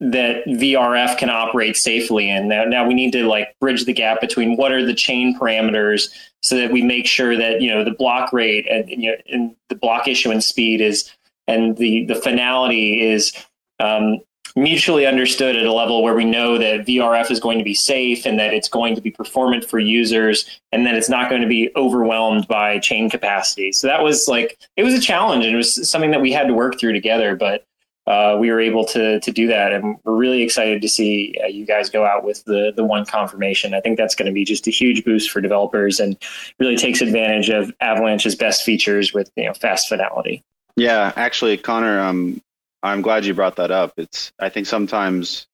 that 0.00 0.46
VRF 0.46 1.18
can 1.18 1.28
operate 1.28 1.76
safely 1.76 2.30
in. 2.30 2.48
Now, 2.48 2.64
now 2.64 2.86
we 2.86 2.94
need 2.94 3.12
to 3.12 3.26
like 3.26 3.54
bridge 3.60 3.84
the 3.84 3.92
gap 3.92 4.20
between 4.20 4.56
what 4.56 4.72
are 4.72 4.84
the 4.84 4.94
chain 4.94 5.38
parameters 5.38 6.08
so 6.42 6.56
that 6.56 6.72
we 6.72 6.80
make 6.80 7.06
sure 7.06 7.36
that 7.36 7.60
you 7.60 7.70
know 7.70 7.84
the 7.84 7.90
block 7.90 8.32
rate 8.32 8.66
and, 8.70 8.88
you 8.88 9.10
know, 9.10 9.16
and 9.30 9.54
the 9.68 9.74
block 9.74 10.08
issuance 10.08 10.46
speed 10.46 10.80
is 10.80 11.10
and 11.50 11.76
the 11.76 12.04
the 12.06 12.14
finality 12.14 13.00
is 13.00 13.32
um, 13.80 14.18
mutually 14.56 15.06
understood 15.06 15.56
at 15.56 15.66
a 15.66 15.72
level 15.72 16.02
where 16.02 16.14
we 16.14 16.24
know 16.24 16.58
that 16.58 16.86
VRF 16.86 17.30
is 17.30 17.40
going 17.40 17.58
to 17.58 17.64
be 17.64 17.74
safe 17.74 18.26
and 18.26 18.38
that 18.38 18.52
it's 18.52 18.68
going 18.68 18.94
to 18.94 19.00
be 19.00 19.10
performant 19.10 19.64
for 19.64 19.78
users 19.78 20.60
and 20.72 20.86
that 20.86 20.94
it's 20.94 21.08
not 21.08 21.30
going 21.30 21.42
to 21.42 21.48
be 21.48 21.70
overwhelmed 21.76 22.46
by 22.48 22.78
chain 22.78 23.08
capacity. 23.08 23.72
So 23.72 23.86
that 23.86 24.02
was 24.02 24.28
like 24.28 24.58
it 24.76 24.82
was 24.82 24.94
a 24.94 25.00
challenge 25.00 25.44
and 25.44 25.54
it 25.54 25.56
was 25.56 25.88
something 25.88 26.10
that 26.10 26.20
we 26.20 26.32
had 26.32 26.46
to 26.48 26.54
work 26.54 26.78
through 26.78 26.92
together, 26.92 27.36
but 27.36 27.66
uh, 28.06 28.36
we 28.40 28.50
were 28.50 28.60
able 28.60 28.84
to 28.84 29.20
to 29.20 29.30
do 29.30 29.46
that, 29.46 29.72
and 29.72 29.96
we're 30.04 30.16
really 30.16 30.42
excited 30.42 30.82
to 30.82 30.88
see 30.88 31.38
uh, 31.44 31.46
you 31.46 31.64
guys 31.64 31.90
go 31.90 32.04
out 32.04 32.24
with 32.24 32.42
the 32.44 32.72
the 32.74 32.82
one 32.82 33.04
confirmation. 33.04 33.72
I 33.74 33.80
think 33.80 33.98
that's 33.98 34.16
going 34.16 34.26
to 34.26 34.32
be 34.32 34.44
just 34.44 34.66
a 34.66 34.70
huge 34.70 35.04
boost 35.04 35.30
for 35.30 35.40
developers 35.40 36.00
and 36.00 36.16
really 36.58 36.76
takes 36.76 37.02
advantage 37.02 37.50
of 37.50 37.72
Avalanche's 37.80 38.34
best 38.34 38.64
features 38.64 39.12
with 39.12 39.30
you 39.36 39.44
know 39.44 39.54
fast 39.54 39.88
finality. 39.88 40.42
Yeah, 40.80 41.12
actually, 41.14 41.58
Connor, 41.58 42.00
um, 42.00 42.40
I'm 42.82 43.02
glad 43.02 43.26
you 43.26 43.34
brought 43.34 43.56
that 43.56 43.70
up. 43.70 43.92
It's 43.98 44.32
I 44.38 44.48
think 44.48 44.66
sometimes 44.66 45.46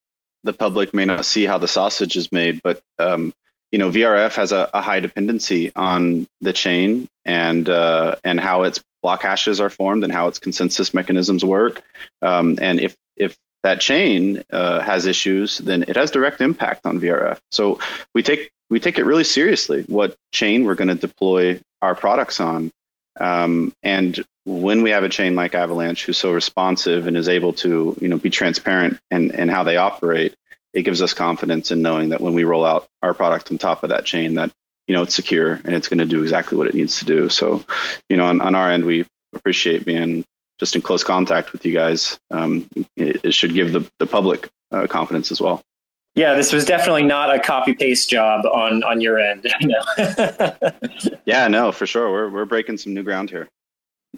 the 0.45 0.53
public 0.53 0.95
may 0.95 1.05
not 1.05 1.25
see 1.25 1.47
how 1.47 1.59
the 1.59 1.67
sausage 1.67 2.15
is 2.15 2.31
made, 2.31 2.61
but 2.63 2.81
um, 3.01 3.35
you 3.73 3.81
know, 3.81 3.91
VRF 3.91 4.37
has 4.37 4.53
a, 4.53 4.71
a, 4.73 4.81
high 4.81 5.01
dependency 5.01 5.73
on 5.75 6.29
the 6.43 6.53
chain 6.53 7.09
and 7.25 7.69
uh, 7.69 8.15
and 8.23 8.39
how 8.39 8.63
its 8.63 8.85
block 9.03 9.23
hashes 9.23 9.61
are 9.61 9.69
formed 9.69 10.05
and 10.05 10.13
how 10.13 10.29
its 10.29 10.39
consensus 10.39 10.95
mechanisms 10.95 11.45
work. 11.45 11.83
Um, 12.23 12.57
and 12.63 12.79
if 12.79 12.95
if 13.17 13.37
that 13.65 13.81
chain 13.81 14.45
uh, 14.53 14.79
has 14.79 15.07
issues, 15.07 15.59
then 15.59 15.83
it 15.89 15.97
has 15.97 16.13
direct 16.13 16.41
impact 16.41 16.87
on 16.87 17.01
VRF. 17.01 17.41
So 17.51 17.81
we 18.15 18.23
take 18.23 18.53
we 18.71 18.79
take 18.79 18.97
it 18.97 19.05
really 19.05 19.25
seriously 19.25 19.83
what 19.89 20.17
chain 20.31 20.63
we're 20.67 20.77
going 20.77 20.87
to 20.87 20.95
deploy 20.95 21.61
our 21.83 21.97
products 21.97 22.39
on. 22.39 22.71
Um, 23.19 23.73
and 23.83 24.25
when 24.45 24.83
we 24.83 24.91
have 24.91 25.05
a 25.05 25.09
chain 25.09 25.35
like 25.35 25.55
Avalanche 25.55 26.05
who's 26.05 26.19
so 26.19 26.33
responsive 26.33 27.07
and 27.07 27.17
is 27.17 27.29
able 27.29 27.53
to, 27.55 27.97
you 28.01 28.09
know, 28.09 28.19
be 28.19 28.31
transparent 28.31 28.99
and 29.11 29.35
and 29.35 29.51
how 29.51 29.65
they 29.65 29.77
operate, 29.77 30.35
it 30.73 30.83
gives 30.83 31.03
us 31.03 31.15
confidence 31.15 31.71
in 31.71 31.83
knowing 31.83 32.11
that 32.11 32.21
when 32.21 32.35
we 32.35 32.45
roll 32.45 32.65
out 32.65 32.87
our 33.03 33.15
product 33.15 33.51
on 33.51 33.59
top 33.59 33.83
of 33.83 33.91
that 33.91 34.05
chain, 34.05 34.35
that 34.35 34.53
you 34.87 34.95
know 34.95 35.03
it's 35.03 35.15
secure 35.15 35.53
and 35.53 35.75
it's 35.75 35.89
going 35.89 35.99
to 35.99 36.07
do 36.07 36.23
exactly 36.23 36.57
what 36.59 36.69
it 36.69 36.75
needs 36.75 37.01
to 37.01 37.05
do. 37.05 37.29
So, 37.29 37.65
you 38.09 38.17
know, 38.17 38.27
on, 38.27 38.41
on 38.41 38.55
our 38.55 38.71
end, 38.71 38.85
we 38.85 39.07
appreciate 39.35 39.85
being 39.85 40.25
just 40.59 40.77
in 40.77 40.83
close 40.83 41.03
contact 41.03 41.53
with 41.53 41.65
you 41.65 41.73
guys. 41.73 42.19
Um, 42.31 42.69
it, 42.97 43.25
it, 43.25 43.35
should 43.35 43.55
give 43.55 43.73
the 43.73 43.91
the 43.99 44.07
public 44.07 44.49
uh, 44.71 44.87
confidence 44.87 45.33
as 45.33 45.41
well. 45.41 45.63
Yeah, 46.17 46.35
this 46.35 46.53
was 46.53 46.65
definitely 46.65 47.05
not 47.05 47.33
a 47.33 47.39
copy 47.39 47.75
paste 47.75 48.11
job 48.11 48.45
on 48.47 48.83
on 48.83 49.01
your 49.01 49.19
end. 49.21 49.47
yeah, 51.25 51.47
no, 51.47 51.71
for 51.71 51.87
sure. 51.87 52.11
We're 52.11 52.31
we're 52.31 52.45
breaking 52.45 52.79
some 52.79 52.93
new 52.93 53.05
ground 53.05 53.31
here 53.31 53.49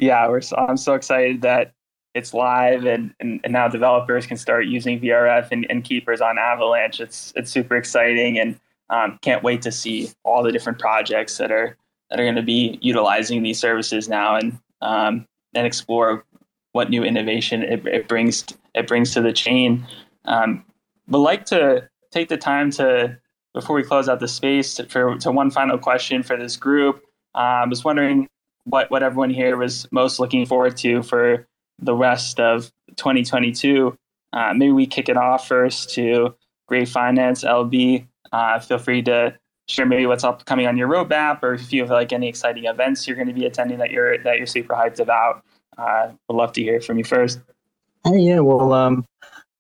yeah, 0.01 0.28
we're 0.28 0.40
so, 0.40 0.57
I'm 0.57 0.76
so 0.76 0.94
excited 0.94 1.42
that 1.42 1.72
it's 2.14 2.32
live 2.32 2.84
and, 2.84 3.14
and, 3.20 3.40
and, 3.44 3.53
now 3.53 3.68
developers 3.68 4.26
can 4.26 4.36
start 4.36 4.66
using 4.66 4.99
VRF 4.99 5.49
and, 5.53 5.66
and 5.68 5.84
keepers 5.84 6.20
on 6.20 6.38
Avalanche. 6.38 7.01
It's 7.01 7.32
it's 7.36 7.51
super 7.51 7.76
exciting 7.76 8.38
and 8.38 8.59
um, 8.90 9.18
can't 9.22 9.42
wait 9.42 9.62
to 9.62 9.72
see 9.72 10.11
all 10.24 10.42
the 10.42 10.51
different 10.51 10.78
projects 10.78 11.36
that 11.38 11.53
are 11.53 11.76
that 12.11 12.18
are 12.18 12.24
going 12.24 12.34
to 12.36 12.42
be 12.42 12.78
utilizing 12.80 13.42
these 13.42 13.59
services 13.59 14.09
now 14.09 14.36
and 14.36 14.59
um, 14.80 15.26
and 15.55 15.66
explore 15.66 16.24
what 16.72 16.90
new 16.90 17.05
innovation 17.05 17.62
it, 17.62 17.86
it 17.86 18.09
brings 18.09 18.44
it 18.74 18.86
brings 18.86 19.12
to 19.14 19.20
the 19.20 19.32
chain. 19.32 19.86
Um, 20.24 20.64
but 21.09 21.19
like 21.19 21.45
to 21.47 21.89
take 22.11 22.29
the 22.29 22.37
time 22.37 22.71
to 22.73 23.19
before 23.55 23.75
we 23.75 23.83
close 23.83 24.09
out 24.09 24.21
the 24.21 24.29
space 24.29 24.75
to, 24.75 24.85
for 24.87 25.17
to 25.19 25.33
one 25.33 25.51
final 25.51 25.79
question 25.79 26.23
for 26.23 26.37
this 26.37 26.57
group. 26.57 26.97
Um, 27.35 27.45
I 27.45 27.67
was 27.67 27.85
wondering 27.85 28.29
what 28.65 28.91
what 28.91 29.03
everyone 29.03 29.31
here 29.31 29.57
was 29.57 29.91
most 29.91 30.21
looking 30.21 30.47
forward 30.47 30.77
to 30.79 31.03
for 31.03 31.47
the 31.79 31.95
rest 31.95 32.41
of 32.41 32.71
2022. 32.97 33.97
Uh, 34.33 34.53
maybe 34.55 34.73
we 34.73 34.87
kick 34.87 35.09
it 35.09 35.17
off 35.17 35.49
first 35.49 35.95
to 35.95 36.35
Grape 36.67 36.89
Finance 36.89 37.45
LB. 37.45 38.07
Uh, 38.31 38.59
feel 38.59 38.79
free 38.79 39.03
to 39.03 39.35
share 39.69 39.87
maybe 39.87 40.07
what's 40.07 40.25
upcoming 40.25 40.67
on 40.67 40.77
your 40.77 40.89
roadmap, 40.89 41.43
or 41.43 41.55
if 41.55 41.73
you 41.73 41.83
have 41.83 41.91
like 41.91 42.13
any 42.13 42.29
exciting 42.29 42.65
events 42.65 43.07
you're 43.07 43.17
going 43.17 43.29
to 43.29 43.35
be 43.35 43.47
attending 43.47 43.79
that 43.79 43.91
you're 43.91 44.19
that 44.19 44.37
you're 44.37 44.47
super 44.47 44.75
hyped 44.75 45.01
about. 45.01 45.43
Uh, 45.79 46.11
would 46.29 46.37
love 46.37 46.53
to 46.53 46.63
hear 46.63 46.81
from 46.81 46.99
you 46.99 47.05
first. 47.05 47.39
yeah, 48.05 48.41
well, 48.41 48.73
um, 48.73 49.07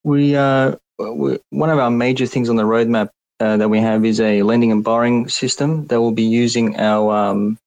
we, 0.02 0.34
uh, 0.34 0.74
one 0.98 1.70
of 1.70 1.78
our 1.78 1.90
major 1.90 2.26
things 2.26 2.48
on 2.48 2.56
the 2.56 2.64
roadmap 2.64 3.10
uh, 3.40 3.56
that 3.56 3.68
we 3.68 3.78
have 3.78 4.04
is 4.04 4.20
a 4.20 4.42
lending 4.42 4.72
and 4.72 4.82
borrowing 4.82 5.28
system 5.28 5.86
that 5.86 6.00
will 6.00 6.12
be 6.12 6.24
using 6.24 6.76
our 6.76 7.14
um, 7.14 7.58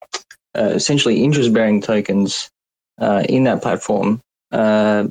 uh, 0.57 0.71
essentially 0.73 1.23
interest 1.23 1.53
bearing 1.53 1.81
tokens 1.81 2.49
uh, 2.99 3.23
in 3.29 3.45
that 3.45 3.61
platform 3.61 4.19
uh, 4.51 5.07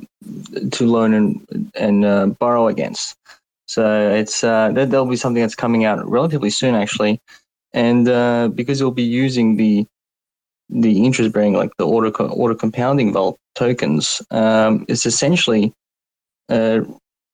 to 0.71 0.85
loan 0.85 1.13
and 1.13 1.71
and 1.75 2.05
uh, 2.05 2.27
borrow 2.27 2.67
against. 2.67 3.15
So 3.67 4.11
it's 4.11 4.43
uh, 4.43 4.71
that 4.73 4.91
there'll 4.91 5.05
be 5.05 5.15
something 5.15 5.41
that's 5.41 5.55
coming 5.55 5.85
out 5.85 6.07
relatively 6.07 6.51
soon, 6.51 6.75
actually, 6.75 7.19
and 7.73 8.05
because 8.55 8.81
it'll 8.81 8.91
be 8.91 9.01
using 9.01 9.55
the 9.55 9.87
the 10.69 11.03
interest 11.03 11.33
bearing 11.33 11.53
like 11.53 11.75
the 11.77 11.87
auto 11.87 12.11
auto 12.27 12.53
compounding 12.53 13.13
vault 13.13 13.37
tokens, 13.55 14.21
um, 14.29 14.85
it's 14.87 15.05
essentially 15.05 15.73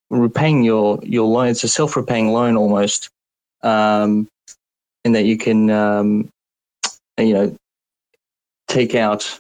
repaying 0.10 0.64
your 0.64 1.00
your 1.04 1.28
loan. 1.28 1.50
It's 1.50 1.64
a 1.64 1.68
self 1.68 1.96
repaying 1.96 2.32
loan 2.32 2.56
almost, 2.56 3.10
um, 3.64 4.28
and 5.06 5.16
that 5.16 5.26
you 5.26 5.38
can 5.38 5.70
um, 5.70 6.30
you 7.18 7.34
know 7.34 7.56
take 8.68 8.96
out 8.96 9.40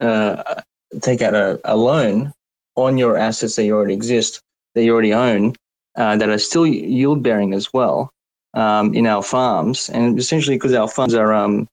uh, 0.00 0.60
take 1.00 1.22
out 1.22 1.34
a, 1.34 1.60
a 1.64 1.76
loan 1.76 2.32
on 2.76 2.98
your 2.98 3.16
assets 3.16 3.56
that 3.56 3.64
you 3.64 3.74
already 3.74 3.94
exist 3.94 4.40
that 4.74 4.82
you 4.82 4.92
already 4.92 5.14
own 5.14 5.54
uh, 5.96 6.16
that 6.16 6.28
are 6.28 6.38
still 6.38 6.66
yield 6.66 7.22
bearing 7.22 7.54
as 7.54 7.72
well 7.72 8.10
um, 8.54 8.92
in 8.94 9.06
our 9.06 9.22
farms, 9.22 9.88
and 9.90 10.18
essentially 10.18 10.56
because 10.56 10.74
our 10.74 10.88
funds 10.88 11.14
are 11.14 11.32
um, 11.32 11.68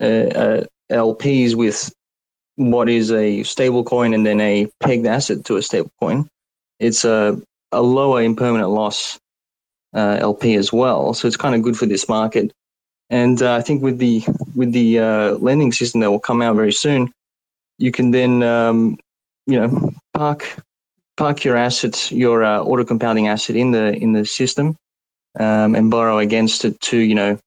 uh, 0.00 0.04
uh 0.04 0.64
LPs 0.90 1.54
with 1.54 1.92
what 2.56 2.88
is 2.88 3.10
a 3.12 3.42
stable 3.44 3.82
coin 3.82 4.12
and 4.12 4.26
then 4.26 4.40
a 4.40 4.68
pegged 4.80 5.06
asset 5.06 5.44
to 5.46 5.56
a 5.56 5.62
stable 5.62 5.90
coin, 6.00 6.28
it's 6.82 7.04
a, 7.04 7.40
a 7.70 7.80
lower 7.80 8.22
impermanent 8.22 8.70
loss 8.70 9.18
uh, 9.94 10.18
LP 10.20 10.56
as 10.56 10.72
well. 10.72 11.14
So 11.14 11.28
it's 11.28 11.36
kind 11.36 11.54
of 11.54 11.62
good 11.62 11.76
for 11.76 11.86
this 11.86 12.08
market. 12.08 12.52
And 13.08 13.40
uh, 13.42 13.54
I 13.54 13.62
think 13.62 13.82
with 13.82 13.98
the 13.98 14.24
with 14.54 14.72
the 14.72 14.98
uh, 14.98 15.30
lending 15.34 15.70
system 15.72 16.00
that 16.00 16.10
will 16.10 16.18
come 16.18 16.42
out 16.42 16.56
very 16.56 16.72
soon, 16.72 17.12
you 17.78 17.92
can 17.92 18.10
then 18.10 18.42
um, 18.42 18.98
you 19.46 19.60
know 19.60 19.92
park 20.14 20.56
park 21.16 21.44
your 21.44 21.56
assets, 21.56 22.10
your 22.10 22.42
uh, 22.42 22.62
auto 22.62 22.84
compounding 22.84 23.28
asset 23.28 23.54
in 23.54 23.70
the 23.70 23.94
in 23.94 24.12
the 24.12 24.24
system, 24.24 24.76
um, 25.38 25.74
and 25.74 25.90
borrow 25.90 26.18
against 26.18 26.64
it 26.64 26.80
to 26.80 26.96
you 26.96 27.14
know 27.14 27.38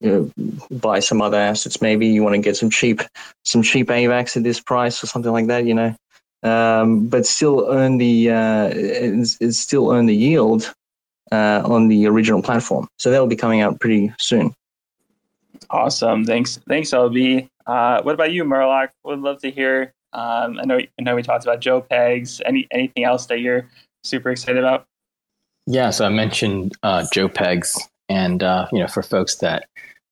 you 0.00 0.10
know, 0.36 0.56
buy 0.70 1.00
some 1.00 1.22
other 1.22 1.38
assets. 1.38 1.80
Maybe 1.80 2.06
you 2.06 2.22
want 2.22 2.34
to 2.34 2.42
get 2.42 2.56
some 2.56 2.70
cheap, 2.70 3.00
some 3.44 3.62
cheap 3.62 3.88
AVAX 3.88 4.36
at 4.36 4.42
this 4.42 4.60
price 4.60 5.02
or 5.02 5.06
something 5.06 5.32
like 5.32 5.46
that. 5.46 5.64
You 5.64 5.74
know, 5.74 5.96
um, 6.42 7.06
but 7.06 7.26
still 7.26 7.66
earn 7.70 7.98
the 7.98 8.30
uh, 8.30 8.70
it's, 8.72 9.36
it's 9.40 9.58
still 9.58 9.90
earn 9.90 10.06
the 10.06 10.14
yield 10.14 10.72
uh, 11.32 11.62
on 11.64 11.88
the 11.88 12.06
original 12.06 12.42
platform. 12.42 12.88
So 12.98 13.10
that'll 13.10 13.26
be 13.26 13.36
coming 13.36 13.60
out 13.60 13.80
pretty 13.80 14.12
soon. 14.18 14.54
Awesome. 15.70 16.24
Thanks. 16.24 16.58
Thanks, 16.68 16.90
LB. 16.90 17.48
Uh, 17.66 18.02
what 18.02 18.14
about 18.14 18.32
you, 18.32 18.44
Murloc? 18.44 18.90
Would 19.04 19.20
love 19.20 19.40
to 19.40 19.50
hear. 19.50 19.92
Um, 20.12 20.58
I 20.60 20.64
know. 20.64 20.78
I 20.78 21.02
know 21.02 21.16
we 21.16 21.22
talked 21.22 21.44
about 21.44 21.60
Joe 21.60 21.80
Pegs. 21.80 22.40
Any 22.44 22.66
anything 22.70 23.04
else 23.04 23.26
that 23.26 23.40
you're 23.40 23.68
super 24.04 24.30
excited 24.30 24.58
about? 24.58 24.86
Yeah. 25.66 25.90
So 25.90 26.06
I 26.06 26.10
mentioned 26.10 26.76
uh, 26.82 27.06
Joe 27.12 27.28
Pegs, 27.28 27.76
and 28.08 28.42
uh, 28.42 28.68
you 28.72 28.78
know, 28.78 28.86
for 28.86 29.02
folks 29.02 29.36
that 29.36 29.66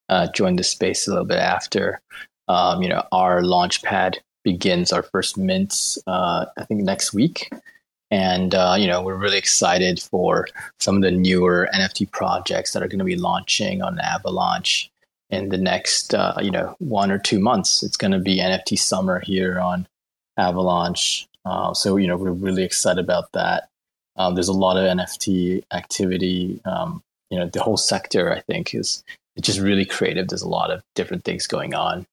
uh, 0.08 0.28
joined 0.32 0.58
the 0.58 0.64
space 0.64 1.06
a 1.06 1.10
little 1.10 1.24
bit 1.24 1.38
after, 1.38 2.00
um, 2.48 2.82
you 2.82 2.88
know, 2.88 3.04
our 3.12 3.42
launch 3.42 3.82
pad 3.82 4.18
begins 4.44 4.92
our 4.92 5.02
first 5.02 5.36
mints. 5.36 5.98
Uh, 6.06 6.46
I 6.56 6.64
think 6.64 6.82
next 6.82 7.12
week, 7.12 7.50
and 8.10 8.54
uh, 8.54 8.76
you 8.78 8.86
know 8.86 9.02
we're 9.02 9.16
really 9.16 9.38
excited 9.38 10.00
for 10.00 10.46
some 10.78 10.96
of 10.96 11.02
the 11.02 11.10
newer 11.10 11.68
NFT 11.74 12.10
projects 12.12 12.72
that 12.72 12.82
are 12.82 12.88
going 12.88 13.00
to 13.00 13.04
be 13.04 13.16
launching 13.16 13.82
on 13.82 13.98
Avalanche 13.98 14.90
in 15.30 15.48
the 15.48 15.58
next 15.58 16.14
uh, 16.14 16.34
you 16.40 16.50
know 16.50 16.76
one 16.78 17.10
or 17.10 17.18
two 17.18 17.40
months. 17.40 17.82
It's 17.82 17.96
going 17.96 18.12
to 18.12 18.20
be 18.20 18.38
NFT 18.38 18.78
summer 18.78 19.20
here 19.20 19.58
on 19.58 19.88
Avalanche, 20.36 21.26
uh, 21.44 21.74
so 21.74 21.96
you 21.96 22.06
know 22.06 22.16
we're 22.16 22.30
really 22.30 22.62
excited 22.62 23.02
about 23.02 23.32
that. 23.32 23.68
Um, 24.16 24.34
there's 24.34 24.48
a 24.48 24.52
lot 24.52 24.76
of 24.76 24.84
NFT 24.84 25.64
activity. 25.72 26.60
Um, 26.64 27.02
you 27.30 27.38
know 27.38 27.48
the 27.48 27.62
whole 27.62 27.76
sector 27.76 28.32
I 28.32 28.40
think 28.40 28.74
is 28.74 29.02
it's 29.36 29.46
just 29.46 29.58
really 29.58 29.84
creative. 29.84 30.28
There's 30.28 30.42
a 30.42 30.48
lot 30.48 30.70
of 30.70 30.82
different 30.94 31.24
things 31.24 31.46
going 31.46 31.74
on. 31.74 32.06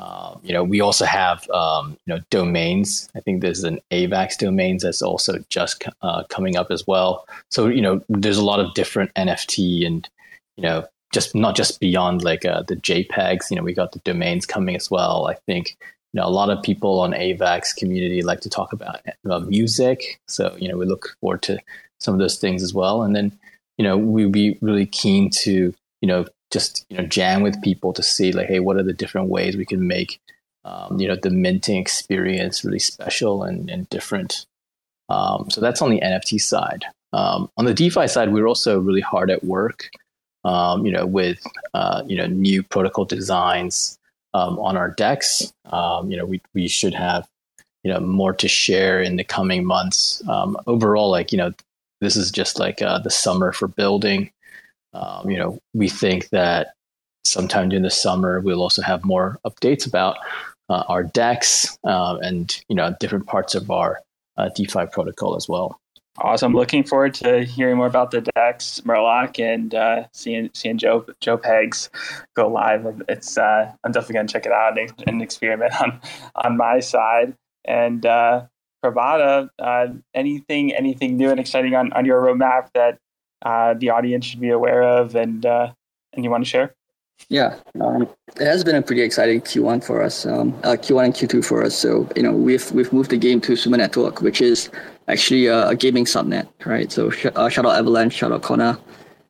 Um, 0.00 0.40
you 0.42 0.54
know, 0.54 0.64
we 0.64 0.80
also 0.80 1.04
have 1.04 1.48
um, 1.50 1.96
you 2.06 2.14
know 2.14 2.20
domains. 2.30 3.10
I 3.14 3.20
think 3.20 3.42
there's 3.42 3.64
an 3.64 3.80
AVAX 3.90 4.38
domains 4.38 4.82
that's 4.82 5.02
also 5.02 5.44
just 5.50 5.84
uh, 6.00 6.24
coming 6.30 6.56
up 6.56 6.70
as 6.70 6.86
well. 6.86 7.26
So 7.50 7.66
you 7.66 7.82
know, 7.82 8.02
there's 8.08 8.38
a 8.38 8.44
lot 8.44 8.60
of 8.60 8.72
different 8.72 9.12
NFT 9.14 9.86
and 9.86 10.08
you 10.56 10.62
know, 10.62 10.86
just 11.12 11.34
not 11.34 11.54
just 11.54 11.80
beyond 11.80 12.24
like 12.24 12.46
uh, 12.46 12.62
the 12.62 12.76
JPEGs. 12.76 13.50
You 13.50 13.56
know, 13.56 13.62
we 13.62 13.74
got 13.74 13.92
the 13.92 13.98
domains 14.00 14.46
coming 14.46 14.74
as 14.74 14.90
well. 14.90 15.26
I 15.26 15.34
think 15.46 15.76
you 16.14 16.20
know 16.20 16.26
a 16.26 16.30
lot 16.30 16.48
of 16.48 16.62
people 16.62 17.00
on 17.00 17.12
AVAX 17.12 17.76
community 17.76 18.22
like 18.22 18.40
to 18.40 18.50
talk 18.50 18.72
about 18.72 19.00
uh, 19.28 19.40
music. 19.40 20.18
So 20.28 20.56
you 20.58 20.68
know, 20.68 20.78
we 20.78 20.86
look 20.86 21.14
forward 21.20 21.42
to 21.42 21.58
some 21.98 22.14
of 22.14 22.20
those 22.20 22.38
things 22.38 22.62
as 22.62 22.72
well. 22.72 23.02
And 23.02 23.14
then 23.14 23.38
you 23.76 23.84
know, 23.84 23.98
we'd 23.98 24.32
be 24.32 24.56
really 24.62 24.86
keen 24.86 25.28
to 25.42 25.74
you 26.00 26.08
know 26.08 26.24
just 26.50 26.84
you 26.88 26.96
know 26.96 27.04
jam 27.04 27.42
with 27.42 27.62
people 27.62 27.92
to 27.92 28.02
see 28.02 28.32
like 28.32 28.48
hey 28.48 28.60
what 28.60 28.76
are 28.76 28.82
the 28.82 28.92
different 28.92 29.28
ways 29.28 29.56
we 29.56 29.64
can 29.64 29.86
make 29.86 30.20
um, 30.64 30.98
you 30.98 31.08
know 31.08 31.16
the 31.16 31.30
minting 31.30 31.76
experience 31.76 32.64
really 32.64 32.78
special 32.78 33.42
and, 33.42 33.70
and 33.70 33.88
different. 33.88 34.46
Um, 35.08 35.50
so 35.50 35.60
that's 35.60 35.82
on 35.82 35.90
the 35.90 36.00
nft 36.00 36.40
side. 36.40 36.84
Um, 37.12 37.50
on 37.56 37.64
the 37.64 37.74
defi 37.74 38.06
side 38.06 38.32
we're 38.32 38.46
also 38.46 38.78
really 38.78 39.00
hard 39.00 39.30
at 39.30 39.42
work 39.42 39.90
um, 40.44 40.84
you 40.84 40.92
know 40.92 41.06
with 41.06 41.44
uh, 41.74 42.02
you 42.06 42.16
know 42.16 42.26
new 42.26 42.62
protocol 42.62 43.04
designs 43.04 43.98
um, 44.34 44.58
on 44.58 44.76
our 44.76 44.90
DEX. 44.90 45.52
Um, 45.66 46.10
you 46.10 46.16
know 46.16 46.26
we, 46.26 46.40
we 46.54 46.68
should 46.68 46.94
have 46.94 47.28
you 47.82 47.92
know 47.92 48.00
more 48.00 48.32
to 48.34 48.48
share 48.48 49.00
in 49.00 49.16
the 49.16 49.24
coming 49.24 49.64
months. 49.64 50.22
Overall 50.66 51.10
like 51.10 51.32
you 51.32 51.38
know 51.38 51.52
this 52.00 52.16
is 52.16 52.30
just 52.30 52.58
like 52.58 52.82
uh, 52.82 52.98
the 52.98 53.10
summer 53.10 53.52
for 53.52 53.68
building 53.68 54.30
um, 54.92 55.30
you 55.30 55.38
know, 55.38 55.58
we 55.74 55.88
think 55.88 56.28
that 56.30 56.74
sometime 57.24 57.68
during 57.68 57.82
the 57.82 57.90
summer 57.90 58.40
we'll 58.40 58.62
also 58.62 58.82
have 58.82 59.04
more 59.04 59.38
updates 59.46 59.86
about 59.86 60.16
uh, 60.68 60.84
our 60.88 61.04
DEX 61.04 61.78
uh, 61.84 62.16
and 62.22 62.62
you 62.68 62.76
know 62.76 62.94
different 63.00 63.26
parts 63.26 63.54
of 63.54 63.70
our 63.70 64.00
uh, 64.36 64.48
DeFi 64.54 64.86
protocol 64.86 65.36
as 65.36 65.48
well. 65.48 65.80
Awesome. 66.18 66.54
Looking 66.54 66.84
forward 66.84 67.14
to 67.14 67.44
hearing 67.44 67.76
more 67.76 67.86
about 67.86 68.10
the 68.10 68.20
DEX, 68.20 68.80
Murloc, 68.80 69.38
and 69.38 69.74
uh, 69.74 70.04
seeing 70.12 70.50
seeing 70.54 70.76
Joe 70.76 71.06
Joe 71.20 71.36
Pegs 71.36 71.90
go 72.34 72.48
live. 72.48 73.02
It's 73.08 73.38
uh, 73.38 73.72
I'm 73.84 73.92
definitely 73.92 74.14
gonna 74.14 74.28
check 74.28 74.46
it 74.46 74.52
out 74.52 74.78
and, 74.78 74.92
and 75.06 75.22
experiment 75.22 75.80
on 75.80 76.00
on 76.34 76.56
my 76.56 76.80
side. 76.80 77.34
And 77.64 78.04
uh, 78.04 78.46
Crabada, 78.84 79.50
uh, 79.58 79.88
anything 80.14 80.74
anything 80.74 81.16
new 81.16 81.30
and 81.30 81.40
exciting 81.40 81.74
on, 81.74 81.92
on 81.92 82.04
your 82.04 82.20
roadmap 82.20 82.68
that 82.74 82.98
uh, 83.42 83.74
the 83.74 83.90
audience 83.90 84.26
should 84.26 84.40
be 84.40 84.50
aware 84.50 84.82
of 84.82 85.14
and 85.14 85.44
uh, 85.46 85.72
and 86.12 86.24
you 86.24 86.30
want 86.30 86.44
to 86.44 86.50
share? 86.50 86.74
Yeah, 87.28 87.56
um, 87.80 88.08
it 88.36 88.46
has 88.46 88.64
been 88.64 88.76
a 88.76 88.82
pretty 88.82 89.02
exciting 89.02 89.42
Q1 89.42 89.84
for 89.84 90.02
us, 90.02 90.24
um, 90.24 90.54
uh, 90.64 90.70
Q1 90.70 91.04
and 91.04 91.14
Q2 91.14 91.44
for 91.44 91.62
us. 91.62 91.76
So 91.76 92.08
you 92.16 92.22
know 92.22 92.32
we've 92.32 92.70
we've 92.72 92.92
moved 92.92 93.10
the 93.10 93.18
game 93.18 93.40
to 93.42 93.56
Swimmer 93.56 93.76
Network, 93.76 94.22
which 94.22 94.40
is 94.40 94.70
actually 95.08 95.46
a, 95.46 95.68
a 95.68 95.76
gaming 95.76 96.06
subnet, 96.06 96.48
right? 96.64 96.90
So 96.90 97.10
sh- 97.10 97.26
uh, 97.34 97.48
shout 97.48 97.66
out 97.66 97.78
Avalanche, 97.78 98.14
shout 98.14 98.32
out 98.32 98.42
Connor. 98.42 98.78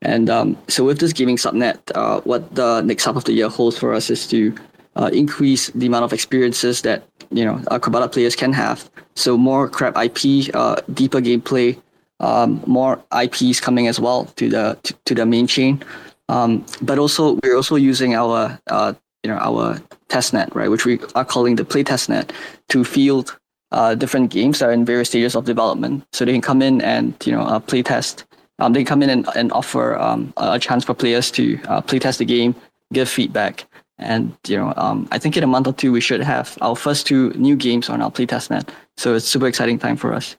And 0.02 0.30
um, 0.30 0.56
so 0.68 0.84
with 0.84 0.98
this 0.98 1.12
gaming 1.12 1.36
subnet, 1.36 1.78
uh, 1.94 2.20
what 2.22 2.54
the 2.54 2.80
next 2.80 3.04
half 3.04 3.16
of 3.16 3.24
the 3.24 3.32
year 3.32 3.48
holds 3.48 3.76
for 3.78 3.92
us 3.92 4.08
is 4.08 4.26
to 4.28 4.54
uh, 4.96 5.10
increase 5.12 5.68
the 5.70 5.86
amount 5.86 6.04
of 6.04 6.12
experiences 6.12 6.82
that 6.82 7.02
you 7.30 7.44
know 7.44 7.62
our 7.68 7.80
Crabada 7.80 8.10
players 8.10 8.34
can 8.36 8.52
have. 8.52 8.88
So 9.14 9.36
more 9.36 9.68
crab 9.68 9.96
IP, 9.96 10.54
uh, 10.54 10.80
deeper 10.94 11.20
gameplay, 11.20 11.78
um, 12.20 12.62
more 12.66 13.02
IPs 13.12 13.60
coming 13.60 13.88
as 13.88 13.98
well 13.98 14.26
to 14.36 14.48
the 14.48 14.78
to, 14.82 14.94
to 15.06 15.14
the 15.14 15.26
main 15.26 15.46
chain. 15.46 15.82
Um, 16.28 16.64
but 16.80 16.98
also 16.98 17.38
we're 17.42 17.56
also 17.56 17.74
using 17.76 18.14
our 18.14 18.58
uh, 18.68 18.92
you 19.24 19.30
know 19.30 19.38
our 19.38 19.80
testnet 20.08 20.54
right, 20.54 20.70
which 20.70 20.86
we 20.86 21.00
are 21.14 21.24
calling 21.24 21.56
the 21.56 21.64
play 21.64 21.82
testnet 21.82 22.30
to 22.68 22.84
field 22.84 23.36
uh, 23.72 23.94
different 23.94 24.30
games 24.30 24.58
that 24.58 24.68
are 24.68 24.72
in 24.72 24.84
various 24.84 25.08
stages 25.08 25.34
of 25.34 25.44
development. 25.44 26.04
So 26.12 26.24
they 26.24 26.32
can 26.32 26.40
come 26.40 26.62
in 26.62 26.80
and 26.82 27.14
you 27.24 27.32
know 27.32 27.42
uh, 27.42 27.58
play 27.58 27.82
test. 27.82 28.24
Um, 28.58 28.74
they 28.74 28.84
come 28.84 29.02
in 29.02 29.08
and, 29.08 29.26
and 29.34 29.50
offer 29.52 29.98
um, 29.98 30.34
a 30.36 30.58
chance 30.58 30.84
for 30.84 30.92
players 30.92 31.30
to 31.32 31.58
uh, 31.66 31.80
play 31.80 31.98
test 31.98 32.18
the 32.18 32.26
game, 32.26 32.54
give 32.92 33.08
feedback, 33.08 33.64
and 33.98 34.36
you 34.46 34.56
know 34.56 34.74
um, 34.76 35.08
I 35.10 35.18
think 35.18 35.36
in 35.36 35.42
a 35.42 35.46
month 35.46 35.66
or 35.66 35.72
two 35.72 35.92
we 35.92 36.00
should 36.00 36.20
have 36.20 36.56
our 36.60 36.76
first 36.76 37.06
two 37.06 37.30
new 37.30 37.56
games 37.56 37.88
on 37.88 38.02
our 38.02 38.10
play 38.10 38.26
testnet. 38.26 38.68
So 38.96 39.14
it's 39.14 39.26
super 39.26 39.46
exciting 39.46 39.78
time 39.78 39.96
for 39.96 40.12
us. 40.12 40.36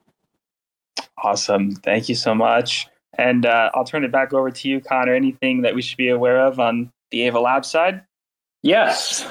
Awesome. 1.24 1.76
Thank 1.76 2.09
you 2.09 2.15
so 2.15 2.34
much. 2.34 2.88
And 3.17 3.45
uh, 3.45 3.69
I'll 3.74 3.86
turn 3.86 4.03
it 4.03 4.11
back 4.11 4.34
over 4.34 4.49
to 4.49 4.69
you, 4.69 4.82
Connor. 4.82 5.13
Anything 5.13 5.61
that 5.61 5.76
we 5.76 5.82
should 5.82 5.97
be 5.97 6.09
aware 6.09 6.39
of 6.39 6.59
on 6.59 6.91
the 7.11 7.24
Ava 7.24 7.39
Lab 7.39 7.65
side? 7.65 8.01
Yes. 8.63 9.28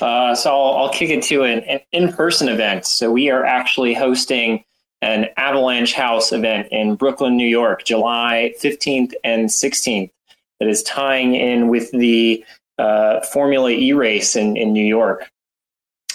Uh, 0.00 0.34
so 0.34 0.50
I'll, 0.50 0.74
I'll, 0.76 0.92
kick 0.92 1.10
it 1.10 1.22
to 1.24 1.42
an, 1.42 1.80
in 1.92 2.12
person 2.12 2.48
event. 2.48 2.86
So 2.86 3.10
we 3.10 3.30
are 3.30 3.44
actually 3.44 3.94
hosting 3.94 4.64
an 5.00 5.26
Avalanche 5.36 5.94
House 5.94 6.32
event 6.32 6.68
in 6.70 6.94
Brooklyn, 6.94 7.36
New 7.36 7.46
York, 7.46 7.84
July 7.84 8.54
15th 8.62 9.12
and 9.22 9.48
16th, 9.48 10.10
that 10.60 10.68
is 10.68 10.82
tying 10.82 11.34
in 11.34 11.68
with 11.68 11.90
the 11.90 12.44
uh, 12.78 13.20
Formula 13.20 13.70
E 13.70 13.92
race 13.92 14.36
in, 14.36 14.56
in 14.56 14.72
New 14.72 14.84
York. 14.84 15.30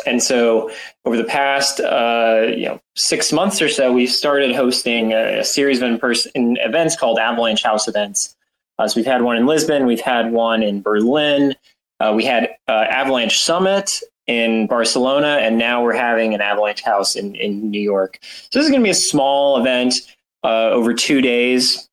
And 0.06 0.22
so 0.22 0.72
over 1.06 1.18
the 1.18 1.24
past 1.24 1.80
uh, 1.80 2.46
you 2.48 2.66
know 2.66 2.82
six 2.96 3.32
months 3.32 3.62
or 3.62 3.70
so, 3.70 3.92
we've 3.92 4.12
started 4.12 4.56
hosting 4.56 5.14
a, 5.14 5.40
a 5.40 5.44
series 5.44 5.82
of 5.82 5.90
in-person 5.90 6.58
events 6.58 6.96
called 6.96 7.20
Avalanche 7.20 7.64
House 7.64 7.88
events. 7.88 8.36
Uh, 8.78 8.88
so 8.88 8.98
we've 8.98 9.06
had 9.06 9.22
one 9.22 9.38
in 9.38 9.46
Lisbon, 9.46 9.86
we've 9.86 10.00
had 10.00 10.32
one 10.32 10.64
in 10.64 10.82
Berlin, 10.82 11.56
uh, 12.00 12.14
we 12.16 12.24
had 12.24 12.50
uh, 12.68 12.86
Avalanche 12.90 13.40
Summit 13.40 14.00
in 14.28 14.68
Barcelona, 14.68 15.40
and 15.42 15.58
now 15.58 15.84
we're 15.84 15.94
having 15.94 16.34
an 16.34 16.42
Avalanche 16.42 16.82
House 16.82 17.16
in, 17.16 17.36
in 17.36 17.72
New 17.72 17.82
York. 17.82 18.20
So 18.22 18.60
this 18.60 18.66
is 18.66 18.70
going 18.70 18.82
to 18.82 18.86
be 18.86 18.92
a 18.92 18.94
small 18.94 19.60
event 19.60 19.96
uh, 20.44 20.70
over 20.70 20.94
two 20.94 21.20
days. 21.22 21.90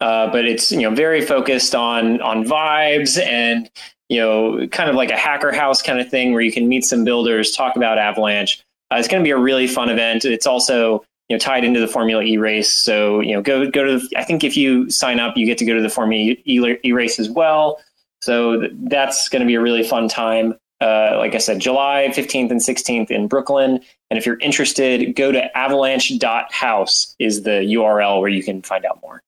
Uh, 0.00 0.30
but 0.30 0.44
it's 0.44 0.70
you 0.70 0.82
know 0.82 0.94
very 0.94 1.22
focused 1.22 1.74
on 1.74 2.20
on 2.20 2.44
vibes 2.44 3.18
and 3.18 3.70
you 4.10 4.18
know 4.18 4.66
kind 4.68 4.90
of 4.90 4.96
like 4.96 5.10
a 5.10 5.16
hacker 5.16 5.52
house 5.52 5.80
kind 5.80 5.98
of 5.98 6.10
thing 6.10 6.32
where 6.32 6.42
you 6.42 6.52
can 6.52 6.68
meet 6.68 6.84
some 6.84 7.04
builders, 7.04 7.52
talk 7.52 7.76
about 7.76 7.96
Avalanche. 7.96 8.62
Uh, 8.92 8.96
it's 8.96 9.08
going 9.08 9.22
to 9.22 9.26
be 9.26 9.30
a 9.30 9.38
really 9.38 9.66
fun 9.66 9.88
event. 9.88 10.26
It's 10.26 10.46
also 10.46 11.02
you 11.30 11.36
know 11.36 11.38
tied 11.38 11.64
into 11.64 11.80
the 11.80 11.88
Formula 11.88 12.22
E 12.22 12.36
race. 12.36 12.70
So 12.70 13.20
you 13.20 13.34
know 13.34 13.40
go 13.40 13.70
go 13.70 13.84
to 13.84 13.98
the, 13.98 14.18
I 14.18 14.24
think 14.24 14.44
if 14.44 14.56
you 14.56 14.90
sign 14.90 15.18
up, 15.18 15.38
you 15.38 15.46
get 15.46 15.56
to 15.58 15.64
go 15.64 15.74
to 15.74 15.82
the 15.82 15.88
Formula 15.88 16.36
E, 16.44 16.78
e 16.84 16.92
race 16.92 17.18
as 17.18 17.30
well. 17.30 17.80
So 18.20 18.60
th- 18.60 18.72
that's 18.74 19.30
going 19.30 19.40
to 19.40 19.46
be 19.46 19.54
a 19.54 19.60
really 19.60 19.82
fun 19.82 20.08
time 20.08 20.54
uh, 20.80 21.14
like 21.18 21.34
I 21.34 21.38
said, 21.38 21.60
July 21.60 22.08
15th 22.10 22.50
and 22.50 22.60
16th 22.60 23.10
in 23.10 23.28
Brooklyn. 23.28 23.80
And 24.10 24.18
if 24.18 24.24
you're 24.24 24.38
interested, 24.38 25.14
go 25.14 25.30
to 25.30 25.56
avalanche.house 25.56 27.16
is 27.18 27.42
the 27.42 27.50
URL 27.50 28.20
where 28.20 28.30
you 28.30 28.42
can 28.42 28.62
find 28.62 28.84
out 28.84 29.00
more. 29.02 29.22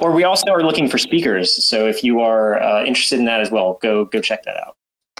Or 0.00 0.12
we 0.12 0.24
also 0.24 0.50
are 0.50 0.62
looking 0.62 0.88
for 0.88 0.98
speakers. 0.98 1.64
So 1.64 1.86
if 1.86 2.02
you 2.02 2.20
are 2.20 2.60
uh, 2.60 2.84
interested 2.84 3.18
in 3.18 3.24
that 3.26 3.40
as 3.40 3.50
well, 3.50 3.78
go 3.80 4.04
go 4.04 4.20
check 4.20 4.42
that 4.44 4.56
out. 4.56 4.76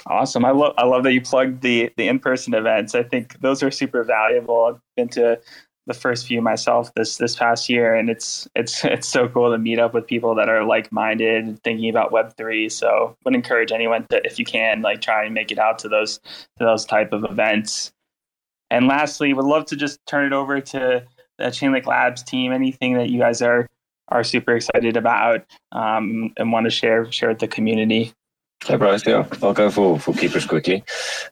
Awesome. 0.07 0.45
I 0.45 0.51
love 0.51 0.75
I 0.77 0.85
love 0.85 1.05
that 1.05 1.13
you 1.13 1.23
plugged 1.23 1.63
the 1.63 1.91
the 1.97 2.09
in-person 2.09 2.55
events. 2.55 2.95
I 2.95 3.03
think 3.03 3.41
those 3.41 3.63
are 3.63 3.71
super 3.71 4.05
valuable. 4.05 4.65
I've 4.65 4.81
been 4.97 5.09
to 5.11 5.41
the 5.87 5.95
first 5.95 6.27
few 6.27 6.41
myself 6.43 6.93
this 6.95 7.19
this 7.19 7.37
past 7.37 7.69
year, 7.69 7.95
and 7.95 8.11
it's 8.11 8.49
it's 8.55 8.85
it's 8.85 9.09
so 9.09 9.29
cool 9.29 9.51
to 9.51 9.59
meet 9.59 9.79
up 9.79 9.95
with 9.95 10.07
people 10.07 10.35
that 10.35 10.49
are 10.49 10.65
like 10.65 10.91
minded, 10.93 11.63
thinking 11.63 11.89
about 11.89 12.13
Web 12.13 12.37
three. 12.37 12.69
So, 12.69 13.17
would 13.25 13.35
encourage 13.35 13.71
anyone 13.73 14.07
to, 14.11 14.25
if 14.27 14.39
you 14.39 14.45
can, 14.45 14.83
like 14.83 15.01
try 15.01 15.25
and 15.25 15.35
make 15.35 15.53
it 15.53 15.59
out 15.59 15.79
to 15.81 15.89
those 15.89 16.19
to 16.59 16.65
those 16.65 16.85
type 16.85 17.13
of 17.13 17.25
events. 17.25 17.93
And 18.71 18.89
lastly, 18.89 19.33
would 19.33 19.45
love 19.45 19.67
to 19.67 19.77
just 19.77 20.05
turn 20.07 20.27
it 20.27 20.33
over 20.33 20.61
to 20.61 21.05
the 21.39 21.45
Chainlink 21.45 21.87
Labs 21.87 22.23
team. 22.23 22.53
Anything 22.53 22.95
that 22.95 23.11
you 23.11 23.19
guys 23.19 23.41
are 23.43 23.69
are 24.09 24.25
super 24.25 24.57
excited 24.57 24.97
about 24.97 25.45
um, 25.73 26.33
and 26.37 26.53
want 26.53 26.65
to 26.65 26.71
share 26.71 27.11
share 27.11 27.31
with 27.31 27.39
the 27.39 27.49
community. 27.49 28.13
Hey 28.65 28.77
Bryce, 28.77 29.07
yeah, 29.07 29.27
I'll 29.43 29.53
go 29.55 29.71
for 29.71 29.99
for 29.99 30.15
keepers 30.15 30.47
quickly. 30.47 30.85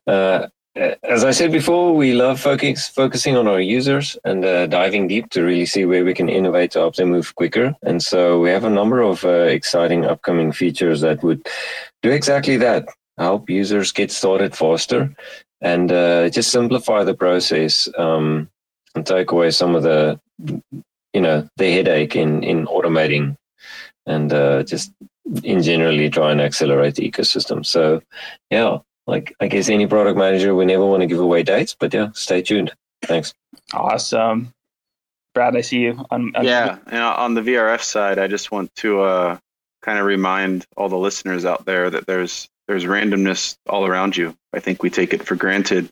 Uh, 0.06 0.48
as 0.74 1.22
I 1.22 1.32
said 1.32 1.52
before, 1.52 1.94
we 1.94 2.14
love 2.14 2.40
focus, 2.40 2.88
focusing 2.88 3.36
on 3.36 3.46
our 3.46 3.60
users 3.60 4.16
and 4.24 4.42
uh, 4.44 4.66
diving 4.66 5.06
deep 5.06 5.28
to 5.30 5.42
really 5.42 5.66
see 5.66 5.84
where 5.84 6.04
we 6.04 6.14
can 6.14 6.30
innovate 6.30 6.70
to 6.72 6.78
help 6.78 6.96
them 6.96 7.10
move 7.10 7.34
quicker. 7.34 7.76
And 7.82 8.02
so 8.02 8.40
we 8.40 8.48
have 8.50 8.64
a 8.64 8.70
number 8.70 9.02
of 9.02 9.22
uh, 9.24 9.28
exciting 9.28 10.06
upcoming 10.06 10.50
features 10.50 11.02
that 11.02 11.22
would 11.22 11.46
do 12.02 12.10
exactly 12.10 12.56
that 12.58 12.88
help 13.18 13.50
users 13.50 13.92
get 13.92 14.10
started 14.10 14.56
faster 14.56 15.14
and 15.60 15.92
uh, 15.92 16.30
just 16.30 16.50
simplify 16.50 17.04
the 17.04 17.14
process 17.14 17.88
um, 17.98 18.48
and 18.94 19.06
take 19.06 19.30
away 19.30 19.50
some 19.50 19.74
of 19.74 19.82
the 19.82 20.18
you 21.12 21.20
know 21.20 21.48
the 21.56 21.72
headache 21.72 22.16
in 22.16 22.42
in 22.42 22.66
automating 22.66 23.36
and 24.06 24.32
uh, 24.32 24.62
just 24.62 24.92
in 25.44 25.62
generally 25.62 26.10
try 26.10 26.32
and 26.32 26.40
accelerate 26.40 26.96
the 26.96 27.08
ecosystem 27.10 27.64
so 27.64 28.02
yeah 28.50 28.78
like 29.06 29.34
I 29.40 29.48
guess 29.48 29.68
any 29.68 29.86
product 29.86 30.18
manager, 30.18 30.54
we 30.54 30.64
never 30.64 30.86
want 30.86 31.02
to 31.02 31.06
give 31.06 31.18
away 31.18 31.42
dates, 31.42 31.76
but 31.78 31.92
yeah, 31.92 32.10
stay 32.14 32.42
tuned. 32.42 32.72
Thanks. 33.02 33.34
Awesome. 33.72 34.52
Brad, 35.34 35.56
I 35.56 35.62
see 35.62 35.80
you 35.80 36.04
on, 36.10 36.32
on 36.36 36.44
yeah, 36.44 36.78
and 36.86 37.02
on 37.02 37.34
the 37.34 37.40
VRF 37.40 37.82
side, 37.82 38.18
I 38.18 38.26
just 38.26 38.52
want 38.52 38.74
to 38.76 39.00
uh, 39.00 39.38
kind 39.80 39.98
of 39.98 40.04
remind 40.04 40.66
all 40.76 40.88
the 40.88 40.98
listeners 40.98 41.44
out 41.44 41.64
there 41.64 41.88
that 41.90 42.06
there's 42.06 42.48
there's 42.68 42.84
randomness 42.84 43.56
all 43.66 43.86
around 43.86 44.16
you. 44.16 44.36
I 44.52 44.60
think 44.60 44.82
we 44.82 44.90
take 44.90 45.14
it 45.14 45.26
for 45.26 45.34
granted, 45.34 45.88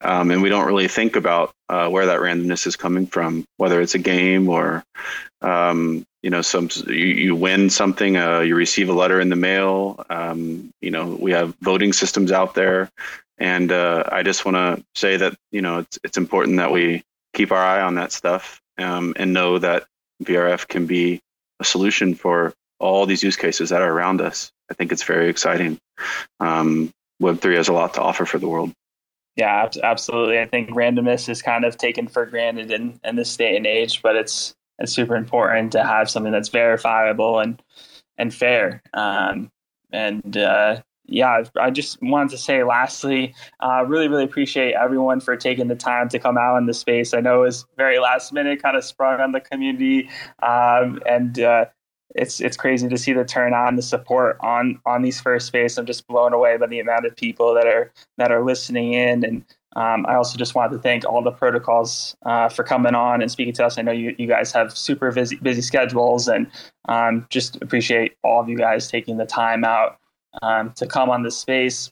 um, 0.00 0.30
and 0.30 0.42
we 0.42 0.48
don't 0.48 0.66
really 0.66 0.88
think 0.88 1.16
about 1.16 1.52
uh, 1.68 1.88
where 1.88 2.06
that 2.06 2.20
randomness 2.20 2.66
is 2.66 2.76
coming 2.76 3.06
from, 3.06 3.44
whether 3.56 3.80
it's 3.80 3.94
a 3.94 3.98
game 3.98 4.48
or 4.48 4.84
um, 5.42 6.04
you 6.22 6.30
know 6.30 6.42
some 6.42 6.68
you, 6.86 6.94
you 6.94 7.36
win 7.36 7.70
something 7.70 8.16
uh, 8.16 8.40
you 8.40 8.54
receive 8.54 8.88
a 8.88 8.92
letter 8.92 9.20
in 9.20 9.28
the 9.28 9.36
mail 9.36 10.04
um, 10.10 10.70
you 10.80 10.90
know 10.90 11.16
we 11.20 11.32
have 11.32 11.54
voting 11.60 11.92
systems 11.92 12.32
out 12.32 12.54
there. 12.54 12.90
And 13.38 13.72
uh, 13.72 14.04
i 14.12 14.22
just 14.22 14.44
want 14.44 14.56
to 14.56 14.84
say 14.94 15.16
that 15.16 15.34
you 15.50 15.62
know 15.62 15.78
it's, 15.78 15.98
it's 16.04 16.18
important 16.18 16.58
that 16.58 16.72
we 16.72 17.02
keep 17.32 17.52
our 17.52 17.58
eye 17.58 17.80
on 17.80 17.94
that 17.94 18.12
stuff 18.12 18.60
um, 18.76 19.14
and 19.16 19.32
know 19.32 19.58
that 19.58 19.86
vrf 20.22 20.68
can 20.68 20.86
be 20.86 21.20
a 21.58 21.64
solution 21.64 22.14
for 22.14 22.52
all 22.80 23.06
these 23.06 23.22
use 23.22 23.36
cases 23.36 23.70
that 23.70 23.82
are 23.82 23.92
around 23.92 24.20
us. 24.20 24.50
I 24.70 24.74
think 24.74 24.92
it's 24.92 25.02
very 25.02 25.28
exciting. 25.28 25.78
Um, 26.40 26.90
web3 27.22 27.56
has 27.56 27.68
a 27.68 27.72
lot 27.72 27.94
to 27.94 28.02
offer 28.02 28.24
for 28.24 28.38
the 28.38 28.48
world 28.48 28.72
yeah 29.40 29.68
absolutely 29.82 30.38
i 30.38 30.46
think 30.46 30.70
randomness 30.70 31.28
is 31.28 31.42
kind 31.42 31.64
of 31.64 31.76
taken 31.76 32.06
for 32.06 32.24
granted 32.26 32.70
in, 32.70 33.00
in 33.02 33.16
this 33.16 33.36
day 33.36 33.56
and 33.56 33.66
age 33.66 34.02
but 34.02 34.14
it's 34.14 34.54
it's 34.78 34.92
super 34.92 35.14
important 35.14 35.72
to 35.72 35.84
have 35.84 36.08
something 36.08 36.32
that's 36.32 36.48
verifiable 36.48 37.38
and 37.38 37.62
and 38.20 38.32
fair. 38.32 38.82
Um, 38.92 39.50
and 39.92 40.36
uh, 40.36 40.82
yeah, 41.06 41.42
I 41.58 41.70
just 41.70 42.00
wanted 42.02 42.30
to 42.30 42.38
say 42.38 42.62
lastly, 42.62 43.34
uh, 43.60 43.84
really, 43.88 44.06
really 44.06 44.24
appreciate 44.24 44.74
everyone 44.74 45.20
for 45.20 45.36
taking 45.36 45.66
the 45.66 45.74
time 45.74 46.08
to 46.10 46.18
come 46.18 46.38
out 46.38 46.58
in 46.58 46.66
the 46.66 46.74
space. 46.74 47.14
I 47.14 47.20
know 47.20 47.42
it 47.42 47.46
was 47.46 47.66
very 47.76 47.98
last 47.98 48.32
minute, 48.32 48.62
kind 48.62 48.76
of 48.76 48.84
sprung 48.84 49.20
on 49.20 49.32
the 49.32 49.40
community, 49.40 50.08
um, 50.42 51.00
and 51.06 51.40
uh, 51.40 51.64
it's 52.14 52.40
it's 52.40 52.56
crazy 52.56 52.88
to 52.88 52.98
see 52.98 53.12
the 53.12 53.24
turnout 53.24 53.68
and 53.68 53.78
the 53.78 53.82
support 53.82 54.36
on 54.40 54.80
on 54.86 55.02
these 55.02 55.20
first 55.20 55.46
space. 55.46 55.78
I'm 55.78 55.86
just 55.86 56.06
blown 56.06 56.32
away 56.32 56.56
by 56.56 56.66
the 56.66 56.80
amount 56.80 57.06
of 57.06 57.16
people 57.16 57.54
that 57.54 57.66
are 57.66 57.92
that 58.18 58.32
are 58.32 58.44
listening 58.44 58.94
in 58.94 59.24
and 59.24 59.44
um, 59.76 60.04
I 60.06 60.16
also 60.16 60.36
just 60.36 60.54
wanted 60.54 60.76
to 60.76 60.82
thank 60.82 61.04
all 61.04 61.22
the 61.22 61.30
protocols 61.30 62.16
uh, 62.26 62.48
for 62.48 62.64
coming 62.64 62.94
on 62.94 63.22
and 63.22 63.30
speaking 63.30 63.54
to 63.54 63.64
us. 63.64 63.78
I 63.78 63.82
know 63.82 63.92
you, 63.92 64.14
you 64.18 64.26
guys 64.26 64.50
have 64.52 64.76
super 64.76 65.12
busy, 65.12 65.36
busy 65.36 65.62
schedules, 65.62 66.26
and 66.26 66.48
um, 66.88 67.26
just 67.30 67.56
appreciate 67.62 68.16
all 68.24 68.40
of 68.40 68.48
you 68.48 68.56
guys 68.56 68.88
taking 68.88 69.16
the 69.16 69.26
time 69.26 69.64
out 69.64 69.98
um, 70.42 70.72
to 70.72 70.86
come 70.86 71.08
on 71.08 71.22
this 71.22 71.38
space. 71.38 71.90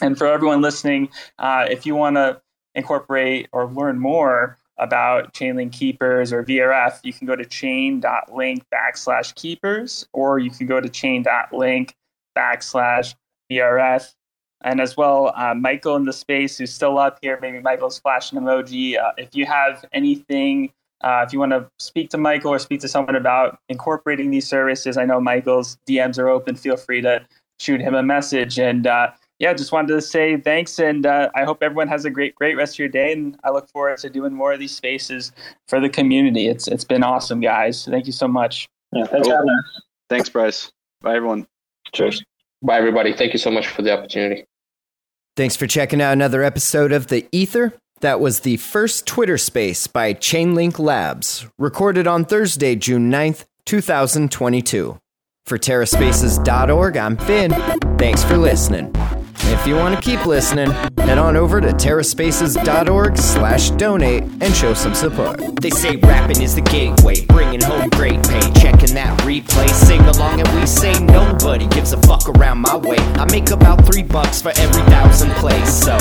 And 0.00 0.16
for 0.16 0.26
everyone 0.26 0.62
listening, 0.62 1.10
uh, 1.38 1.66
if 1.68 1.84
you 1.84 1.94
want 1.94 2.16
to 2.16 2.40
incorporate 2.74 3.48
or 3.52 3.66
learn 3.66 3.98
more 3.98 4.56
about 4.78 5.34
Chainlink 5.34 5.72
Keepers 5.72 6.32
or 6.32 6.44
VRF, 6.44 7.00
you 7.02 7.12
can 7.12 7.26
go 7.26 7.36
to 7.36 7.44
chain.link 7.44 8.64
backslash 8.72 9.34
keepers, 9.34 10.06
or 10.12 10.38
you 10.38 10.50
can 10.50 10.66
go 10.66 10.80
to 10.80 10.88
chain.link 10.88 11.94
backslash 12.36 13.14
VRF. 13.50 14.14
And 14.62 14.80
as 14.80 14.96
well, 14.96 15.32
uh, 15.36 15.54
Michael 15.54 15.96
in 15.96 16.04
the 16.04 16.12
space 16.12 16.58
who's 16.58 16.72
still 16.72 16.98
up 16.98 17.18
here. 17.22 17.38
Maybe 17.40 17.60
Michael's 17.60 17.98
flashing 17.98 18.38
emoji. 18.38 18.98
Uh, 18.98 19.12
if 19.16 19.34
you 19.34 19.46
have 19.46 19.84
anything, 19.92 20.72
uh, 21.02 21.24
if 21.26 21.32
you 21.32 21.38
want 21.38 21.52
to 21.52 21.70
speak 21.78 22.10
to 22.10 22.18
Michael 22.18 22.52
or 22.52 22.58
speak 22.58 22.80
to 22.80 22.88
someone 22.88 23.14
about 23.14 23.60
incorporating 23.68 24.30
these 24.30 24.48
services, 24.48 24.96
I 24.96 25.04
know 25.04 25.20
Michael's 25.20 25.78
DMs 25.88 26.18
are 26.18 26.28
open. 26.28 26.56
Feel 26.56 26.76
free 26.76 27.00
to 27.02 27.24
shoot 27.60 27.80
him 27.80 27.94
a 27.94 28.02
message. 28.02 28.58
And 28.58 28.86
uh, 28.86 29.10
yeah, 29.38 29.54
just 29.54 29.70
wanted 29.70 29.88
to 29.88 30.00
say 30.00 30.36
thanks, 30.36 30.78
and 30.78 31.06
uh, 31.06 31.30
I 31.34 31.44
hope 31.44 31.62
everyone 31.62 31.88
has 31.88 32.04
a 32.04 32.10
great, 32.10 32.34
great 32.34 32.56
rest 32.56 32.74
of 32.74 32.78
your 32.80 32.88
day. 32.88 33.12
And 33.12 33.38
I 33.44 33.50
look 33.50 33.68
forward 33.70 33.98
to 33.98 34.10
doing 34.10 34.34
more 34.34 34.52
of 34.52 34.58
these 34.58 34.74
spaces 34.74 35.32
for 35.68 35.80
the 35.80 35.88
community. 35.88 36.48
It's 36.48 36.66
it's 36.66 36.84
been 36.84 37.04
awesome, 37.04 37.40
guys. 37.40 37.84
Thank 37.84 38.06
you 38.06 38.12
so 38.12 38.26
much. 38.26 38.68
Yeah, 38.92 39.04
thanks, 39.04 39.28
cool. 39.28 39.46
Thanks, 40.08 40.28
Bryce. 40.28 40.72
Bye, 41.02 41.16
everyone. 41.16 41.46
Cheers. 41.92 42.22
Bye, 42.62 42.78
everybody. 42.78 43.12
Thank 43.12 43.32
you 43.32 43.38
so 43.38 43.50
much 43.50 43.68
for 43.68 43.82
the 43.82 43.96
opportunity. 43.96 44.44
Thanks 45.36 45.54
for 45.54 45.68
checking 45.68 46.02
out 46.02 46.12
another 46.12 46.42
episode 46.42 46.90
of 46.90 47.06
The 47.06 47.26
Ether. 47.30 47.74
That 48.00 48.18
was 48.20 48.40
the 48.40 48.56
first 48.56 49.06
Twitter 49.06 49.38
space 49.38 49.86
by 49.86 50.14
Chainlink 50.14 50.78
Labs, 50.78 51.46
recorded 51.58 52.06
on 52.06 52.24
Thursday, 52.24 52.74
June 52.74 53.10
9th, 53.10 53.44
2022. 53.66 54.98
For 55.46 55.58
TerraSpaces.org, 55.58 56.96
I'm 56.96 57.16
Finn. 57.16 57.52
Thanks 57.98 58.22
for 58.24 58.36
listening. 58.36 58.92
If 59.40 59.57
you 59.68 59.76
want 59.76 59.94
to 59.94 60.00
keep 60.00 60.24
listening, 60.24 60.70
head 60.96 61.18
on 61.18 61.36
over 61.36 61.60
to 61.60 61.68
terraspaces.org 61.68 63.16
slash 63.18 63.70
donate 63.70 64.22
and 64.40 64.54
show 64.54 64.72
some 64.72 64.94
support. 64.94 65.38
They 65.60 65.70
say 65.70 65.96
rapping 65.96 66.40
is 66.40 66.54
the 66.54 66.62
gateway, 66.62 67.26
bringing 67.26 67.60
home 67.60 67.90
great 67.90 68.22
pay. 68.26 68.40
Checking 68.60 68.94
that 68.94 69.18
replay, 69.20 69.68
sing 69.68 70.00
along 70.00 70.40
and 70.40 70.48
we 70.58 70.66
say 70.66 70.98
nobody 71.04 71.66
gives 71.68 71.92
a 71.92 71.98
fuck 72.02 72.28
around 72.30 72.58
my 72.58 72.76
way. 72.76 72.96
I 72.96 73.26
make 73.30 73.50
about 73.50 73.84
three 73.84 74.02
bucks 74.02 74.40
for 74.40 74.52
every 74.56 74.82
thousand 74.82 75.30
plays, 75.32 75.72
so 75.72 75.92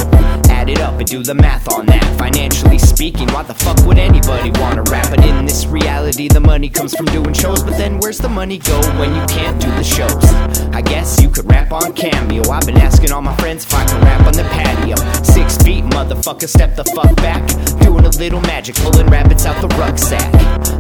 add 0.50 0.70
it 0.70 0.80
up 0.80 1.00
and 1.00 1.08
do 1.08 1.22
the 1.22 1.36
math 1.36 1.68
on 1.74 1.86
that. 1.88 2.04
Financially 2.18 2.78
speaking, 2.78 3.28
why 3.34 3.44
the 3.44 3.54
fuck 3.54 3.86
would 3.86 3.98
anybody 3.98 4.52
wanna 4.62 4.84
rap? 4.84 5.10
But 5.10 5.26
in 5.26 5.46
this 5.46 5.66
reality, 5.66 6.30
the 6.30 6.40
money 6.40 6.70
comes 6.70 6.96
from 6.96 7.08
doing 7.08 7.34
shows, 7.34 7.64
but 7.64 7.78
then 7.78 8.00
where's 8.00 8.18
the 8.18 8.30
money 8.30 8.60
go 8.60 8.80
when 8.98 9.14
you 9.14 9.26
can't 9.28 9.60
do 9.60 9.68
the 9.72 9.84
shows? 9.84 10.24
I 10.74 10.82
guess 10.82 11.22
you 11.22 11.30
could 11.30 11.50
rap 11.50 11.72
on 11.72 11.94
Cameo. 11.94 12.50
I've 12.50 12.66
been 12.66 12.78
asking 12.78 13.12
all 13.12 13.22
my 13.22 13.36
friends 13.38 13.57
if 13.64 13.74
I 13.74 13.86
can 13.86 14.02
rap 14.02 14.28
on 14.28 14.34
the 14.34 14.44
patio. 14.44 14.96
motherfucker 15.90 16.48
step 16.48 16.76
the 16.76 16.84
fuck 16.96 17.16
back. 17.18 17.44
Doing 17.82 18.06
a 18.06 18.10
little 18.10 18.42
magic, 18.42 18.76
pulling 18.76 19.08
rabbits 19.08 19.46
out 19.46 19.60
the 19.62 19.68
rucksack. 19.76 20.32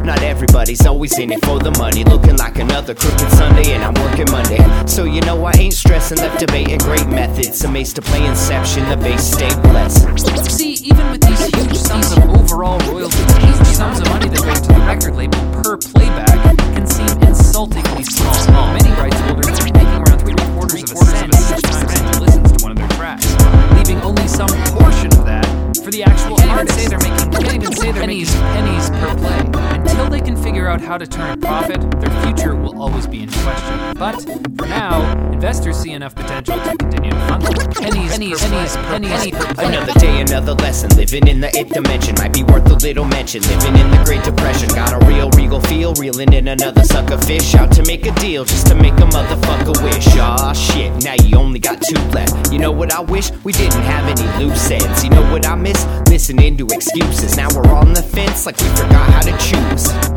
Not 0.03 0.21
everybody's 0.21 0.85
always 0.85 1.17
in 1.17 1.31
it 1.31 1.43
for 1.45 1.59
the 1.59 1.71
money. 1.71 2.03
Looking 2.03 2.37
like 2.37 2.57
another 2.59 2.93
crooked 2.93 3.29
Sunday, 3.31 3.73
and 3.73 3.83
I'm 3.83 3.93
working 4.05 4.29
Monday. 4.31 4.61
So 4.85 5.05
you 5.05 5.21
know 5.21 5.43
I 5.45 5.53
ain't 5.57 5.73
stressing, 5.73 6.17
left 6.17 6.39
debating 6.39 6.79
great 6.79 7.07
methods. 7.07 7.63
Amazed 7.63 7.95
to 7.95 8.01
play 8.01 8.25
Inception, 8.25 8.87
the 8.89 8.97
base 8.97 9.23
stay 9.23 9.53
blessed. 9.61 10.05
See, 10.51 10.73
even 10.89 11.11
with 11.11 11.21
these 11.21 11.45
huge 11.55 11.77
sums 11.77 12.11
of 12.11 12.29
overall 12.29 12.79
royalties, 12.91 13.59
the 13.59 13.65
sums 13.65 13.99
of 13.99 14.07
money 14.09 14.29
that 14.29 14.41
go 14.41 14.53
to 14.53 14.73
the 14.73 14.85
record 14.85 15.15
label 15.15 15.39
per 15.67 15.77
playback 15.77 16.57
can 16.75 16.87
seem 16.87 17.09
insultingly 17.23 18.03
small. 18.03 18.71
Many 18.71 18.89
rights 18.91 19.19
holders 19.19 19.47
are 19.59 19.63
making 19.65 19.87
around 19.99 20.19
three 20.19 20.33
quarters 20.33 20.83
of 20.83 20.91
a 20.91 21.05
cent 21.05 21.33
each 21.33 21.61
time 21.61 21.89
someone 21.89 22.23
listens 22.23 22.51
to 22.53 22.63
one 22.63 22.71
of 22.71 22.77
their 22.77 22.87
tracks, 22.89 23.27
leaving 23.75 24.01
only 24.01 24.27
some 24.29 24.47
portion 24.77 25.07
of 25.07 25.25
that 25.25 25.45
for 25.83 25.91
the 25.91 26.03
actual 26.03 26.39
artist. 26.43 26.79
Say 26.79 26.87
they're 26.87 26.99
making, 26.99 27.31
can't 27.31 27.53
even 27.53 27.73
say 27.73 27.91
they're 27.91 28.01
pennies, 28.01 28.33
pennies 28.33 28.89
per 28.91 29.15
play. 29.17 29.39
Until 29.77 30.09
they 30.09 30.21
can 30.21 30.37
figure 30.37 30.67
out 30.67 30.79
how 30.79 30.97
to 30.97 31.05
turn 31.05 31.31
a 31.31 31.37
profit, 31.37 31.81
their 31.99 32.23
future 32.23 32.55
will 32.55 32.81
always 32.81 33.05
be 33.05 33.23
in 33.23 33.29
question. 33.29 33.93
But 33.95 34.21
for 34.57 34.67
now, 34.67 35.31
investors 35.31 35.77
see 35.77 35.91
enough 35.91 36.15
potential 36.15 36.57
to 36.59 36.77
continue 36.77 37.11
to 37.11 37.19
fund 37.27 37.43
them. 37.43 37.53
Pennies, 37.71 38.11
pennies, 38.11 38.39
pennies, 38.39 38.75
pennies. 38.75 39.33
Another 39.57 39.93
day, 39.99 40.21
another 40.21 40.53
lesson. 40.53 40.89
Living 40.95 41.27
in 41.27 41.41
the 41.41 41.55
eighth 41.57 41.73
dimension 41.73 42.15
might 42.15 42.33
be 42.33 42.43
worth 42.43 42.69
a 42.69 42.75
little 42.75 43.05
mention. 43.05 43.41
Living 43.43 43.75
in 43.75 43.91
the 43.91 44.01
Great 44.05 44.23
Depression, 44.23 44.69
got 44.69 44.93
a 44.93 45.05
real 45.05 45.29
regal 45.31 45.56
feel. 45.61 45.93
Reeling 45.95 46.33
in 46.33 46.47
another 46.47 46.83
sucker 46.83 47.17
fish 47.17 47.55
out 47.55 47.71
to 47.73 47.83
make 47.83 48.05
a 48.05 48.11
deal, 48.15 48.45
just 48.45 48.67
to 48.67 48.75
make 48.75 48.93
a 48.93 49.07
motherfucker 49.07 49.83
wish. 49.83 50.07
Aw 50.17 50.53
shit, 50.53 50.91
now 51.03 51.15
you 51.23 51.37
only 51.37 51.59
got 51.59 51.81
two 51.81 51.99
left. 52.09 52.51
You 52.51 52.59
know 52.59 52.71
what 52.71 52.91
I 52.91 53.01
wish? 53.01 53.31
We 53.43 53.53
didn't 53.53 53.83
have 53.83 54.05
any 54.07 54.43
loose 54.43 54.71
ends. 54.71 55.03
You 55.03 55.09
know 55.09 55.31
what 55.31 55.45
I 55.45 55.55
miss? 55.55 55.85
Listening 56.09 56.57
to 56.57 56.65
excuses. 56.67 57.37
Now 57.37 57.49
we're 57.55 57.73
on 57.73 57.93
the 57.93 58.03
fence 58.03 58.45
like 58.45 58.57
we 58.59 58.67
forgot 58.69 59.09
how 59.11 59.21
to 59.21 59.37
choose. 59.37 60.16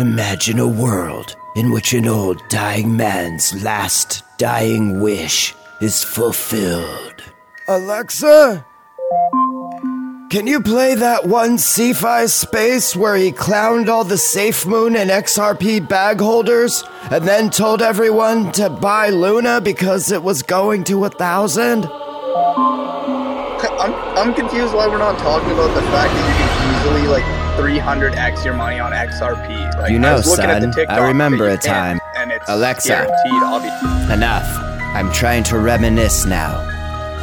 Imagine 0.00 0.58
a 0.58 0.66
world 0.66 1.36
in 1.54 1.72
which 1.72 1.92
an 1.92 2.08
old 2.08 2.40
dying 2.48 2.96
man's 2.96 3.62
last 3.62 4.22
dying 4.38 5.02
wish 5.02 5.54
is 5.82 6.02
fulfilled. 6.02 7.22
Alexa? 7.68 8.64
Can 10.30 10.46
you 10.46 10.62
play 10.62 10.94
that 10.94 11.26
one 11.26 11.58
Cephai 11.58 12.30
space 12.30 12.96
where 12.96 13.14
he 13.14 13.30
clowned 13.30 13.88
all 13.88 14.04
the 14.04 14.16
Safe 14.16 14.64
Moon 14.64 14.96
and 14.96 15.10
XRP 15.10 15.86
bag 15.86 16.18
holders 16.18 16.82
and 17.10 17.28
then 17.28 17.50
told 17.50 17.82
everyone 17.82 18.52
to 18.52 18.70
buy 18.70 19.10
Luna 19.10 19.60
because 19.60 20.10
it 20.10 20.22
was 20.22 20.42
going 20.42 20.84
to 20.84 21.04
a 21.04 21.10
thousand? 21.10 21.84
I'm, 23.78 23.92
I'm 24.16 24.32
confused 24.32 24.72
why 24.72 24.88
we're 24.88 24.96
not 24.96 25.18
talking 25.18 25.50
about 25.50 25.74
the 25.74 25.82
fact 25.92 26.14
that 26.14 26.26
you 26.26 26.34
can 26.38 26.96
easily 26.96 27.06
like 27.06 27.39
300x 27.58 28.44
your 28.44 28.54
money 28.54 28.78
on 28.80 28.92
XRP. 28.92 29.76
Like, 29.78 29.90
You 29.90 29.96
I 29.96 30.00
know, 30.00 30.14
was 30.16 30.26
looking 30.26 30.44
at 30.46 30.60
the 30.62 30.72
son, 30.72 30.86
I 30.88 31.06
remember 31.08 31.48
a 31.48 31.56
time. 31.56 32.00
and 32.16 32.30
it's 32.32 32.48
Alexa. 32.48 33.06
Enough. 34.12 34.46
I'm 34.94 35.12
trying 35.12 35.44
to 35.44 35.58
reminisce 35.58 36.24
now. 36.26 36.66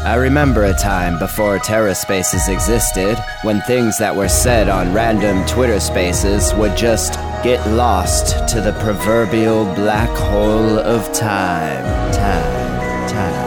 I 0.05 0.15
remember 0.15 0.63
a 0.65 0.73
time 0.73 1.19
before 1.19 1.59
Terra 1.59 1.93
Spaces 1.93 2.47
existed 2.47 3.17
when 3.41 3.59
things 3.61 3.97
that 3.97 4.15
were 4.15 4.29
said 4.29 4.69
on 4.69 4.93
random 4.93 5.45
Twitter 5.47 5.79
spaces 5.81 6.53
would 6.53 6.77
just 6.77 7.13
get 7.43 7.65
lost 7.71 8.47
to 8.49 8.61
the 8.61 8.71
proverbial 8.81 9.65
black 9.75 10.09
hole 10.09 10.79
of 10.79 11.11
time. 11.13 11.83
Time. 12.13 13.09
Time. 13.09 13.46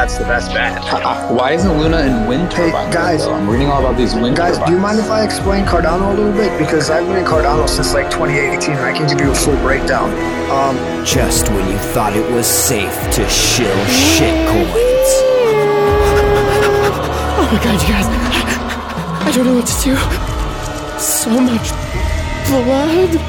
That's 0.00 0.16
the 0.16 0.24
best 0.24 0.50
bet. 0.54 0.82
Why 1.30 1.52
isn't 1.52 1.76
Luna 1.76 1.98
in 2.00 2.26
wind 2.26 2.50
turbines? 2.50 2.94
guys. 2.94 3.26
though? 3.26 3.34
I'm 3.34 3.46
reading 3.46 3.68
all 3.68 3.84
about 3.84 3.98
these 3.98 4.14
wind 4.14 4.34
Guys, 4.34 4.54
turbines. 4.54 4.70
do 4.70 4.74
you 4.76 4.80
mind 4.80 4.98
if 4.98 5.10
I 5.10 5.22
explain 5.22 5.66
Cardano 5.66 6.14
a 6.14 6.14
little 6.14 6.32
bit? 6.32 6.58
Because 6.58 6.88
I've 6.88 7.06
been 7.06 7.18
in 7.18 7.24
Cardano 7.26 7.68
since 7.68 7.92
like 7.92 8.10
2018 8.10 8.76
and 8.76 8.80
I 8.80 8.96
can 8.96 9.06
give 9.06 9.20
you 9.20 9.30
a 9.30 9.34
full 9.34 9.56
breakdown. 9.56 10.08
Um, 10.48 11.04
Just 11.04 11.50
when 11.50 11.68
you 11.68 11.76
thought 11.92 12.16
it 12.16 12.24
was 12.32 12.46
safe 12.46 12.94
to 13.12 13.28
shill 13.28 13.76
shitcoins. 14.16 15.10
Oh 17.36 17.50
my 17.52 17.62
god, 17.62 17.76
you 17.82 17.88
guys. 17.92 18.06
I 18.08 19.32
don't 19.36 19.44
know 19.44 19.56
what 19.56 19.66
to 19.66 19.84
do. 19.84 19.96
So 20.98 21.28
much 21.28 21.72
blood. 22.48 23.20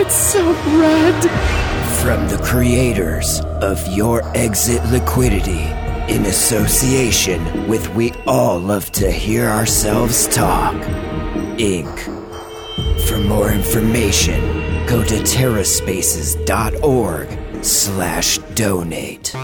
It's 0.00 0.14
so 0.14 0.40
red. 0.80 1.59
From 2.02 2.28
the 2.28 2.40
creators 2.42 3.40
of 3.60 3.86
Your 3.88 4.22
Exit 4.34 4.82
Liquidity, 4.86 5.68
in 6.10 6.24
association 6.24 7.68
with 7.68 7.94
We 7.94 8.12
All 8.26 8.58
Love 8.58 8.90
to 8.92 9.10
Hear 9.10 9.44
Ourselves 9.46 10.26
Talk, 10.28 10.72
Inc. 11.58 11.98
For 13.06 13.18
more 13.18 13.52
information, 13.52 14.40
go 14.86 15.04
to 15.04 15.16
terraspaces.org 15.16 17.64
slash 17.64 18.38
donate. 18.54 19.34